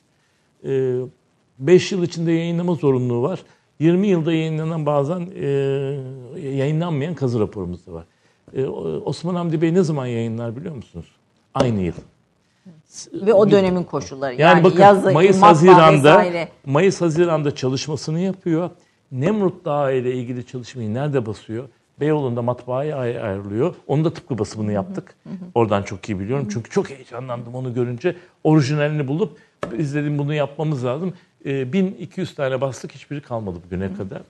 5 1.59 1.91
yıl 1.91 2.03
içinde 2.03 2.31
yayınlama 2.31 2.75
zorunluluğu 2.75 3.21
var. 3.21 3.39
20 3.79 4.07
yılda 4.07 4.33
yayınlanan 4.33 4.85
bazen 4.85 5.27
e, 5.35 5.47
yayınlanmayan 6.39 7.15
kazı 7.15 7.39
raporumuz 7.39 7.87
da 7.87 7.93
var. 7.93 8.03
E, 8.53 8.65
Osman 9.05 9.35
Hamdi 9.35 9.61
Bey 9.61 9.73
ne 9.73 9.83
zaman 9.83 10.05
yayınlar 10.05 10.55
biliyor 10.55 10.75
musunuz? 10.75 11.05
Aynı 11.53 11.81
yıl. 11.81 11.93
Ve 13.13 13.33
o 13.33 13.51
dönemin 13.51 13.83
koşulları. 13.83 14.31
Yani, 14.33 14.41
Yani, 14.41 14.63
bakın 14.63 14.79
yazı, 14.79 15.11
Mayıs 15.11 15.41
Haziran'da 15.41 16.19
vesaire. 16.19 16.47
Mayıs 16.65 17.01
Haziran'da 17.01 17.55
çalışmasını 17.55 18.19
yapıyor. 18.19 18.69
Nemrut 19.11 19.65
Dağı 19.65 19.95
ile 19.95 20.13
ilgili 20.13 20.45
çalışmayı 20.45 20.93
nerede 20.93 21.25
basıyor? 21.25 21.69
Beyoğlu'nda 21.99 22.41
matbaaya 22.41 22.97
ay- 22.97 23.19
ayrılıyor. 23.21 23.75
Onu 23.87 24.05
da 24.05 24.13
tıpkı 24.13 24.37
basımını 24.37 24.71
yaptık. 24.71 25.15
Oradan 25.55 25.83
çok 25.83 26.09
iyi 26.09 26.19
biliyorum. 26.19 26.47
Çünkü 26.53 26.69
çok 26.69 26.89
heyecanlandım 26.89 27.55
onu 27.55 27.73
görünce. 27.73 28.15
Orijinalini 28.43 29.07
bulup 29.07 29.37
biz 29.77 29.95
dedim 29.95 30.17
bunu 30.17 30.33
yapmamız 30.33 30.85
lazım. 30.85 31.13
Ee, 31.45 31.73
1200 31.73 32.35
tane 32.35 32.61
bastık 32.61 32.91
hiçbiri 32.91 33.21
kalmadı 33.21 33.59
bugüne 33.65 33.89
kadar. 33.93 34.21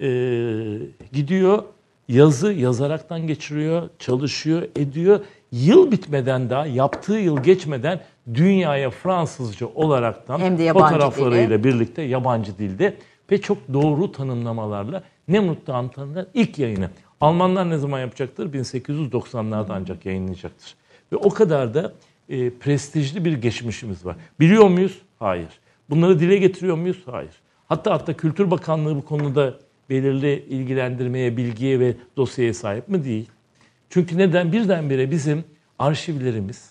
Ee, 0.00 0.78
gidiyor 1.12 1.62
yazı 2.08 2.52
yazaraktan 2.52 3.26
geçiriyor, 3.26 3.88
çalışıyor, 3.98 4.62
ediyor. 4.76 5.20
Yıl 5.52 5.90
bitmeden 5.90 6.50
daha 6.50 6.66
yaptığı 6.66 7.18
yıl 7.18 7.42
geçmeden 7.42 8.00
dünyaya 8.34 8.90
Fransızca 8.90 9.66
olaraktan 9.66 10.38
Hem 10.38 10.58
de 10.58 10.62
yabancı 10.62 10.94
fotoğraflarıyla 10.94 11.64
birlikte 11.64 12.02
yabancı 12.02 12.58
dilde 12.58 12.94
ve 13.30 13.40
çok 13.40 13.58
doğru 13.72 14.12
tanımlamalarla 14.12 15.02
Nemrut 15.28 15.66
Dağı'nın 15.66 16.28
ilk 16.34 16.58
yayını. 16.58 16.90
Almanlar 17.20 17.70
ne 17.70 17.78
zaman 17.78 18.00
yapacaktır? 18.00 18.52
1890'larda 18.52 19.66
ancak 19.70 20.06
yayınlayacaktır. 20.06 20.74
Ve 21.12 21.16
o 21.16 21.30
kadar 21.30 21.74
da 21.74 21.92
e, 22.28 22.50
prestijli 22.50 23.24
bir 23.24 23.32
geçmişimiz 23.32 24.06
var. 24.06 24.16
Biliyor 24.40 24.68
muyuz? 24.68 24.98
Hayır. 25.18 25.48
Bunları 25.90 26.20
dile 26.20 26.36
getiriyor 26.36 26.76
muyuz? 26.76 27.02
Hayır. 27.06 27.32
Hatta 27.68 27.92
hatta 27.92 28.16
Kültür 28.16 28.50
Bakanlığı 28.50 28.96
bu 28.96 29.04
konuda 29.04 29.54
belirli 29.90 30.44
ilgilendirmeye, 30.48 31.36
bilgiye 31.36 31.80
ve 31.80 31.94
dosyaya 32.16 32.54
sahip 32.54 32.88
mi? 32.88 33.04
Değil. 33.04 33.30
Çünkü 33.90 34.18
neden? 34.18 34.52
Birdenbire 34.52 35.10
bizim 35.10 35.44
arşivlerimiz 35.78 36.70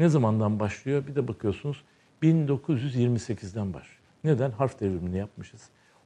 ne 0.00 0.08
zamandan 0.08 0.60
başlıyor? 0.60 1.06
Bir 1.06 1.14
de 1.14 1.28
bakıyorsunuz 1.28 1.82
1928'den 2.22 3.74
başlıyor. 3.74 4.00
Neden? 4.24 4.50
Harf 4.50 4.80
devrimini 4.80 5.18
yapmışız. 5.18 5.60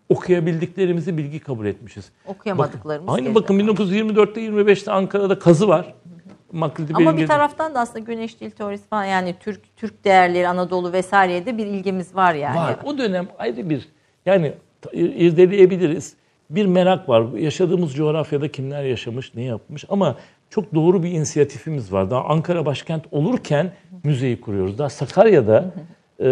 Okuyabildiklerimizi 0.08 1.18
bilgi 1.18 1.40
kabul 1.40 1.66
etmişiz. 1.66 2.10
Okuyamadıklarımız 2.26 3.08
Bakın, 3.08 3.24
aynı 3.24 3.34
bakın 3.34 3.58
1924'te 3.58 4.40
25'te 4.40 4.90
Ankara'da 4.92 5.38
kazı 5.38 5.68
var. 5.68 5.94
Maklidi 6.52 6.92
Ama 6.94 7.16
bir 7.16 7.26
taraftan 7.26 7.74
da 7.74 7.80
aslında 7.80 7.98
güneş 7.98 8.40
dil 8.40 8.50
teorisi 8.50 8.88
falan 8.88 9.04
yani 9.04 9.34
Türk 9.40 9.76
Türk 9.76 10.04
değerleri 10.04 10.48
Anadolu 10.48 10.92
vesaireye 10.92 11.46
de 11.46 11.58
bir 11.58 11.66
ilgimiz 11.66 12.14
var 12.14 12.34
yani. 12.34 12.56
Var. 12.56 12.76
O 12.84 12.98
dönem 12.98 13.28
ayrı 13.38 13.70
bir 13.70 13.88
yani 14.26 14.52
irdeleyebiliriz. 14.92 16.14
Bir 16.50 16.66
merak 16.66 17.08
var. 17.08 17.38
Yaşadığımız 17.38 17.94
coğrafyada 17.94 18.52
kimler 18.52 18.84
yaşamış, 18.84 19.34
ne 19.34 19.42
yapmış 19.42 19.84
ama 19.88 20.16
çok 20.50 20.74
doğru 20.74 21.02
bir 21.02 21.10
inisiyatifimiz 21.10 21.92
var. 21.92 22.10
Daha 22.10 22.24
Ankara 22.24 22.66
başkent 22.66 23.04
olurken 23.10 23.72
müzeyi 24.04 24.40
kuruyoruz. 24.40 24.78
Daha 24.78 24.88
Sakarya'da 24.88 25.64
e, 26.18 26.28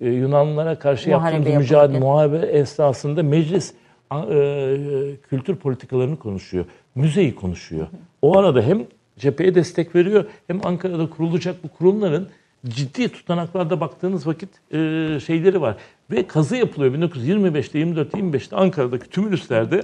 e, 0.00 0.08
Yunanlılara 0.08 0.78
karşı 0.78 1.10
Muharebe 1.10 1.36
yaptığımız 1.36 1.58
mücadele, 1.58 1.98
muharebe 1.98 2.36
esnasında 2.36 3.22
meclis 3.22 3.74
e, 4.12 5.16
kültür 5.28 5.56
politikalarını 5.56 6.18
konuşuyor. 6.18 6.64
Müzeyi 6.94 7.34
konuşuyor. 7.34 7.86
O 8.22 8.38
arada 8.38 8.62
hem 8.62 8.86
cepheye 9.18 9.54
destek 9.54 9.94
veriyor 9.94 10.24
hem 10.46 10.66
Ankara'da 10.66 11.10
kurulacak 11.10 11.64
bu 11.64 11.68
kurumların 11.68 12.28
ciddi 12.68 13.08
tutanaklarda 13.08 13.80
baktığınız 13.80 14.26
vakit 14.26 14.48
e, 14.72 14.76
şeyleri 15.26 15.60
var. 15.60 15.76
Ve 16.10 16.26
kazı 16.26 16.56
yapılıyor 16.56 16.94
1925'te, 16.94 17.78
24'te, 17.78 18.18
25'te 18.18 18.56
Ankara'daki 18.56 19.10
tümülüslerde 19.10 19.82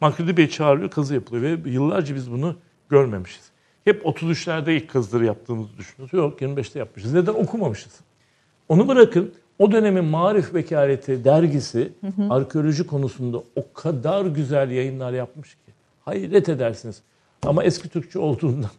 Makridi 0.00 0.36
Bey 0.36 0.48
çağırıyor, 0.48 0.90
kazı 0.90 1.14
yapılıyor 1.14 1.64
ve 1.64 1.70
yıllarca 1.70 2.14
biz 2.14 2.32
bunu 2.32 2.56
görmemişiz. 2.88 3.50
Hep 3.84 4.04
33'lerde 4.04 4.76
ilk 4.76 4.90
kazıları 4.90 5.24
yaptığımızı 5.24 5.78
düşünüyoruz. 5.78 6.18
Yok 6.18 6.42
25'te 6.42 6.78
yapmışız. 6.78 7.12
Neden 7.12 7.32
okumamışız? 7.32 8.00
Onu 8.68 8.88
bırakın. 8.88 9.34
O 9.58 9.72
dönemin 9.72 10.04
Marif 10.04 10.54
Vekaleti 10.54 11.24
dergisi 11.24 11.92
arkeoloji 12.30 12.86
konusunda 12.86 13.38
o 13.56 13.72
kadar 13.74 14.26
güzel 14.26 14.70
yayınlar 14.70 15.12
yapmış 15.12 15.54
ki. 15.54 15.65
Hayret 16.10 16.48
edersiniz. 16.48 17.02
Ama 17.46 17.64
eski 17.64 17.88
Türkçe 17.88 18.18
olduğundan. 18.18 18.70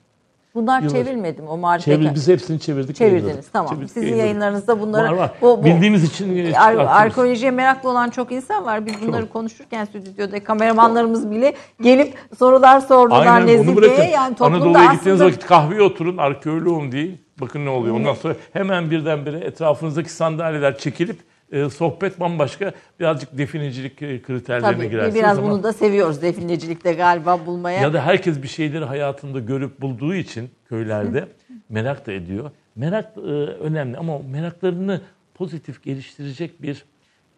Bunlar 0.55 0.81
Yıllar- 0.81 0.91
çevrilmedi 0.93 1.41
mi 1.41 1.49
o 1.49 1.57
marifet? 1.57 1.95
Çevir, 1.95 2.15
biz 2.15 2.27
hepsini 2.27 2.59
çevirdik. 2.59 2.95
Çevirdiniz 2.95 3.23
yayınladık. 3.23 3.53
tamam. 3.53 3.69
Çevirdik, 3.73 3.89
Sizin 3.91 4.01
yayınladık. 4.01 4.25
yayınlarınızda 4.25 4.79
bunları 4.79 5.05
Var 5.11 5.17
var. 5.17 5.31
bu- 5.41 5.59
bu- 5.59 5.65
Bildiğimiz 5.65 6.03
için 6.03 6.53
Ar- 6.53 6.75
arkeolojiye 6.75 7.51
meraklı 7.51 7.89
olan 7.89 8.09
çok 8.09 8.31
insan 8.31 8.65
var. 8.65 8.85
Biz 8.85 8.93
bunları 9.07 9.29
konuşurken 9.29 9.85
stüdyoda 9.85 10.43
kameramanlarımız 10.43 11.31
bile 11.31 11.53
gelip 11.81 12.13
sorular 12.39 12.79
sordular 12.79 13.25
Aynen 13.25 13.47
Nezih 13.47 13.81
Bey'e. 13.81 14.09
Yani 14.11 14.35
toplumda 14.35 14.57
Anadolu'ya 14.57 14.93
gittiğiniz 14.93 15.21
aslında 15.21 15.25
vakit 15.31 15.45
kahveye 15.45 15.81
oturun 15.81 16.17
arkeoloğum 16.17 16.91
değil. 16.91 17.17
Bakın 17.41 17.65
ne 17.65 17.69
oluyor. 17.69 17.95
Ondan 17.95 18.13
sonra 18.13 18.35
hemen 18.53 18.91
birdenbire 18.91 19.37
etrafınızdaki 19.37 20.09
sandalyeler 20.11 20.77
çekilip 20.77 21.19
e, 21.51 21.69
sohbet 21.69 22.19
bambaşka 22.19 22.71
birazcık 22.99 23.37
definicilik 23.37 24.01
e, 24.01 24.21
kriterlerine 24.21 24.75
tabii 24.77 24.89
girersiniz. 24.89 25.15
biraz 25.15 25.37
ama- 25.39 25.51
bunu 25.51 25.63
da 25.63 25.73
seviyoruz 25.73 26.21
definecilikte 26.21 26.93
galiba 26.93 27.45
bulmaya. 27.45 27.81
Ya 27.81 27.93
da 27.93 28.05
herkes 28.05 28.43
bir 28.43 28.47
şeyleri 28.47 28.85
hayatında 28.85 29.39
görüp 29.39 29.81
bulduğu 29.81 30.15
için 30.15 30.49
köylerde 30.69 31.27
merak 31.69 32.05
da 32.07 32.11
ediyor. 32.11 32.51
Merak 32.75 33.17
e, 33.17 33.19
önemli 33.29 33.97
ama 33.97 34.19
meraklarını 34.19 35.01
pozitif 35.33 35.83
geliştirecek 35.83 36.61
bir 36.61 36.85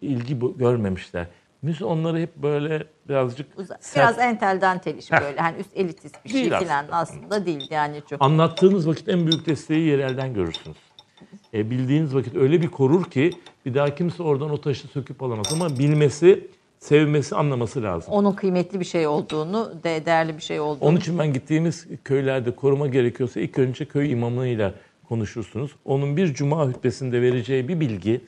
ilgi 0.02 0.42
bu- 0.42 0.58
görmemişler. 0.58 1.26
Müze 1.62 1.86
onları 1.86 2.20
hep 2.20 2.36
böyle 2.36 2.84
birazcık 3.10 3.48
Uza- 3.60 3.78
sert- 3.82 3.96
Biraz 3.96 4.20
entel 4.20 4.62
dantel 4.62 4.94
böyle 5.22 5.40
hani 5.42 5.58
üst 5.60 5.78
elitist 5.78 6.26
bir 6.26 6.30
şey 6.30 6.42
Değil 6.42 6.52
falan 6.54 6.86
aslında 6.92 7.46
değil 7.46 7.68
yani 7.70 8.02
çok. 8.10 8.22
anlattığınız 8.22 8.88
vakit 8.88 9.10
en 9.10 9.28
büyük 9.28 9.46
desteği 9.46 9.88
yerelden 9.88 10.34
görürsünüz. 10.34 10.78
E, 11.54 11.70
bildiğiniz 11.70 12.16
vakit 12.16 12.36
öyle 12.36 12.62
bir 12.62 12.68
korur 12.68 13.04
ki 13.06 13.32
bir 13.66 13.74
daha 13.74 13.96
kimse 13.96 14.24
oradan 14.24 14.50
o 14.50 14.62
taşı 14.62 14.88
söküp 14.88 15.24
alamaz. 15.24 15.48
Ama 15.54 15.80
bilmesi, 15.80 16.48
sevmesi, 16.80 17.36
anlaması 17.36 17.84
lazım. 17.84 18.14
Onun 18.14 18.32
kıymetli 18.32 18.80
bir 18.80 18.86
şey 18.86 19.08
olduğunu, 19.08 19.74
de 19.84 20.06
değerli 20.06 20.38
bir 20.38 20.42
şey 20.42 20.60
olduğunu. 20.60 20.90
Onun 20.90 20.98
için 20.98 21.20
ben 21.20 21.34
gittiğimiz 21.34 21.88
köylerde 22.04 22.56
koruma 22.56 22.88
gerekiyorsa 22.88 23.40
ilk 23.40 23.60
önce 23.60 23.86
köy 23.86 24.12
imamıyla 24.12 24.74
konuşursunuz. 25.10 25.72
Onun 25.86 26.18
bir 26.18 26.34
cuma 26.34 26.68
hutbesinde 26.68 27.22
vereceği 27.22 27.68
bir 27.68 27.80
bilgi. 27.80 28.22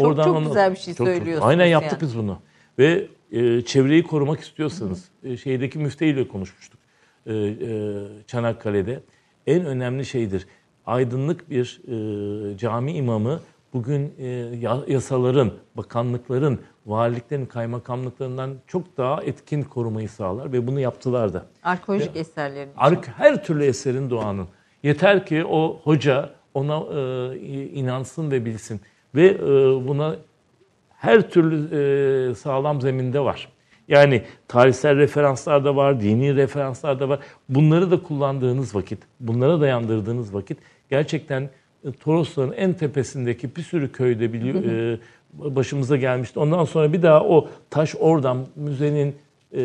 Çok- 0.00 0.24
çok 0.24 0.46
güzel 0.46 0.72
bir 0.72 0.78
şey 0.78 0.94
söylüyorsunuz 0.94 1.48
Aynen 1.48 1.66
yaptık 1.66 1.92
yani. 1.92 2.08
biz 2.08 2.18
bunu. 2.18 2.38
Ve 2.78 3.06
e, 3.32 3.62
çevreyi 3.62 4.02
korumak 4.02 4.40
istiyorsanız 4.40 5.04
e, 5.24 5.36
şeydeki 5.36 5.78
müfteyle 5.78 6.28
konuşmuştuk. 6.28 6.80
E, 7.26 7.34
e, 7.34 7.54
Çanakkale'de. 8.26 9.00
En 9.46 9.64
önemli 9.64 10.04
şeydir. 10.04 10.46
Aydınlık 10.86 11.50
bir 11.50 11.80
e, 12.54 12.58
cami 12.58 12.92
imamı 12.92 13.40
bugün 13.72 14.12
e, 14.18 14.26
ya- 14.60 14.84
yasaların, 14.88 15.50
bakanlıkların, 15.76 16.58
valiliklerin, 16.86 17.46
kaymakamlıklarından 17.46 18.50
çok 18.66 18.96
daha 18.96 19.22
etkin 19.22 19.62
korumayı 19.62 20.08
sağlar 20.08 20.52
ve 20.52 20.66
bunu 20.66 20.80
yaptılar 20.80 21.32
da. 21.32 21.46
Arkeolojik 21.62 22.16
eserlerin. 22.16 22.70
Ark 22.76 23.08
her 23.16 23.44
türlü 23.44 23.64
eserin 23.64 24.10
doğanın. 24.10 24.46
Yeter 24.82 25.26
ki 25.26 25.44
o 25.44 25.80
hoca 25.84 26.30
ona 26.54 26.76
e, 27.00 27.36
inansın 27.68 28.30
ve 28.30 28.44
bilsin. 28.44 28.80
Ve 29.14 29.26
e, 29.26 29.38
buna 29.88 30.16
her 30.96 31.30
türlü 31.30 31.56
e, 32.30 32.34
sağlam 32.34 32.80
zeminde 32.80 33.20
var. 33.20 33.48
Yani 33.88 34.22
tarihsel 34.48 34.96
referanslar 34.96 35.64
da 35.64 35.76
var, 35.76 36.00
dini 36.00 36.36
referanslar 36.36 37.00
da 37.00 37.08
var. 37.08 37.18
Bunları 37.48 37.90
da 37.90 38.02
kullandığınız 38.02 38.74
vakit, 38.74 38.98
bunlara 39.20 39.60
dayandırdığınız 39.60 40.34
vakit 40.34 40.58
gerçekten 40.90 41.50
e, 41.84 41.92
Torosların 41.92 42.52
en 42.52 42.72
tepesindeki 42.72 43.56
bir 43.56 43.62
sürü 43.62 43.92
köyde 43.92 44.32
biliyor, 44.32 44.64
e, 44.64 44.98
başımıza 45.32 45.96
gelmişti. 45.96 46.38
Ondan 46.40 46.64
sonra 46.64 46.92
bir 46.92 47.02
daha 47.02 47.24
o 47.24 47.48
taş 47.70 47.94
oradan 47.98 48.46
müzenin 48.56 49.14
e, 49.52 49.62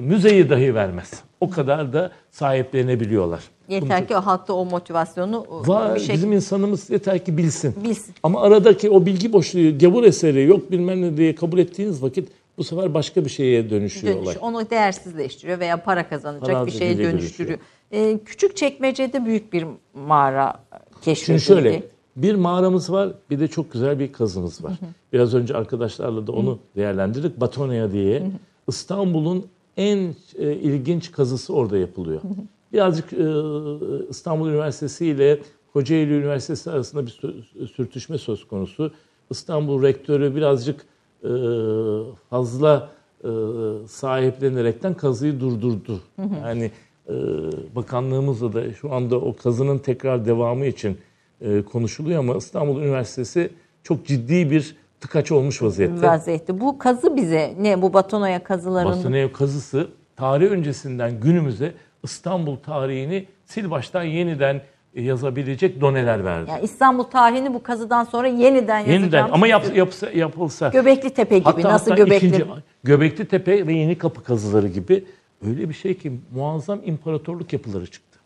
müzeyi 0.00 0.50
dahi 0.50 0.74
vermez. 0.74 1.22
O 1.40 1.50
kadar 1.50 1.92
da 1.92 2.12
sahiplenebiliyorlar. 2.30 3.40
Yeter 3.68 4.08
ki 4.08 4.16
o 4.16 4.20
halkta 4.20 4.52
o 4.52 4.64
motivasyonu 4.64 5.46
Var, 5.50 5.94
bir 5.94 6.00
şey 6.00 6.14
bizim 6.14 6.32
insanımız 6.32 6.90
yeter 6.90 7.24
ki 7.24 7.36
bilsin. 7.36 7.74
bilsin. 7.84 8.14
Ama 8.22 8.42
aradaki 8.42 8.90
o 8.90 9.06
bilgi 9.06 9.32
boşluğu, 9.32 9.78
gavur 9.78 10.04
eseri 10.04 10.42
yok 10.44 10.70
bilmem 10.70 11.02
ne 11.02 11.16
diye 11.16 11.34
kabul 11.34 11.58
ettiğiniz 11.58 12.02
vakit 12.02 12.28
bu 12.58 12.64
sefer 12.64 12.94
başka 12.94 13.24
bir 13.24 13.30
şeye 13.30 13.70
dönüşüyor 13.70 14.14
Dönüş, 14.14 14.26
olay. 14.26 14.36
onu 14.40 14.70
değersizleştiriyor 14.70 15.60
veya 15.60 15.76
para 15.82 16.08
kazanacak 16.08 16.50
Para 16.50 16.66
bir 16.66 16.70
şeye 16.70 16.94
diliyle 16.94 17.12
dönüştürüyor. 17.12 17.58
Ee, 17.92 18.18
küçük 18.24 18.56
çekmecede 18.56 19.24
büyük 19.24 19.52
bir 19.52 19.64
mağara 19.94 20.64
keşfedildi. 21.02 21.40
Şimdi 21.40 21.60
şöyle 21.62 21.82
bir 22.16 22.34
mağaramız 22.34 22.92
var 22.92 23.12
bir 23.30 23.40
de 23.40 23.48
çok 23.48 23.72
güzel 23.72 23.98
bir 23.98 24.12
kazımız 24.12 24.64
var. 24.64 24.72
Biraz 25.12 25.34
önce 25.34 25.54
arkadaşlarla 25.56 26.26
da 26.26 26.32
onu 26.32 26.58
değerlendirdik. 26.76 27.40
Batonia 27.40 27.92
diye 27.92 28.30
İstanbul'un 28.68 29.46
en 29.76 30.14
e, 30.38 30.52
ilginç 30.52 31.12
kazısı 31.12 31.54
orada 31.54 31.78
yapılıyor. 31.78 32.20
Birazcık 32.72 33.12
e, 33.12 33.16
İstanbul 34.10 34.48
Üniversitesi 34.48 35.06
ile 35.06 35.40
Kocaeli 35.72 36.12
Üniversitesi 36.12 36.70
arasında 36.70 37.06
bir 37.06 37.10
sü- 37.10 37.68
sürtüşme 37.68 38.18
söz 38.18 38.46
konusu. 38.48 38.92
İstanbul 39.30 39.82
rektörü 39.82 40.36
birazcık 40.36 40.80
e, 41.24 41.30
fazla 42.30 42.90
e, 43.24 43.28
sahiplenerekten 43.88 44.94
kazıyı 44.94 45.40
durdurdu. 45.40 46.00
Yani 46.44 46.64
e, 46.64 46.70
bakanlığımızla 47.76 48.52
da 48.52 48.72
şu 48.72 48.92
anda 48.92 49.16
o 49.16 49.36
kazının 49.36 49.78
tekrar 49.78 50.26
devamı 50.26 50.66
için 50.66 50.98
e, 51.40 51.62
konuşuluyor 51.62 52.18
ama 52.18 52.36
İstanbul 52.36 52.82
Üniversitesi 52.82 53.50
çok 53.82 54.06
ciddi 54.06 54.50
bir 54.50 54.76
tıkaç 55.00 55.32
olmuş 55.32 55.62
vaziyette. 55.62 56.06
Vaziyette. 56.06 56.60
Bu 56.60 56.78
kazı 56.78 57.16
bize 57.16 57.54
ne 57.60 57.82
bu 57.82 57.92
Batonoya 57.92 58.44
kazılarının 58.44 58.92
Bastonev 58.92 59.32
kazısı 59.32 59.88
tarih 60.16 60.50
öncesinden 60.50 61.20
günümüze 61.20 61.72
İstanbul 62.02 62.56
tarihini 62.56 63.26
sil 63.50 63.66
baştan 63.70 64.02
yeniden 64.02 64.60
yazabilecek 64.94 65.80
doneler 65.80 66.24
verdi. 66.24 66.50
yani 66.50 66.64
İstanbul 66.64 67.02
tarihini 67.02 67.54
bu 67.54 67.62
kazıdan 67.62 68.04
sonra 68.04 68.26
yeniden 68.28 68.78
yeniden 68.78 68.94
yazacağım. 69.00 69.30
ama 69.32 69.46
yap, 69.46 69.76
yapsa, 69.76 70.10
yapılsa. 70.10 70.68
Göbekli 70.68 71.10
Tepe 71.10 71.38
gibi 71.38 71.44
Hatta, 71.44 71.68
nasıl 71.68 71.90
hatta 71.90 72.04
Göbekli? 72.04 72.26
ikinci- 72.26 72.44
Göbekli 72.84 73.24
Tepe 73.28 73.66
ve 73.66 73.72
Yeni 73.72 73.98
Kapı 73.98 74.24
kazıları 74.24 74.68
gibi 74.68 75.04
öyle 75.46 75.68
bir 75.68 75.74
şey 75.74 75.94
ki 75.94 76.12
muazzam 76.34 76.80
imparatorluk 76.84 77.52
yapıları 77.52 77.86
çıktı. 77.86 78.18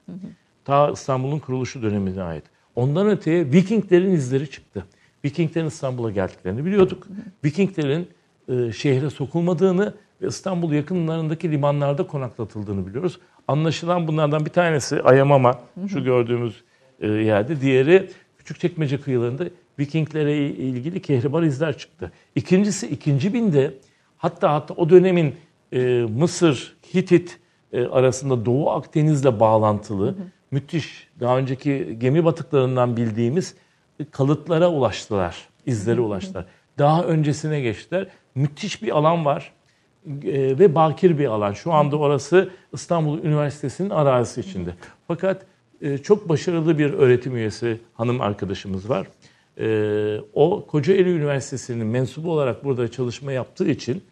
Ta 0.64 0.90
İstanbul'un 0.90 1.38
kuruluşu 1.38 1.82
dönemine 1.82 2.22
ait. 2.22 2.44
Ondan 2.74 3.08
öteye 3.08 3.52
Vikinglerin 3.52 4.10
izleri 4.10 4.50
çıktı. 4.50 4.86
Vikinglerin 5.24 5.66
İstanbul'a 5.66 6.10
geldiklerini 6.10 6.64
biliyorduk. 6.64 7.06
Vikinglerin 7.44 8.08
e, 8.48 8.72
şehre 8.72 9.10
sokulmadığını 9.10 9.94
ve 10.22 10.26
İstanbul 10.26 10.72
yakınlarındaki 10.72 11.50
limanlarda 11.50 12.06
konaklatıldığını 12.06 12.86
biliyoruz. 12.86 13.20
Anlaşılan 13.48 14.08
bunlardan 14.08 14.46
bir 14.46 14.50
tanesi 14.50 15.02
Ayamama, 15.02 15.60
şu 15.88 16.04
gördüğümüz 16.04 16.62
e, 17.00 17.08
yerde. 17.08 17.60
Diğeri 17.60 18.08
Küçükçekmece 18.38 19.00
kıyılarında 19.00 19.44
Vikinglere 19.78 20.46
ilgili 20.46 21.02
kehribar 21.02 21.42
izler 21.42 21.78
çıktı. 21.78 22.12
İkincisi 22.34 22.86
ikinci 22.86 23.34
binde 23.34 23.74
hatta 24.18 24.52
hatta 24.52 24.74
o 24.74 24.90
dönemin 24.90 25.34
e, 25.72 26.06
Mısır, 26.18 26.76
Hitit 26.94 27.38
e, 27.72 27.86
arasında 27.86 28.46
Doğu 28.46 28.70
Akdeniz'le 28.70 29.40
bağlantılı 29.40 30.14
müthiş 30.50 31.08
daha 31.20 31.38
önceki 31.38 31.96
gemi 31.98 32.24
batıklarından 32.24 32.96
bildiğimiz 32.96 33.54
kalıtlara 34.10 34.70
ulaştılar, 34.70 35.48
izlere 35.66 36.00
ulaştılar. 36.00 36.44
Daha 36.78 37.04
öncesine 37.04 37.60
geçtiler. 37.60 38.08
Müthiş 38.34 38.82
bir 38.82 38.96
alan 38.96 39.24
var 39.24 39.52
e, 40.06 40.58
ve 40.58 40.74
bakir 40.74 41.18
bir 41.18 41.26
alan. 41.26 41.52
Şu 41.52 41.72
anda 41.72 41.96
orası 41.96 42.50
İstanbul 42.72 43.18
Üniversitesi'nin 43.18 43.90
arazisi 43.90 44.40
içinde. 44.40 44.74
Fakat 45.08 45.46
e, 45.80 45.98
çok 45.98 46.28
başarılı 46.28 46.78
bir 46.78 46.92
öğretim 46.92 47.36
üyesi 47.36 47.80
hanım 47.94 48.20
arkadaşımız 48.20 48.90
var. 48.90 49.06
E, 49.58 50.20
o 50.32 50.66
Kocaeli 50.66 51.10
Üniversitesi'nin 51.10 51.86
mensubu 51.86 52.32
olarak 52.32 52.64
burada 52.64 52.90
çalışma 52.90 53.32
yaptığı 53.32 53.68
için 53.68 54.02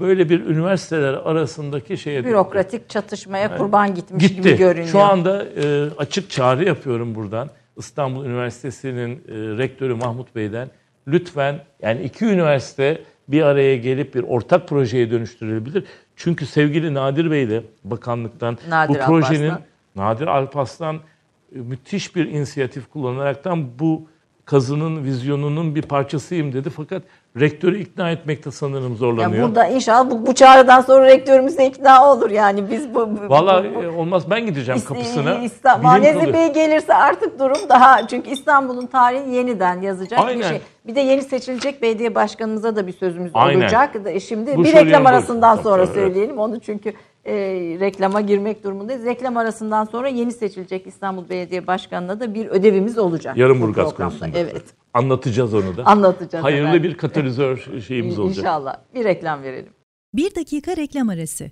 böyle 0.00 0.28
bir 0.28 0.40
üniversiteler 0.40 1.14
arasındaki 1.14 1.98
şeye 1.98 2.24
Bürokratik 2.24 2.88
çatışmaya 2.88 3.56
kurban 3.56 3.94
gitmiş 3.94 4.28
gitti. 4.28 4.42
gibi 4.42 4.56
görünüyor. 4.56 4.88
Şu 4.88 5.00
anda 5.00 5.44
e, 5.44 5.88
açık 5.98 6.30
çağrı 6.30 6.64
yapıyorum 6.64 7.14
buradan. 7.14 7.50
İstanbul 7.76 8.24
Üniversitesi'nin 8.24 9.10
e, 9.10 9.32
rektörü 9.58 9.94
Mahmut 9.94 10.36
Bey'den 10.36 10.70
lütfen 11.08 11.60
yani 11.82 12.02
iki 12.02 12.24
üniversite 12.24 13.02
bir 13.28 13.42
araya 13.42 13.76
gelip 13.76 14.14
bir 14.14 14.22
ortak 14.22 14.68
projeye 14.68 15.10
dönüştürülebilir. 15.10 15.84
Çünkü 16.16 16.46
sevgili 16.46 16.94
Nadir 16.94 17.30
Bey 17.30 17.50
de 17.50 17.62
bakanlıktan 17.84 18.58
Nadir 18.68 18.88
bu 18.88 18.98
projenin 19.06 19.48
Alparslan. 19.48 19.62
Nadir 19.96 20.26
Alparslan 20.26 20.96
e, 20.96 21.58
müthiş 21.58 22.16
bir 22.16 22.26
inisiyatif 22.26 22.90
kullanaraktan 22.90 23.78
bu 23.78 24.08
kazının 24.44 25.04
vizyonunun 25.04 25.74
bir 25.74 25.82
parçasıyım 25.82 26.52
dedi. 26.52 26.70
Fakat 26.70 27.02
rektörü 27.40 27.78
ikna 27.80 28.10
etmekte 28.10 28.50
sanırım 28.50 28.90
Ya 28.90 28.96
zorlanıyor. 28.96 29.46
burada 29.48 29.66
inşallah 29.66 30.10
bu, 30.10 30.26
bu 30.26 30.34
çağrıdan 30.34 30.80
sonra 30.80 31.06
rektörümüz 31.06 31.58
de 31.58 31.66
ikna 31.66 32.12
olur 32.12 32.30
yani 32.30 32.70
biz 32.70 32.94
bu, 32.94 33.10
bu 33.10 33.28
Vallahi 33.28 33.74
bu- 33.74 33.82
e, 33.82 33.88
olmaz 33.88 34.30
ben 34.30 34.46
gideceğim 34.46 34.78
İst- 34.78 34.88
kapısına. 34.88 35.34
İsta- 35.34 35.74
Bilim 35.78 35.82
Manezi 35.82 36.18
kurulu- 36.18 36.32
Bey 36.32 36.52
gelirse 36.52 36.94
artık 36.94 37.38
durum 37.38 37.58
daha 37.68 38.06
çünkü 38.08 38.30
İstanbul'un 38.30 38.86
tarihini 38.86 39.34
yeniden 39.36 39.80
yazacak 39.82 40.20
bir 40.20 40.26
Aynen. 40.26 40.48
şey. 40.48 40.60
Bir 40.86 40.94
de 40.94 41.00
yeni 41.00 41.22
seçilecek 41.22 41.82
belediye 41.82 42.14
başkanımıza 42.14 42.76
da 42.76 42.86
bir 42.86 42.92
sözümüz 42.92 43.30
Aynen. 43.34 43.60
olacak. 43.60 43.90
Şimdi 44.28 44.56
Bu 44.56 44.64
bir 44.64 44.72
reklam 44.72 45.06
arasından 45.06 45.56
sonra 45.56 45.82
Evet. 45.82 45.94
söyleyelim 45.94 46.38
onu 46.38 46.60
çünkü 46.60 46.92
e, 47.24 47.34
reklama 47.80 48.20
girmek 48.20 48.64
durumundayız. 48.64 49.04
Reklam 49.04 49.36
arasından 49.36 49.84
sonra 49.84 50.08
yeni 50.08 50.32
seçilecek 50.32 50.86
İstanbul 50.86 51.28
Belediye 51.28 51.66
Başkanı'na 51.66 52.20
da 52.20 52.34
bir 52.34 52.46
ödevimiz 52.46 52.98
olacak. 52.98 53.36
bu 53.36 53.40
Yarımburgaz 53.40 53.90
programda. 53.94 54.10
konusunda. 54.18 54.38
Evet. 54.38 54.62
Anlatacağız 54.94 55.54
onu 55.54 55.76
da. 55.76 55.84
Anlatacağız. 55.84 56.44
Hayırlı 56.44 56.68
efendim. 56.68 56.90
bir 56.90 56.96
katalizör 56.96 57.80
şeyimiz 57.86 58.18
olacak. 58.18 58.38
İnşallah. 58.38 58.76
Bir 58.94 59.04
reklam 59.04 59.42
verelim. 59.42 59.72
Bir 60.14 60.34
dakika 60.34 60.76
reklam 60.76 61.08
arası. 61.08 61.50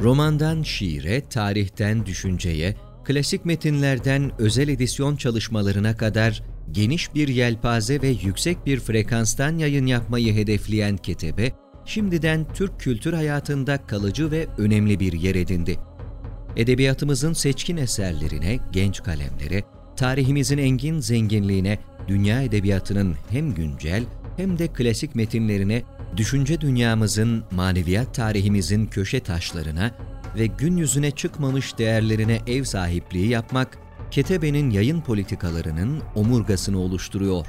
Romandan 0.00 0.62
şiire, 0.62 1.28
tarihten 1.28 2.06
düşünceye, 2.06 2.76
klasik 3.04 3.44
metinlerden 3.44 4.30
özel 4.38 4.68
edisyon 4.68 5.16
çalışmalarına 5.16 5.96
kadar 5.96 6.42
geniş 6.70 7.14
bir 7.14 7.28
yelpaze 7.28 8.02
ve 8.02 8.08
yüksek 8.08 8.66
bir 8.66 8.80
frekanstan 8.80 9.58
yayın 9.58 9.86
yapmayı 9.86 10.34
hedefleyen 10.34 10.96
Ketebe, 10.96 11.52
şimdiden 11.84 12.46
Türk 12.54 12.80
kültür 12.80 13.12
hayatında 13.12 13.86
kalıcı 13.86 14.30
ve 14.30 14.46
önemli 14.58 15.00
bir 15.00 15.12
yer 15.12 15.34
edindi. 15.34 15.78
Edebiyatımızın 16.56 17.32
seçkin 17.32 17.76
eserlerine, 17.76 18.58
genç 18.72 19.02
kalemlere, 19.02 19.64
tarihimizin 19.96 20.58
engin 20.58 21.00
zenginliğine, 21.00 21.78
dünya 22.08 22.42
edebiyatının 22.42 23.16
hem 23.30 23.54
güncel 23.54 24.04
hem 24.36 24.58
de 24.58 24.68
klasik 24.68 25.14
metinlerine, 25.14 25.82
düşünce 26.16 26.60
dünyamızın, 26.60 27.44
maneviyat 27.50 28.14
tarihimizin 28.14 28.86
köşe 28.86 29.20
taşlarına 29.20 29.90
ve 30.38 30.46
gün 30.46 30.76
yüzüne 30.76 31.10
çıkmamış 31.10 31.78
değerlerine 31.78 32.40
ev 32.46 32.64
sahipliği 32.64 33.28
yapmak, 33.28 33.78
Ketebe'nin 34.10 34.70
yayın 34.70 35.00
politikalarının 35.00 36.02
omurgasını 36.14 36.78
oluşturuyor. 36.78 37.46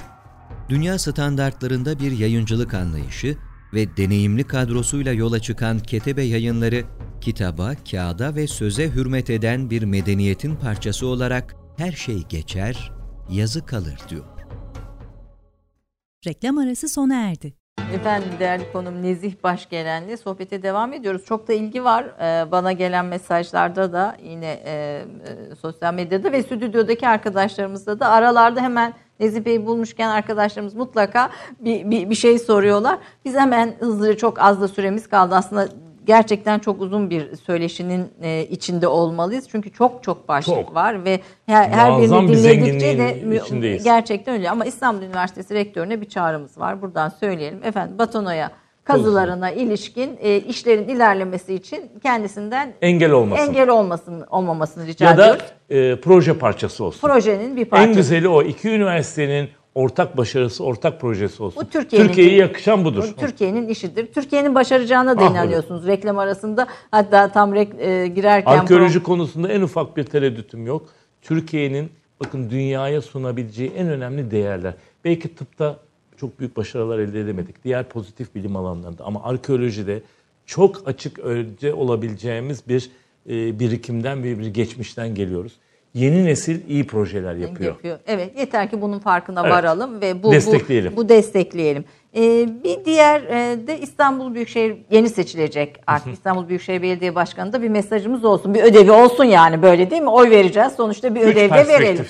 Dünya 0.70 0.99
standartlarında 0.99 1.99
bir 1.99 2.12
yayıncılık 2.12 2.74
anlayışı 2.74 3.38
ve 3.74 3.98
deneyimli 3.98 4.44
kadrosuyla 4.44 5.14
yola 5.14 5.40
çıkan 5.40 5.80
Ketebe 5.80 6.24
yayınları, 6.24 6.84
kitaba, 7.22 7.72
kağıda 7.92 8.36
ve 8.36 8.48
söze 8.48 8.90
hürmet 8.90 9.30
eden 9.30 9.70
bir 9.70 9.84
medeniyetin 9.84 10.56
parçası 10.56 11.08
olarak 11.08 11.56
her 11.78 11.92
şey 11.92 12.24
geçer, 12.30 12.92
yazı 13.30 13.66
kalır 13.66 14.00
diyor. 14.10 14.26
Reklam 16.28 16.58
arası 16.58 16.90
sona 16.90 17.16
erdi. 17.16 17.54
Efendim 17.94 18.30
değerli 18.40 18.72
konum 18.72 19.02
Nezih 19.02 19.34
Başgelen'le 19.44 20.18
sohbete 20.18 20.64
devam 20.64 20.94
ediyoruz. 20.94 21.26
Çok 21.26 21.48
da 21.48 21.54
ilgi 21.54 21.84
var 21.84 22.04
Ee, 22.04 22.52
bana 22.52 22.72
gelen 22.72 23.06
mesajlarda 23.06 23.94
da 23.94 24.18
yine 24.24 24.62
e, 24.66 24.72
e, 24.72 25.56
sosyal 25.56 25.94
medyada 25.94 26.32
ve 26.32 26.44
stüdyodaki 26.44 27.08
arkadaşlarımızda 27.08 28.00
da 28.00 28.10
aralarda 28.10 28.62
hemen 28.62 28.94
Nezih 29.24 29.46
Bey'i 29.46 29.66
bulmuşken 29.66 30.10
arkadaşlarımız 30.10 30.76
mutlaka 30.76 31.30
bir, 31.60 31.92
bir, 31.92 32.10
bir 32.10 32.16
şey 32.16 32.40
soruyorlar. 32.40 32.98
Biz 33.26 33.36
hemen 33.36 33.74
hızlıca 33.80 34.18
çok 34.18 34.42
az 34.42 34.62
da 34.62 34.68
süremiz 34.68 35.08
kaldı 35.10 35.36
aslında 35.36 35.68
gerçekten 36.06 36.60
çok 36.60 36.82
uzun 36.82 37.10
bir 37.10 37.36
söyleşinin 37.36 38.08
e, 38.22 38.48
içinde 38.50 38.88
olmalıyız. 38.88 39.50
Çünkü 39.50 39.72
çok 39.72 40.04
çok 40.04 40.28
başlık 40.28 40.56
Çok. 40.56 40.76
var 40.76 41.06
ve 41.06 41.20
her, 41.46 41.70
her 41.70 42.02
birini 42.02 42.30
bir 42.32 42.38
dinledikçe 42.38 42.98
de 42.98 43.38
içindeyiz. 43.38 43.84
gerçekten 43.84 44.34
öyle. 44.36 44.50
Ama 44.50 44.66
İstanbul 44.66 45.02
Üniversitesi 45.02 45.54
Rektörü'ne 45.56 46.02
bir 46.02 46.10
çağrımız 46.10 46.60
var. 46.60 46.82
Buradan 46.82 47.10
söyleyelim. 47.10 47.64
Efendim 47.64 48.00
Batono'ya 48.00 48.52
kazılarına 48.84 49.52
ilişkin 49.52 50.18
e, 50.22 50.38
işlerin 50.38 50.88
ilerlemesi 50.88 51.54
için 51.54 51.92
kendisinden 52.04 52.74
Engel 52.82 53.12
olmasın. 53.12 53.48
engel 53.48 53.70
olmasın 53.70 54.24
olmamasını 54.30 54.88
rica 54.88 55.06
ya 55.10 55.18
da 55.18 55.26
ediyoruz. 55.26 55.44
e, 55.98 56.02
proje 56.02 56.34
parçası 56.38 56.84
olsun. 56.84 57.08
Projenin 57.08 57.56
bir 57.58 57.66
parçası. 57.66 57.90
en 57.90 57.96
güzeli 57.96 58.28
o. 58.28 58.42
İki 58.44 58.70
üniversitenin 58.70 59.50
ortak 59.76 60.18
başarısı, 60.18 60.64
ortak 60.64 61.02
projesi 61.02 61.44
olsun. 61.44 61.64
Bu 61.66 61.70
Türkiye'nin 61.70 62.08
Türkiye'ye 62.08 62.36
yakışan 62.38 62.86
budur. 62.86 63.14
Bu 63.18 63.20
Türkiye'nin 63.20 63.68
işidir. 63.68 64.08
Türkiye'nin 64.14 64.56
başaracağına 64.56 65.20
da 65.20 65.24
Ah, 65.26 65.32
inanıyorsunuz. 65.32 65.88
Reklam 65.88 66.18
arasında 66.18 66.68
hatta 66.92 67.32
tam 67.32 67.54
rek, 67.56 67.70
e, 67.80 68.08
girerken 68.08 68.52
Arkeoloji 68.52 69.04
konusunda 69.04 69.48
en 69.52 69.62
ufak 69.62 69.98
bir 69.98 70.04
tereddütüm 70.04 70.66
yok. 70.68 70.90
Türkiye'nin 71.22 71.90
bakın 72.24 72.50
dünyaya 72.50 73.02
sunabileceği 73.02 73.72
en 73.78 73.88
önemli 73.88 74.32
değerler. 74.32 74.74
Belki 75.06 75.36
tıpta 75.36 75.76
çok 76.24 76.40
büyük 76.40 76.58
başarılar 76.58 77.00
elde 77.00 77.20
edemedik. 77.20 77.64
Diğer 77.64 77.90
pozitif 77.90 78.36
bilim 78.36 78.56
alanlarında 78.56 79.04
ama 79.04 79.24
arkeolojide 79.24 80.02
çok 80.46 80.88
açık 80.88 81.20
önce 81.20 81.74
olabileceğimiz 81.74 82.68
bir 82.68 82.90
e, 83.30 83.60
birikimden 83.60 84.24
ve 84.24 84.40
bir 84.40 84.48
geçmişten 84.48 85.16
geliyoruz. 85.16 85.54
Yeni 85.94 86.26
nesil 86.26 86.70
iyi 86.70 86.88
projeler 86.88 87.36
yapıyor. 87.36 87.72
yapıyor. 87.72 88.00
Evet 88.08 88.38
yeter 88.40 88.70
ki 88.70 88.82
bunun 88.82 89.00
farkına 89.00 89.42
Evet. 89.42 89.52
varalım 89.52 90.02
ve 90.02 90.24
bu 90.24 90.32
Destekleyelim. 90.32 90.92
bu, 90.94 90.98
bu 90.98 91.10
destekleyelim. 91.10 91.86
Ee, 92.16 92.49
bir 92.64 92.86
diğer 92.86 93.22
e, 93.22 93.68
de 93.68 93.80
İstanbul 93.80 94.34
Büyükşehir 94.34 94.76
yeni 94.91 95.09
seçilecek 95.09 95.80
artık 95.88 96.14
İstanbul 96.14 96.49
Büyükşehir 96.49 96.82
Belediye 96.82 97.16
Başkanı 97.16 97.53
da 97.53 97.61
bir 97.61 97.70
mesajımız 97.70 98.26
olsun. 98.26 98.53
Bir 98.53 98.64
ödevi 98.64 98.91
olsun 98.91 99.24
yani 99.24 99.61
böyle 99.61 99.91
değil 99.91 100.01
mi? 100.01 100.09
Oy 100.09 100.30
vereceğiz. 100.30 100.74
Sonuçta 100.74 101.16
bir 101.16 101.22
Üç 101.22 101.28
ödev 101.28 101.49
de 101.49 101.68
verelim. 101.68 102.05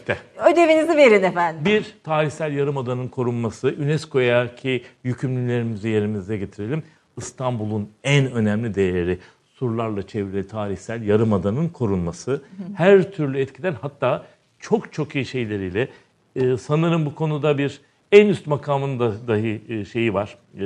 Ödevinizi 0.52 0.98
verin 0.98 1.24
efendim. 1.24 1.66
Bir, 1.66 1.96
tarihsel 2.04 2.54
yarımadanın 2.54 3.08
korunması, 3.08 3.76
UNESCO'ya 3.80 4.56
ki 4.56 4.84
yükümlülüklerimizi 5.04 5.90
yerimize 5.90 6.38
getirelim. 6.38 6.84
İstanbul'un 7.18 7.90
en 8.04 8.32
önemli 8.32 8.76
değeri 8.76 9.20
surlarla 9.56 10.08
çevrili 10.08 10.48
tarihsel 10.48 11.02
yarımadanın 11.02 11.70
korunması. 11.70 12.42
Her 12.76 13.12
türlü 13.12 13.40
etkiden 13.40 13.76
hatta 13.82 14.26
çok 14.60 14.94
çok 14.94 15.16
iyi 15.16 15.26
şeyleriyle 15.26 15.88
e, 16.36 16.58
sanırım 16.58 17.06
bu 17.06 17.16
konuda 17.16 17.58
bir 17.58 17.82
en 18.14 18.28
üst 18.28 18.48
makamında 18.48 19.28
dahi 19.28 19.62
e, 19.70 19.86
şeyi 19.86 20.14
var. 20.14 20.38
E, 20.60 20.66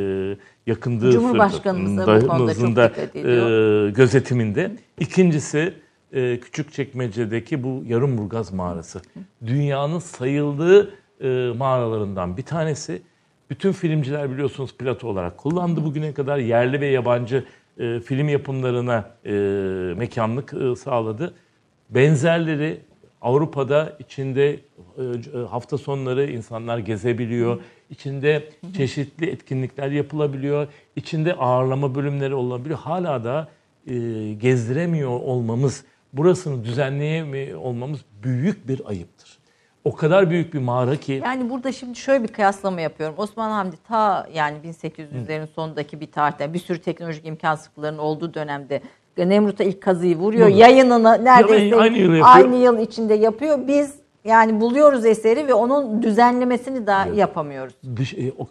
yakındığı 0.68 1.12
Cumhurbaşkanımız 1.12 1.98
da 1.98 2.08
bu 2.08 2.12
sırtında- 2.12 2.28
konuda 2.28 2.54
çok 2.54 2.62
nazında, 2.64 2.90
dikkat 2.90 3.16
ediyor. 3.16 3.88
e, 3.88 3.92
gözetiminde. 3.92 4.72
İkincisi 5.00 5.74
e, 6.14 6.40
Küçükçekmece'deki 6.40 7.64
bu 7.64 7.84
Yarımburgaz 7.88 8.54
mağarası. 8.54 9.02
Dünyanın 9.46 10.00
sayıldığı 10.00 10.94
e, 11.22 11.52
mağaralarından 11.58 12.38
bir 12.38 12.44
tanesi. 12.44 13.02
Bütün 13.50 13.72
filmciler 13.72 14.32
biliyorsunuz 14.32 14.74
plato 14.78 15.08
olarak 15.08 15.38
kullandı 15.38 15.84
bugüne 15.86 16.14
kadar 16.14 16.38
yerli 16.38 16.82
ve 16.82 16.88
yabancı 16.88 17.44
e, 17.80 18.00
film 18.00 18.30
yapımlarına 18.30 19.10
e, 19.26 19.32
mekanlık 19.98 20.54
e, 20.54 20.76
sağladı. 20.76 21.34
Benzerleri 21.90 22.78
Avrupa'da 23.22 23.94
içinde 24.00 24.60
hafta 25.50 25.78
sonları 25.78 26.32
insanlar 26.32 26.78
gezebiliyor. 26.78 27.60
İçinde 27.90 28.50
çeşitli 28.78 29.30
etkinlikler 29.30 29.92
yapılabiliyor. 29.92 30.68
İçinde 30.96 31.34
ağırlama 31.34 31.96
bölümleri 31.96 32.36
olabiliyor. 32.36 32.80
Hala 32.80 33.24
da 33.24 33.48
e, 33.88 33.94
gezdiremiyor 34.34 35.10
olmamız, 35.10 35.84
burasını 36.14 36.64
düzenleyemiyor 36.64 37.60
olmamız 37.60 38.00
büyük 38.24 38.68
bir 38.68 38.82
ayıptır. 38.86 39.38
O 39.84 39.96
kadar 39.96 40.30
büyük 40.30 40.54
bir 40.54 40.60
mağara 40.60 40.96
ki 40.96 41.22
Yani 41.24 41.50
burada 41.50 41.72
şimdi 41.72 41.96
şöyle 41.96 42.24
bir 42.24 42.28
kıyaslama 42.28 42.82
yapıyorum. 42.82 43.16
Osman 43.18 43.52
Hamdi 43.52 43.76
ta 43.88 44.28
yani 44.34 44.58
1800'lerin 44.84 45.48
sonundaki 45.48 46.00
bir 46.00 46.12
tarihte 46.12 46.54
bir 46.54 46.60
sürü 46.60 46.82
teknolojik 46.82 47.26
imkansızlıkların 47.26 47.98
olduğu 47.98 48.34
dönemde 48.34 48.82
Nemrut'a 49.18 49.64
ilk 49.64 49.82
kazıyı 49.82 50.18
vuruyor. 50.18 50.48
Yayınını 50.48 51.26
neredeyse 51.26 51.76
aynı 51.76 51.98
yıl 51.98 52.14
yapıyor. 52.14 52.28
aynı 52.28 52.56
yıl 52.56 52.80
içinde 52.80 53.14
yapıyor. 53.14 53.68
Biz 53.68 53.96
yani 54.28 54.62
buluyoruz 54.62 55.06
eseri 55.06 55.48
ve 55.48 55.54
onun 55.54 56.02
düzenlemesini 56.04 56.88
daha 56.88 57.08
yapamıyoruz. 57.08 57.74
Dış- 57.96 58.14
e, 58.14 58.32
o 58.38 58.48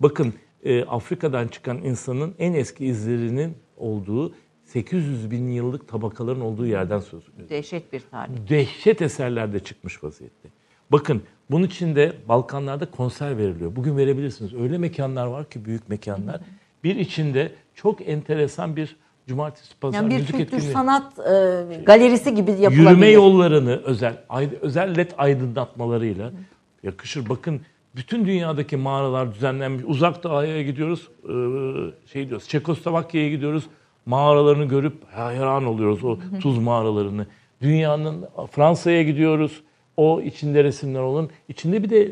bakın 0.00 0.34
e, 0.64 0.84
Afrika'dan 0.84 1.48
çıkan 1.48 1.78
insanın 1.78 2.34
en 2.38 2.52
eski 2.52 2.86
izlerinin 2.86 3.54
olduğu 3.76 4.32
800 4.64 5.30
bin 5.30 5.48
yıllık 5.48 5.88
tabakaların 5.88 6.40
olduğu 6.40 6.66
yerden 6.66 6.98
söz 6.98 7.22
ediyoruz. 7.28 7.50
Dehşet 7.50 7.92
bir 7.92 8.02
tarih. 8.10 8.32
Dehşet 8.48 9.02
eserlerde 9.02 9.60
çıkmış 9.60 10.04
vaziyette. 10.04 10.48
Bakın 10.92 11.22
bunun 11.50 11.66
için 11.66 11.96
de 11.96 12.12
Balkanlarda 12.28 12.90
konser 12.90 13.38
veriliyor. 13.38 13.76
Bugün 13.76 13.96
verebilirsiniz. 13.96 14.54
Öyle 14.54 14.78
mekanlar 14.78 15.26
var 15.26 15.50
ki 15.50 15.64
büyük 15.64 15.88
mekanlar. 15.88 16.40
Bir 16.84 16.96
içinde 16.96 17.52
çok 17.74 18.08
enteresan 18.08 18.76
bir 18.76 18.96
cumartesi 19.34 19.74
pazar 19.80 19.96
Yani 19.98 20.10
bir 20.10 20.14
müzik 20.14 20.28
kültür 20.30 20.44
etkinliği. 20.44 20.72
sanat 20.72 21.18
e, 21.18 21.82
galerisi 21.84 22.34
gibi 22.34 22.50
yapılabilir. 22.50 22.76
Yürüme 22.90 23.08
yollarını 23.08 23.76
özel 23.84 24.16
ay- 24.28 24.48
özel 24.60 24.96
led 24.96 25.10
aydınlatmalarıyla 25.18 26.30
yakışır. 26.82 27.28
Bakın 27.28 27.60
bütün 27.96 28.26
dünyadaki 28.26 28.76
mağaralar 28.76 29.34
düzenlenmiş. 29.34 29.82
Uzak 29.86 30.24
Doğu'ya 30.24 30.62
gidiyoruz. 30.62 31.08
eee, 31.28 31.92
şey 32.12 32.28
diyoruz. 32.28 32.48
Çekoslovakya'ya 32.48 33.28
gidiyoruz. 33.30 33.64
Mağaralarını 34.06 34.64
görüp 34.64 34.94
hayran 35.12 35.64
oluyoruz 35.64 36.04
o 36.04 36.18
tuz 36.42 36.58
mağaralarını. 36.58 37.26
Dünyanın 37.62 38.24
Fransa'ya 38.50 39.02
gidiyoruz. 39.02 39.62
O 39.96 40.20
içinde 40.20 40.64
resimler 40.64 41.00
olan. 41.00 41.28
İçinde 41.48 41.82
bir 41.82 41.90
de 41.90 42.06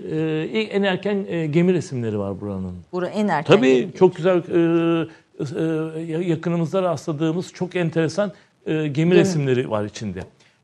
ilk 0.49 0.75
en 0.75 0.83
erken 0.83 1.17
eee, 1.17 1.47
gemi 1.47 1.73
resimleri 1.73 2.19
var 2.19 2.41
buranın. 2.41 2.75
Bura 2.93 3.09
en 3.09 3.29
erken. 3.29 3.57
Tabii 3.57 3.89
çok 3.99 4.17
güzel 4.17 4.37
e, 4.37 4.41
e, 4.41 5.07
yakınımızda 6.09 6.83
rastladığımız 6.83 7.53
çok 7.53 7.77
enteresan 7.77 8.33
e, 8.67 8.89
gemi 8.89 9.15
resimleri 9.15 9.71
var 9.71 9.85
içinde. 9.85 10.21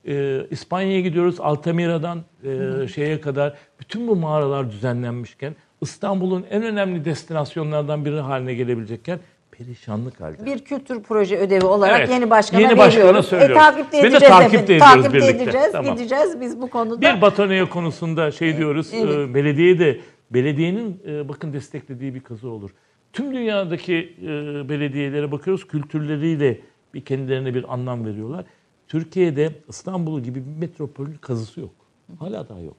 E, 0.08 0.46
İspanya'ya 0.50 1.00
gidiyoruz 1.00 1.36
Altamira'dan 1.40 2.22
e, 2.44 2.88
şeye 2.88 3.20
kadar 3.20 3.54
bütün 3.80 4.08
bu 4.08 4.16
mağaralar 4.16 4.70
düzenlenmişken 4.70 5.54
İstanbul'un 5.80 6.44
en 6.50 6.62
önemli 6.62 7.04
destinasyonlardan 7.04 8.04
biri 8.04 8.20
haline 8.20 8.54
gelebilecekken 8.54 9.18
perişanlık 9.52 10.20
halde. 10.20 10.46
bir 10.46 10.58
kültür 10.58 11.02
proje 11.02 11.36
ödevi 11.38 11.64
olarak 11.64 11.98
Evet, 11.98 12.10
yeni 12.10 12.30
başkana 12.30 12.60
yeni 12.60 12.78
başkana 12.78 13.04
veriyoruz. 13.04 13.26
söylüyoruz. 13.26 13.56
E, 13.56 13.58
takip 13.58 13.92
de 13.92 13.98
edeceğiz 13.98 14.22
takip 14.28 14.54
efendim. 14.54 14.64
ediyoruz 14.64 14.84
takip 15.02 15.14
birlikte. 15.14 15.42
edeceğiz, 15.42 15.72
Tamam. 15.72 15.96
gideceğiz 15.96 16.40
biz 16.40 16.60
bu 16.62 16.70
konuda. 16.70 17.00
Bir 17.00 17.20
Batoniye 17.20 17.68
konusunda 17.68 18.30
şey 18.30 18.56
diyoruz, 18.56 18.90
evet. 18.94 19.16
e, 19.30 19.34
belediye 19.34 19.78
de 19.78 20.00
belediyenin 20.30 21.02
e, 21.08 21.28
bakın 21.28 21.52
desteklediği 21.52 22.14
bir 22.14 22.20
kazı 22.20 22.48
olur. 22.48 22.70
Tüm 23.14 23.34
dünyadaki 23.34 24.16
e, 24.22 24.28
belediyelere 24.68 25.32
bakıyoruz, 25.32 25.66
kültürleriyle 25.66 26.60
bir 26.94 27.04
kendilerine 27.04 27.54
bir 27.54 27.72
anlam 27.72 28.06
veriyorlar. 28.06 28.44
Türkiye'de 28.88 29.52
İstanbul 29.68 30.20
gibi 30.20 30.42
bir 30.46 30.60
metropol 30.60 31.06
kazısı 31.20 31.60
yok. 31.60 31.70
Hala 32.18 32.48
daha 32.48 32.60
yok. 32.60 32.76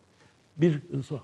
Bir 0.57 0.81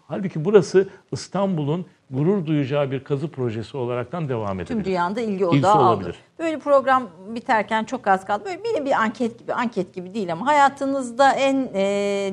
halbuki 0.07 0.45
burası 0.45 0.89
İstanbul'un 1.11 1.85
gurur 2.11 2.45
duyacağı 2.45 2.91
bir 2.91 3.03
kazı 3.03 3.27
projesi 3.27 3.77
olaraktan 3.77 4.29
devam 4.29 4.59
edebilir. 4.59 4.83
Tüm 4.83 4.85
dünyada 4.85 5.21
ilgi 5.21 5.45
odağı 5.45 5.73
aldı. 5.73 6.15
Böyle 6.39 6.59
program 6.59 7.09
biterken 7.35 7.83
çok 7.83 8.07
az 8.07 8.25
kaldı. 8.25 8.45
Böyle 8.45 8.57
mini 8.57 8.85
bir 8.85 8.91
anket 8.91 9.39
gibi, 9.39 9.53
anket 9.53 9.93
gibi 9.93 10.13
değil 10.13 10.31
ama 10.33 10.45
hayatınızda 10.47 11.33
en 11.33 11.69
e, 11.73 11.83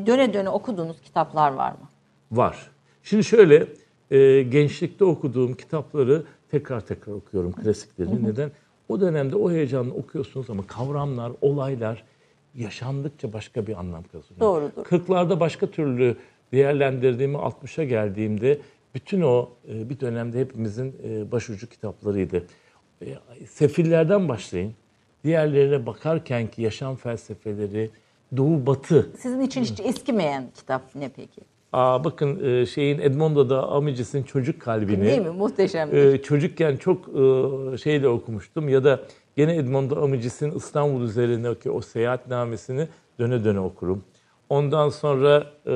döne 0.07 0.35
döne 0.35 0.49
okuduğunuz 0.49 1.01
kitaplar 1.01 1.53
var 1.53 1.71
mı? 1.71 1.89
Var. 2.33 2.71
Şimdi 3.03 3.25
şöyle 3.25 3.67
e, 4.11 4.43
gençlikte 4.43 5.05
okuduğum 5.05 5.55
kitapları 5.55 6.25
tekrar 6.51 6.81
tekrar 6.81 7.13
okuyorum 7.13 7.53
klasikleri. 7.53 8.25
Neden? 8.25 8.51
O 8.89 9.01
dönemde 9.01 9.37
o 9.37 9.51
heyecanla 9.51 9.95
okuyorsunuz 9.95 10.51
ama 10.51 10.67
kavramlar, 10.67 11.33
olaylar 11.41 12.05
yaşandıkça 12.55 13.33
başka 13.33 13.67
bir 13.67 13.79
anlam 13.81 14.03
kazanıyor. 14.03 14.41
Doğrudur. 14.41 14.85
40'larda 14.85 15.41
başka 15.41 15.67
türlü 15.67 16.17
değerlendirdiğimi 16.53 17.37
60'a 17.37 17.85
geldiğimde 17.85 18.59
bütün 18.95 19.21
o 19.23 19.49
e, 19.69 19.91
bir 19.91 20.01
dönemde 20.01 20.41
hepimizin 20.41 20.97
e, 21.05 21.33
başucu 21.33 21.69
kitaplarıydı. 21.69 22.47
E, 23.03 23.07
Sefillerden 23.47 24.29
başlayın. 24.29 24.75
Diğerlerine 25.25 25.87
bakarken 25.87 26.47
ki 26.47 26.63
yaşam 26.63 26.97
felsefeleri, 26.97 27.91
doğu 28.37 28.67
batı 28.67 29.11
Sizin 29.19 29.41
için 29.41 29.63
hiç 29.63 29.81
eskimeyen 29.81 30.45
kitap 30.55 30.95
ne 30.95 31.09
peki? 31.09 31.41
Aa, 31.73 32.05
bakın 32.05 32.45
e, 32.45 32.67
şeyin 32.67 32.99
Edmondo 32.99 33.51
da 33.51 33.69
Amicis'in 33.69 34.23
çocuk 34.23 34.61
kalbini 34.61 35.05
Değil 35.05 35.21
mi? 35.21 35.31
Muhteşem. 35.31 35.97
e, 35.97 36.23
çocukken 36.23 36.77
çok 36.77 37.09
e, 37.09 37.79
şeyle 37.79 38.09
okumuştum 38.09 38.69
ya 38.69 38.85
da 38.85 39.01
gene 39.37 39.57
Edmondo 39.57 40.03
Amicis'in 40.05 40.51
İstanbul 40.51 41.03
üzerindeki 41.03 41.71
o 41.71 41.81
seyahatnamesini 41.81 42.89
döne 43.19 43.45
döne 43.45 43.61
okurum. 43.61 44.05
Ondan 44.49 44.89
sonra 44.89 45.47
e, 45.67 45.75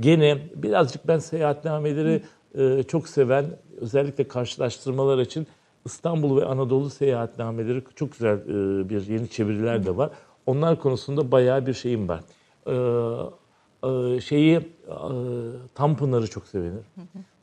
gene 0.00 0.38
birazcık 0.54 1.08
ben 1.08 1.18
seyahatnameleri 1.18 2.22
e, 2.58 2.82
çok 2.82 3.08
seven 3.08 3.44
özellikle 3.80 4.28
karşılaştırmalar 4.28 5.18
için 5.18 5.46
İstanbul 5.84 6.40
ve 6.40 6.44
Anadolu 6.44 6.90
seyahatnameleri 6.90 7.82
çok 7.96 8.12
güzel 8.12 8.36
e, 8.36 8.88
bir 8.88 9.06
yeni 9.06 9.28
çeviriler 9.28 9.86
de 9.86 9.96
var. 9.96 10.10
Onlar 10.46 10.78
konusunda 10.80 11.32
bayağı 11.32 11.66
bir 11.66 11.74
şeyim 11.74 12.08
var. 12.08 12.20
E, 12.66 12.74
şeyi 14.20 14.56
e, 14.56 14.62
Tanpınar'ı 15.74 16.26
çok 16.26 16.46
severim. 16.46 16.84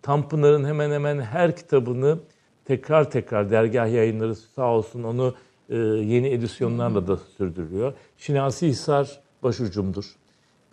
Tanpınar'ın 0.01 0.65
hemen 0.65 0.91
hemen 0.91 1.19
her 1.19 1.55
kitabını 1.55 2.19
tekrar 2.65 3.11
tekrar 3.11 3.51
dergah 3.51 3.93
yayınları 3.93 4.35
sağ 4.35 4.71
olsun 4.71 5.03
onu 5.03 5.33
e, 5.69 5.77
yeni 5.77 6.27
edisyonlarla 6.27 7.07
da 7.07 7.17
sürdürüyor. 7.17 7.93
Şinasi 8.17 8.67
Hisar 8.67 9.19
başucumdur. 9.43 10.15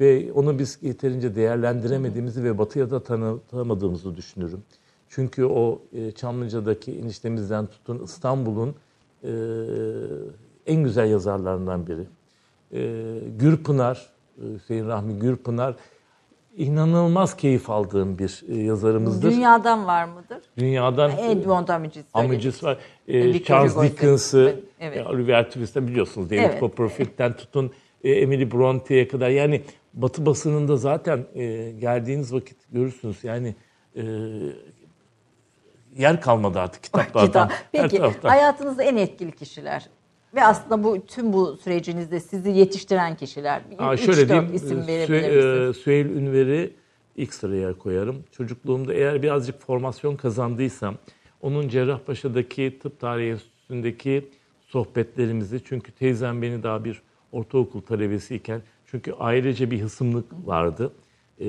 Ve 0.00 0.32
onu 0.32 0.58
biz 0.58 0.78
yeterince 0.82 1.34
değerlendiremediğimizi 1.34 2.44
ve 2.44 2.58
batıya 2.58 2.90
da 2.90 3.02
tanıtamadığımızı 3.02 4.16
düşünüyorum. 4.16 4.62
Çünkü 5.08 5.44
o 5.44 5.82
e, 5.92 6.12
Çamlıca'daki 6.12 6.92
eniştemizden 6.92 7.66
tutun 7.66 8.04
İstanbul'un 8.04 8.74
e, 9.24 9.32
en 10.66 10.84
güzel 10.84 11.10
yazarlarından 11.10 11.86
biri. 11.86 12.06
E, 12.72 13.20
Gürpınar, 13.38 13.96
e, 13.96 14.13
Hüseyin 14.38 14.88
Rahmi 14.88 15.18
Gürpınar 15.18 15.74
inanılmaz 16.56 17.36
keyif 17.36 17.70
aldığım 17.70 18.18
bir 18.18 18.42
e, 18.48 18.56
yazarımızdır. 18.56 19.30
Dünyadan 19.32 19.86
var 19.86 20.04
mıdır? 20.04 20.38
Dünyadan 20.58 21.10
Edmond 21.18 21.68
Amicis. 21.68 22.04
Amicus 22.14 22.64
var. 22.64 22.78
E, 23.08 23.18
E, 23.18 23.42
Charles 23.44 23.76
Dickens'ı, 23.82 24.60
Evet. 24.80 24.96
e, 24.96 25.04
Oliver 25.04 25.44
Twist'ten 25.46 25.88
biliyorsunuz. 25.88 26.30
David 26.30 26.38
Evet, 26.42 26.60
Copperfield'den 26.60 27.32
tutun 27.36 27.72
e, 28.04 28.10
Emily 28.10 28.50
Bronte'ye 28.52 29.08
kadar. 29.08 29.28
Yani 29.28 29.62
Batı 29.94 30.26
basınında 30.26 30.76
zaten 30.76 31.24
e, 31.34 31.70
geldiğiniz 31.70 32.32
vakit 32.34 32.56
görürsünüz. 32.72 33.24
Yani 33.24 33.54
e, 33.96 34.02
yer 35.96 36.20
kalmadı 36.20 36.60
artık 36.60 36.82
kitaplardan. 36.82 37.48
Kitap. 37.48 37.50
her 37.72 37.88
Peki 37.90 38.02
hayatınızda 38.22 38.82
en 38.82 38.96
etkili 38.96 39.32
kişiler 39.32 39.86
ve 40.34 40.44
aslında 40.44 40.84
bu 40.84 41.06
tüm 41.06 41.32
bu 41.32 41.56
sürecinizde 41.56 42.20
sizi 42.20 42.50
yetiştiren 42.50 43.16
kişiler. 43.16 43.62
Aa, 43.78 43.96
şöyle 43.96 44.28
diyeyim, 44.28 44.50
isim 44.54 44.78
Sü- 44.78 44.86
verebilir 44.86 45.28
misiniz? 45.36 45.76
e, 45.76 45.82
Süheyl 45.82 46.06
Ünver'i 46.06 46.70
ilk 47.16 47.34
sıraya 47.34 47.72
koyarım. 47.78 48.16
Çocukluğumda 48.32 48.94
eğer 48.94 49.22
birazcık 49.22 49.60
formasyon 49.60 50.16
kazandıysam, 50.16 50.94
onun 51.42 51.68
Cerrahpaşa'daki 51.68 52.78
tıp 52.82 53.00
tarihi 53.00 53.30
enstitüsündeki 53.30 54.28
sohbetlerimizi 54.60 55.60
çünkü 55.64 55.92
teyzem 55.92 56.42
beni 56.42 56.62
daha 56.62 56.84
bir 56.84 57.02
ortaokul 57.32 57.80
talebesiyken 57.80 58.62
çünkü 58.86 59.12
ailece 59.12 59.70
bir 59.70 59.80
hısımlık 59.80 60.24
vardı. 60.46 60.92
Ee, 61.40 61.46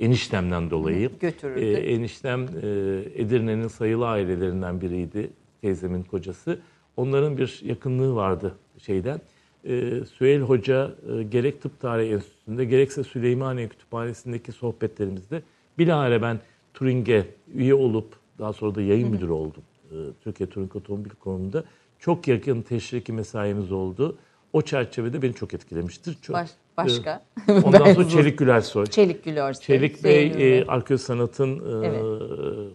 eniştemden 0.00 0.70
dolayı. 0.70 1.10
Götürürdü. 1.20 1.60
Ee, 1.60 1.72
eniştem 1.92 2.40
e, 2.40 2.66
Edirne'nin 3.14 3.68
sayılı 3.68 4.08
ailelerinden 4.08 4.80
biriydi 4.80 5.30
teyzemin 5.60 6.02
kocası. 6.02 6.58
Onların 6.96 7.38
bir 7.38 7.60
yakınlığı 7.64 8.14
vardı 8.14 8.54
şeyden. 8.78 9.20
Ee, 9.64 9.90
Süheyl 10.14 10.40
Hoca 10.40 10.90
e, 11.18 11.22
gerek 11.22 11.62
Tıp 11.62 11.80
Tarihi 11.80 12.12
Enstitüsü'nde 12.12 12.64
gerekse 12.64 13.04
Süleymaniye 13.04 13.68
Kütüphanesi'ndeki 13.68 14.52
sohbetlerimizde 14.52 15.42
bilahare 15.78 16.22
ben 16.22 16.40
Turing'e 16.74 17.26
üye 17.54 17.74
olup 17.74 18.06
daha 18.38 18.52
sonra 18.52 18.74
da 18.74 18.82
yayın 18.82 19.10
müdürü 19.10 19.30
oldum. 19.32 19.62
Ee, 19.90 19.94
Türkiye 20.24 20.48
Turing 20.48 20.76
Otomobil 20.76 21.10
konumunda. 21.10 21.64
Çok 21.98 22.28
yakın 22.28 22.62
teşriki 22.62 23.12
mesaimiz 23.12 23.72
oldu. 23.72 24.16
O 24.52 24.62
çerçevede 24.62 25.22
beni 25.22 25.34
çok 25.34 25.54
etkilemiştir. 25.54 26.16
Çok, 26.22 26.36
Baş- 26.36 26.50
başka? 26.76 27.22
e, 27.48 27.52
Ondan 27.64 27.92
sonra 27.94 28.08
Çelik 28.08 28.38
Gülersoy. 28.38 28.86
Çelik 28.86 29.24
Gülörse. 29.24 29.62
Çelik 29.62 30.04
Bey 30.04 30.26
Ünver. 30.30 30.40
e, 30.40 30.64
arkeoloji 30.66 31.04
sanatın 31.04 31.82
e, 31.82 31.86
Evet. 31.86 32.02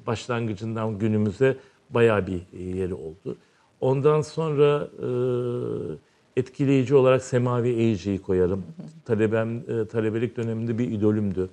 başlangıcından 0.07 0.99
günümüze 0.99 1.57
bayağı 1.89 2.27
bir 2.27 2.41
e, 2.53 2.63
yeri 2.77 2.93
oldu. 2.93 3.37
Ondan 3.81 4.21
sonra 4.21 4.87
e, 4.99 5.09
etkileyici 6.39 6.95
olarak 6.95 7.23
Semavi 7.23 7.69
Eğici'yi 7.69 8.21
koyarım. 8.21 8.63
Talebem 9.05 9.57
e, 9.57 9.85
talebelik 9.85 10.37
döneminde 10.37 10.77
bir 10.77 10.91
idolümdü. 10.91 11.49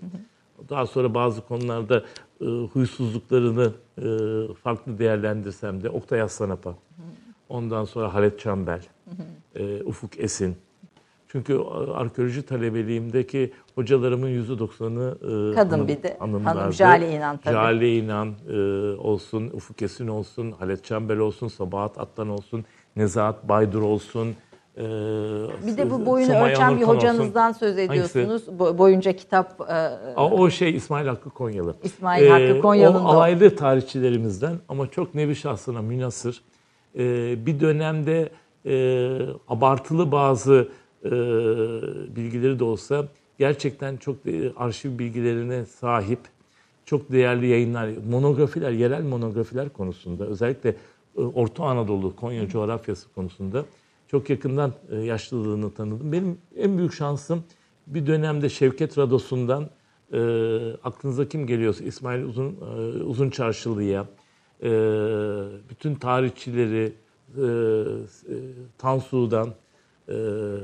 Daha 0.68 0.86
sonra 0.86 1.14
bazı 1.14 1.40
konularda 1.40 2.04
e, 2.40 2.44
huysuzluklarını 2.44 3.72
e, 3.98 4.04
farklı 4.54 4.98
değerlendirsem 4.98 5.82
de 5.82 5.90
Oktay 5.90 6.22
Aslanapa. 6.22 6.74
Ondan 7.48 7.84
sonra 7.84 8.14
Halet 8.14 8.40
Çambel, 8.40 8.82
e, 9.54 9.82
Ufuk 9.82 10.18
Esin. 10.18 10.56
Çünkü 11.36 11.60
arkeoloji 11.94 12.42
talebeliğimdeki 12.42 13.52
hocalarımın 13.74 14.28
yüzde 14.28 14.58
doksanı 14.58 15.14
e, 15.52 15.54
Kadın 15.54 15.88
bir 15.88 16.02
de. 16.02 16.16
hanımlardı. 16.18 16.58
Hanım 16.58 16.72
Jale 16.72 17.12
İnan 17.12 17.36
tabii. 17.36 17.54
Jale 17.54 17.96
İnan 17.96 18.28
e, 18.48 18.56
olsun, 19.00 19.50
Ufuk 19.52 19.82
Esin 19.82 20.08
olsun, 20.08 20.52
Halet 20.52 20.84
Çembel 20.84 21.18
olsun, 21.18 21.48
Sabahat 21.48 21.98
Atlan 21.98 22.28
olsun, 22.28 22.64
Nezahat 22.96 23.48
Baydur 23.48 23.82
olsun. 23.82 24.28
e, 24.76 24.82
Bir 25.66 25.76
de 25.76 25.90
bu 25.90 26.06
boyunu 26.06 26.32
Sumay 26.32 26.52
ölçen 26.52 26.70
bir 26.76 26.82
Onurkan 26.82 26.94
hocanızdan 26.96 27.48
olsun. 27.50 27.58
söz 27.58 27.76
Hangisi? 27.76 27.92
ediyorsunuz. 28.18 28.42
Bo- 28.58 28.78
boyunca 28.78 29.12
kitap 29.12 29.60
e, 29.60 29.72
Aa, 29.72 30.30
O 30.30 30.50
şey 30.50 30.76
İsmail 30.76 31.06
Hakkı 31.06 31.30
Konyalı. 31.30 31.74
İsmail 31.82 32.28
Hakkı 32.28 32.58
Konyalı'nın 32.62 33.04
da 33.04 33.08
O 33.08 33.12
o. 33.12 33.16
alaylı 33.16 33.56
tarihçilerimizden 33.56 34.56
ama 34.68 34.86
çok 34.90 35.14
nevi 35.14 35.36
şahsına 35.36 35.82
münasır. 35.82 36.42
Ee, 36.98 37.46
bir 37.46 37.60
dönemde 37.60 38.28
e, 38.66 39.18
abartılı 39.48 40.12
bazı 40.12 40.68
e, 41.04 41.10
bilgileri 42.16 42.58
de 42.58 42.64
olsa 42.64 43.08
gerçekten 43.38 43.96
çok 43.96 44.16
arşiv 44.56 44.98
bilgilerine 44.98 45.64
sahip 45.64 46.20
çok 46.84 47.12
değerli 47.12 47.46
yayınlar, 47.46 47.90
monografiler, 48.10 48.70
yerel 48.70 49.02
monografiler 49.02 49.68
konusunda 49.68 50.26
özellikle 50.26 50.76
e, 51.18 51.20
Orta 51.20 51.64
Anadolu, 51.64 52.16
Konya 52.16 52.48
coğrafyası 52.48 53.12
konusunda 53.12 53.64
çok 54.08 54.30
yakından 54.30 54.72
e, 54.90 54.96
yaşlılığını 54.96 55.74
tanıdım. 55.74 56.12
Benim 56.12 56.38
en 56.56 56.78
büyük 56.78 56.92
şansım 56.92 57.44
bir 57.86 58.06
dönemde 58.06 58.48
Şevket 58.48 58.98
Rados'undan 58.98 59.70
e, 60.12 60.18
aklınıza 60.84 61.28
kim 61.28 61.46
geliyorsa 61.46 61.84
İsmail 61.84 62.24
Uzun 62.24 62.56
e, 62.76 63.02
Uzun 63.02 63.30
Çarşılı'ya 63.30 64.06
e, 64.62 64.70
bütün 65.70 65.94
tarihçileri 65.94 66.92
e, 67.36 67.42
e, 67.42 68.36
Tansu'dan 68.78 69.54
e, 70.08 70.14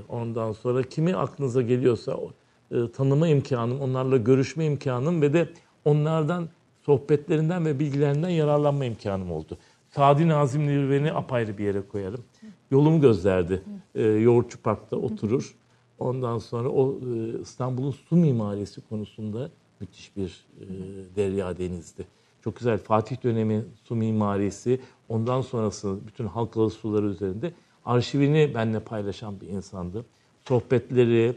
ondan 0.08 0.52
sonra 0.52 0.82
kimi 0.82 1.16
aklınıza 1.16 1.62
geliyorsa 1.62 2.16
e, 2.70 2.90
tanıma 2.92 3.28
imkanım, 3.28 3.80
onlarla 3.80 4.16
görüşme 4.16 4.66
imkanım 4.66 5.22
ve 5.22 5.32
de 5.32 5.48
onlardan 5.84 6.48
sohbetlerinden 6.80 7.66
ve 7.66 7.78
bilgilerinden 7.78 8.28
yararlanma 8.28 8.84
imkanım 8.84 9.32
oldu. 9.32 9.58
Sadi 9.90 10.28
Nazım 10.28 10.66
Nirven'i 10.66 11.12
apayrı 11.12 11.58
bir 11.58 11.64
yere 11.64 11.82
koyarım. 11.88 12.24
Yolumu 12.70 13.00
gözlerdi. 13.00 13.62
E, 13.94 14.02
Yoğurtçu 14.02 14.62
Park'ta 14.62 14.96
oturur. 14.96 15.54
Ondan 15.98 16.38
sonra 16.38 16.68
o 16.68 16.98
e, 17.14 17.40
İstanbul'un 17.40 17.90
su 17.90 18.16
mimarisi 18.16 18.80
konusunda 18.88 19.50
müthiş 19.80 20.16
bir 20.16 20.46
e, 20.60 20.66
derya 21.16 21.58
denizdi. 21.58 22.06
Çok 22.44 22.56
güzel 22.56 22.78
Fatih 22.78 23.22
dönemi 23.24 23.64
su 23.84 23.94
mimarisi, 23.94 24.80
ondan 25.08 25.40
sonrası 25.40 25.98
bütün 26.06 26.26
halkalı 26.26 26.70
suları 26.70 27.06
üzerinde 27.06 27.52
arşivini 27.84 28.54
benimle 28.54 28.80
paylaşan 28.80 29.40
bir 29.40 29.46
insandı. 29.48 30.04
Sohbetleri, 30.48 31.32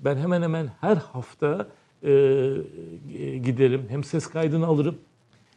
ben 0.00 0.16
hemen 0.16 0.42
hemen 0.42 0.68
her 0.80 0.96
hafta 0.96 1.68
e, 2.02 2.08
giderim. 3.44 3.86
Hem 3.88 4.04
ses 4.04 4.26
kaydını 4.26 4.66
alırım, 4.66 4.98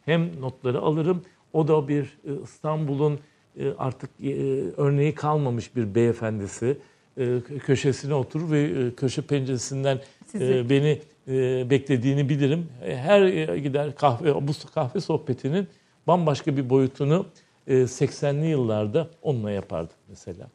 hem 0.04 0.40
notları 0.40 0.80
alırım. 0.80 1.22
O 1.52 1.68
da 1.68 1.88
bir 1.88 2.02
e, 2.02 2.42
İstanbul'un 2.44 3.18
e, 3.58 3.72
artık 3.78 4.10
e, 4.22 4.34
örneği 4.76 5.14
kalmamış 5.14 5.76
bir 5.76 5.94
beyefendisi. 5.94 6.78
E, 7.18 7.40
köşesine 7.66 8.14
oturur 8.14 8.50
ve 8.50 8.60
e, 8.62 8.94
köşe 8.94 9.22
penceresinden 9.22 10.00
e, 10.34 10.70
beni 10.70 11.00
e, 11.28 11.70
beklediğini 11.70 12.28
bilirim. 12.28 12.68
E, 12.84 12.96
Her 12.96 13.22
e, 13.22 13.58
gider 13.58 13.94
kahve, 13.94 14.34
bu 14.48 14.52
kahve 14.74 15.00
sohbetinin 15.00 15.66
bambaşka 16.06 16.56
bir 16.56 16.70
boyutunu 16.70 17.26
e, 17.26 17.51
80'li 17.68 18.46
yıllarda 18.46 19.08
onunla 19.22 19.50
yapardık 19.50 19.96
mesela. 20.08 20.46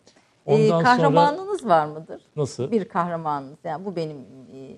E, 0.47 0.53
Ondan 0.53 0.67
sonra 0.67 0.83
kahramanınız 0.83 1.65
var 1.65 1.85
mıdır? 1.85 2.21
nasıl? 2.35 2.71
Bir 2.71 2.85
kahramanınız. 2.85 3.57
Yani 3.63 3.85
bu 3.85 3.95
benim 3.95 4.17
e, 4.53 4.75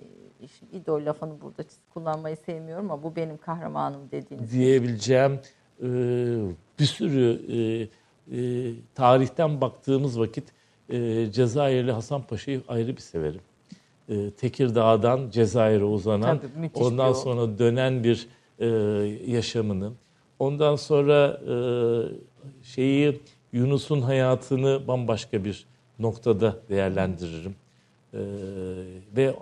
idol 0.71 1.05
lafını 1.05 1.41
burada 1.41 1.63
kullanmayı 1.93 2.37
sevmiyorum 2.45 2.91
ama 2.91 3.03
bu 3.03 3.15
benim 3.15 3.37
kahramanım 3.37 4.01
dediğiniz. 4.11 4.51
diyebileceğim 4.51 5.39
e, 5.83 5.87
bir 6.79 6.85
sürü 6.85 7.41
e, 7.51 8.37
e, 8.37 8.73
tarihten 8.95 9.61
baktığımız 9.61 10.19
vakit 10.19 10.43
e, 10.89 11.31
Cezayirli 11.31 11.91
Hasan 11.91 12.21
Paşa'yı 12.21 12.61
ayrı 12.67 12.95
bir 12.95 13.01
severim. 13.01 13.41
E, 14.09 14.31
Tekirdağ'dan 14.31 15.29
Cezayir'e 15.29 15.83
uzanan, 15.83 16.39
Tabii, 16.39 16.71
ondan 16.73 17.13
sonra 17.13 17.59
dönen 17.59 18.03
bir 18.03 18.27
e, 18.59 18.65
yaşamını, 19.31 19.91
ondan 20.39 20.75
sonra 20.75 21.41
e, 21.47 21.55
şeyi 22.63 23.21
Yunus'un 23.53 24.01
hayatını 24.01 24.87
bambaşka 24.87 25.43
bir 25.43 25.65
noktada 25.99 26.55
değerlendiririm. 26.69 27.55
Ee, 28.13 28.17
ve 29.17 29.35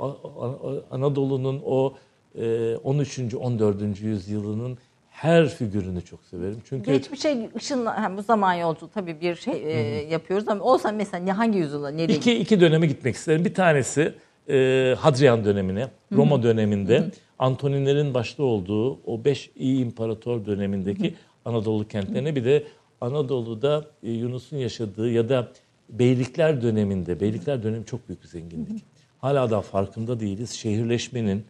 Anadolu'nun 0.92 1.62
o 1.66 1.94
e, 2.40 2.76
13. 2.76 3.20
14. 3.36 4.02
yüzyılının 4.02 4.78
her 5.10 5.50
figürünü 5.50 6.02
çok 6.02 6.24
severim. 6.24 6.58
Çünkü 6.70 6.92
Geçmişe 6.92 7.50
ışınla 7.56 8.04
ha, 8.04 8.18
bu 8.18 8.22
zaman 8.22 8.54
yolculuğu 8.54 8.90
tabii 8.94 9.22
bir 9.22 9.36
şey 9.36 9.54
e, 9.54 9.72
yapıyoruz 10.10 10.48
ama 10.48 10.64
olsa 10.64 10.92
mesela 10.92 11.24
ne 11.24 11.32
hangi 11.32 11.60
yüzyıla 11.60 11.90
nereye 11.90 12.14
iki, 12.14 12.34
iki 12.34 12.60
döneme 12.60 12.88
gitmek 12.88 13.16
isterim. 13.16 13.46
Bir 13.46 13.54
tanesi 13.54 14.14
e, 14.50 14.96
Hadrian 15.00 15.46
dönemine, 15.46 15.88
Roma 16.14 16.44
döneminde 16.44 17.12
Antoninlerin 17.40 18.14
başta 18.14 18.44
olduğu 18.44 19.00
o 19.06 19.26
beş 19.26 19.52
iyi 19.56 19.86
imparator 19.86 20.46
dönemindeki 20.46 21.16
Anadolu 21.46 21.88
kentlerine 21.88 22.36
bir 22.36 22.46
de 22.46 22.64
Anadolu'da 23.02 23.86
e, 24.04 24.12
Yunus'un 24.12 24.58
yaşadığı 24.58 25.12
ya 25.12 25.30
da 25.30 25.52
beylikler 25.90 26.62
döneminde, 26.62 27.20
beylikler 27.20 27.64
dönemi 27.64 27.86
çok 27.86 28.08
büyük 28.08 28.24
bir 28.24 28.28
zenginlik. 28.28 28.84
Hala 29.20 29.50
da 29.50 29.62
farkında 29.62 30.20
değiliz. 30.20 30.52
Şehirleşmenin, 30.52 31.46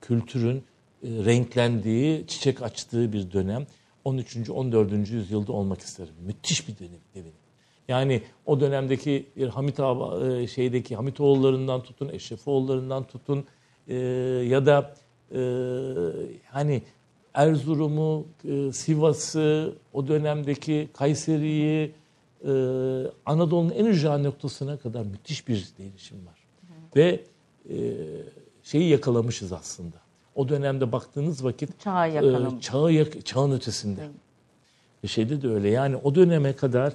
kültürün 0.00 0.56
e, 0.56 0.62
renklendiği, 1.02 2.26
çiçek 2.26 2.62
açtığı 2.62 3.12
bir 3.12 3.32
dönem. 3.32 3.66
13. 4.04 4.50
14. 4.50 5.10
yüzyılda 5.10 5.52
olmak 5.52 5.80
isterim. 5.80 6.14
Müthiş 6.26 6.68
bir 6.68 6.78
dönem. 6.78 7.00
dönem. 7.14 7.32
Yani 7.88 8.22
o 8.46 8.60
dönemdeki 8.60 9.26
Hamit 9.50 9.80
Ağa, 9.80 10.28
e, 10.28 10.46
şeydeki 10.46 10.96
Hamitoğullarından 10.96 11.82
tutun, 11.82 12.08
Eşrefoğullarından 12.08 13.04
tutun 13.04 13.44
ya 14.44 14.66
da 14.66 14.94
e, 15.34 15.40
hani 16.50 16.82
Erzurum'u, 17.34 18.26
e, 18.48 18.72
Sivas'ı, 18.72 19.72
o 19.92 20.08
dönemdeki 20.08 20.88
Kayseri'yi, 20.92 21.92
e, 22.44 22.50
Anadolu'nun 23.26 23.70
en 23.70 23.84
ücra 23.84 24.18
noktasına 24.18 24.76
kadar 24.76 25.02
müthiş 25.04 25.48
bir 25.48 25.68
değişim 25.78 26.26
var. 26.26 26.38
Ve 26.96 27.20
e, 27.70 27.76
şeyi 28.62 28.88
yakalamışız 28.88 29.52
aslında. 29.52 29.96
O 30.34 30.48
dönemde 30.48 30.92
baktığınız 30.92 31.44
vakit 31.44 31.80
Çağı 31.80 32.08
e, 32.56 32.60
çağı 32.60 32.92
yak- 32.92 33.26
çağın 33.26 33.52
ötesinde. 33.52 34.00
Ve 35.04 35.08
şeyde 35.08 35.42
de 35.42 35.48
öyle. 35.48 35.68
Yani 35.68 35.96
o 35.96 36.14
döneme 36.14 36.56
kadar 36.56 36.92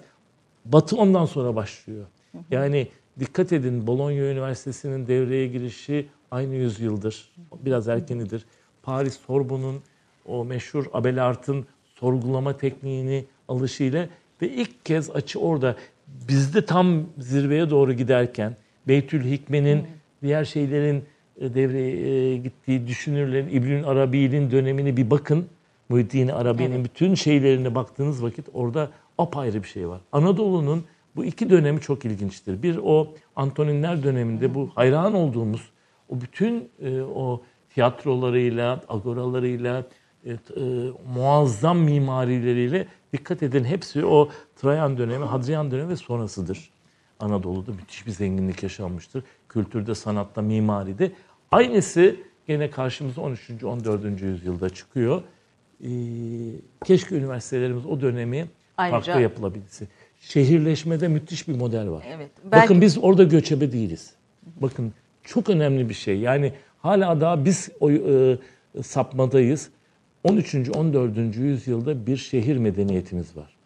Batı 0.66 0.96
ondan 0.98 1.26
sonra 1.26 1.56
başlıyor. 1.56 2.06
Yani 2.52 2.88
dikkat 3.20 3.54
edin 3.54 3.88
Bologna 3.88 4.14
Üniversitesi'nin 4.14 5.08
devreye 5.08 5.48
girişi 5.48 6.08
aynı 6.32 6.56
yüzyıldır. 6.56 7.30
Biraz 7.66 7.88
erkenidir. 7.88 8.46
Paris 8.84 9.20
Sorbonne'un 9.28 9.82
o 10.26 10.46
meşhur 10.46 10.86
Abelard'ın 10.94 11.66
sorgulama 11.96 12.58
tekniğini 12.58 13.26
alışıyla 13.48 14.08
ve 14.42 14.50
ilk 14.50 14.86
kez 14.86 15.10
açı 15.10 15.40
orada 15.40 15.76
bizde 16.08 16.66
tam 16.66 17.06
zirveye 17.18 17.70
doğru 17.70 17.94
giderken 17.94 18.56
Beytül 18.88 19.32
Hikme'nin 19.32 19.88
diğer 20.22 20.46
şeylerin 20.46 21.04
e, 21.42 21.54
devreye 21.54 22.34
e, 22.34 22.38
gittiği 22.38 22.88
düşünürlerin 22.88 23.50
İbnül 23.50 23.86
Arabi'nin 23.86 24.52
dönemini 24.52 24.98
bir 24.98 25.12
bakın. 25.12 25.48
Muhyiddin 25.90 26.28
Arabi'nin 26.28 26.84
bütün 26.84 27.16
şeylerine 27.16 27.76
baktığınız 27.76 28.24
vakit 28.24 28.46
orada 28.54 28.92
apayrı 29.18 29.64
bir 29.64 29.68
şey 29.68 29.88
var. 29.88 30.02
Anadolu'nun 30.12 30.84
bu 31.16 31.26
iki 31.26 31.50
dönemi 31.50 31.82
çok 31.82 32.06
ilginçtir. 32.06 32.64
Bir 32.64 32.80
o 32.84 33.14
Antoninler 33.36 34.04
döneminde 34.04 34.56
bu 34.56 34.70
hayran 34.76 35.14
olduğumuz 35.14 35.70
o 36.10 36.22
bütün 36.22 36.70
e, 36.82 37.02
o 37.02 37.42
tiyatrolarıyla, 37.74 38.82
agoralarıyla, 38.88 39.84
e, 40.26 40.32
e, 40.32 40.38
muazzam 41.16 41.80
mimarileriyle 41.80 42.88
dikkat 43.14 43.44
edin 43.44 43.64
hepsi 43.64 44.06
o 44.06 44.30
Trajan 44.56 44.98
dönemi, 44.98 45.26
Hadrian 45.26 45.72
dönemi 45.72 45.90
ve 45.90 45.96
sonrasıdır. 45.96 46.70
Anadolu'da 47.20 47.72
müthiş 47.72 48.06
bir 48.08 48.12
zenginlik 48.12 48.64
yaşanmıştır. 48.64 49.24
Kültürde, 49.50 49.96
sanatta, 49.96 50.42
mimaride. 50.42 51.12
Aynısı 51.52 52.16
gene 52.48 52.70
karşımıza 52.72 53.22
13. 53.22 53.64
14. 53.64 54.22
yüzyılda 54.22 54.70
çıkıyor. 54.70 55.22
Ee, 55.84 55.88
keşke 56.86 57.16
üniversitelerimiz 57.16 57.86
o 57.86 58.02
dönemi 58.02 58.48
Ayrıca- 58.78 59.02
farklı 59.06 59.22
yapılabilse. 59.22 59.88
Şehirleşmede 60.20 61.08
müthiş 61.08 61.48
bir 61.48 61.56
model 61.56 61.90
var. 61.90 62.06
Evet, 62.16 62.30
belki- 62.44 62.64
Bakın 62.64 62.82
biz 62.82 62.98
orada 62.98 63.24
göçebe 63.24 63.72
değiliz. 63.72 64.14
Bakın 64.62 64.94
çok 65.28 65.50
önemli 65.50 65.90
bir 65.90 65.94
şey. 65.94 66.20
Yani 66.20 66.54
hala 66.80 67.22
daha 67.22 67.46
biz 67.46 67.70
o 67.80 67.92
e, 67.92 68.38
sapmadayız. 68.84 69.70
13. 70.24 70.56
14. 70.76 71.18
yüzyılda 71.36 72.08
bir 72.08 72.18
şehir 72.18 72.58
medeniyetimiz 72.58 73.38
var. 73.38 73.58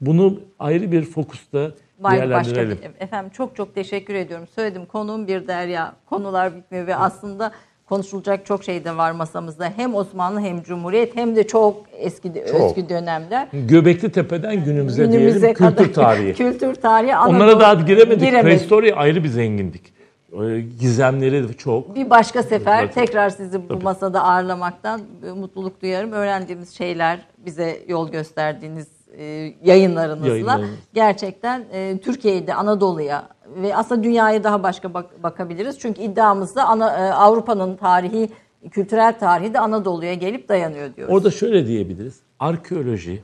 Bunu 0.00 0.40
ayrı 0.58 0.92
bir 0.92 1.04
fokusta 1.04 1.70
Var 2.00 2.30
başka 2.30 2.68
bir, 2.70 2.78
efendim 3.00 3.30
çok 3.30 3.56
çok 3.56 3.74
teşekkür 3.74 4.14
ediyorum. 4.14 4.46
Söyledim 4.54 4.86
konuğum 4.86 5.28
bir 5.28 5.46
derya. 5.46 5.92
Konular 6.06 6.56
bitmiyor 6.56 6.86
ve 6.86 6.96
aslında 6.96 7.52
konuşulacak 7.86 8.46
çok 8.46 8.64
şey 8.64 8.84
de 8.84 8.96
var 8.96 9.10
masamızda. 9.10 9.72
Hem 9.76 9.94
Osmanlı 9.94 10.40
hem 10.40 10.62
Cumhuriyet 10.62 11.16
hem 11.16 11.36
de 11.36 11.46
çok 11.46 11.86
eski 11.92 12.32
Çok. 12.50 12.60
eski 12.60 12.88
dönemler. 12.88 13.48
Göbekli 13.52 14.12
Tepe'den 14.12 14.64
günümüze, 14.64 15.06
Günümüze 15.06 15.40
diyelim 15.40 15.54
kadar 15.54 15.76
kültür 15.76 15.92
tarihi. 15.94 16.34
kültür 16.36 16.74
tarihi 16.74 17.14
Anadolu. 17.14 17.36
Onlara 17.36 17.60
daha 17.60 17.74
giremedik. 17.74 18.20
Giremedik. 18.20 18.42
Prehistorya 18.42 18.96
ayrı 18.96 19.24
bir 19.24 19.28
zenginlik. 19.28 19.95
Ee, 20.32 20.60
Gizemleri 20.80 21.56
çok. 21.56 21.94
Bir 21.94 22.10
başka 22.10 22.42
sefer 22.42 22.82
Tabii. 22.82 22.94
tekrar 22.94 23.30
sizi 23.30 23.62
bu 23.64 23.68
Tabii. 23.68 23.84
masada 23.84 24.22
ağırlamaktan 24.24 25.00
e, 25.26 25.30
mutluluk 25.30 25.82
duyarım. 25.82 26.12
Öğrendiğimiz 26.12 26.70
şeyler, 26.76 27.26
bize 27.38 27.84
yol 27.88 28.10
gösterdiğiniz 28.10 28.88
e, 29.18 29.24
yayınlarınızla 29.64 30.28
Yayınlarınız. 30.28 30.70
gerçekten 30.94 31.64
e, 31.72 31.98
Türkiye'de, 31.98 32.54
Anadolu'ya 32.54 33.28
ve 33.62 33.76
aslında 33.76 34.02
dünyaya 34.02 34.44
daha 34.44 34.62
başka 34.62 34.94
bak- 34.94 35.22
bakabiliriz. 35.22 35.78
Çünkü 35.78 36.02
iddiamızda 36.02 36.64
ana, 36.64 37.14
Avrupa'nın 37.14 37.76
tarihi, 37.76 38.30
kültürel 38.70 39.18
tarihi 39.18 39.54
de 39.54 39.60
Anadolu'ya 39.60 40.14
gelip 40.14 40.48
dayanıyor 40.48 40.96
diyoruz. 40.96 41.14
Orada 41.14 41.30
şöyle 41.30 41.66
diyebiliriz. 41.66 42.20
Arkeoloji, 42.38 43.22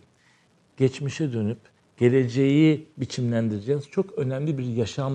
geçmişe 0.77 1.33
dönüp 1.33 1.59
geleceği 1.97 2.87
biçimlendireceğiniz 2.97 3.89
çok 3.91 4.13
önemli 4.19 4.59
bir 4.59 4.65
yaşam 4.65 5.13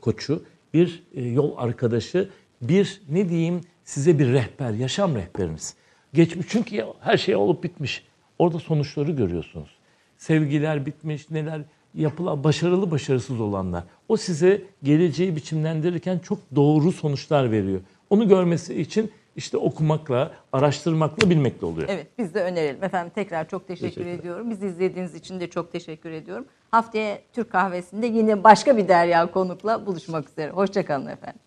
koçu, 0.00 0.42
bir 0.74 1.02
e, 1.14 1.22
yol 1.22 1.52
arkadaşı, 1.56 2.28
bir 2.62 3.00
ne 3.08 3.28
diyeyim 3.28 3.60
size 3.84 4.18
bir 4.18 4.32
rehber, 4.32 4.72
yaşam 4.72 5.14
rehberiniz. 5.14 5.74
Geçmiş 6.14 6.46
çünkü 6.50 6.84
her 7.00 7.16
şey 7.16 7.36
olup 7.36 7.64
bitmiş. 7.64 8.04
Orada 8.38 8.58
sonuçları 8.58 9.12
görüyorsunuz. 9.12 9.70
Sevgiler 10.16 10.86
bitmiş, 10.86 11.30
neler 11.30 11.62
yapılan 11.94 12.44
başarılı 12.44 12.90
başarısız 12.90 13.40
olanlar. 13.40 13.84
O 14.08 14.16
size 14.16 14.62
geleceği 14.82 15.36
biçimlendirirken 15.36 16.18
çok 16.18 16.38
doğru 16.54 16.92
sonuçlar 16.92 17.50
veriyor. 17.50 17.80
Onu 18.10 18.28
görmesi 18.28 18.80
için 18.80 19.10
işte 19.36 19.56
okumakla, 19.56 20.32
araştırmakla, 20.52 21.30
bilmekle 21.30 21.66
oluyor. 21.66 21.88
Evet 21.90 22.06
biz 22.18 22.34
de 22.34 22.42
önerelim. 22.42 22.84
Efendim 22.84 23.12
tekrar 23.14 23.48
çok 23.48 23.68
teşekkür 23.68 24.06
ediyorum. 24.06 24.50
Bizi 24.50 24.66
izlediğiniz 24.66 25.14
için 25.14 25.40
de 25.40 25.50
çok 25.50 25.72
teşekkür 25.72 26.10
ediyorum. 26.10 26.44
Haftaya 26.70 27.18
Türk 27.32 27.52
kahvesinde 27.52 28.06
yine 28.06 28.44
başka 28.44 28.76
bir 28.76 28.88
derya 28.88 29.30
konukla 29.30 29.86
buluşmak 29.86 30.30
üzere. 30.30 30.50
Hoşçakalın 30.50 31.06
efendim. 31.06 31.40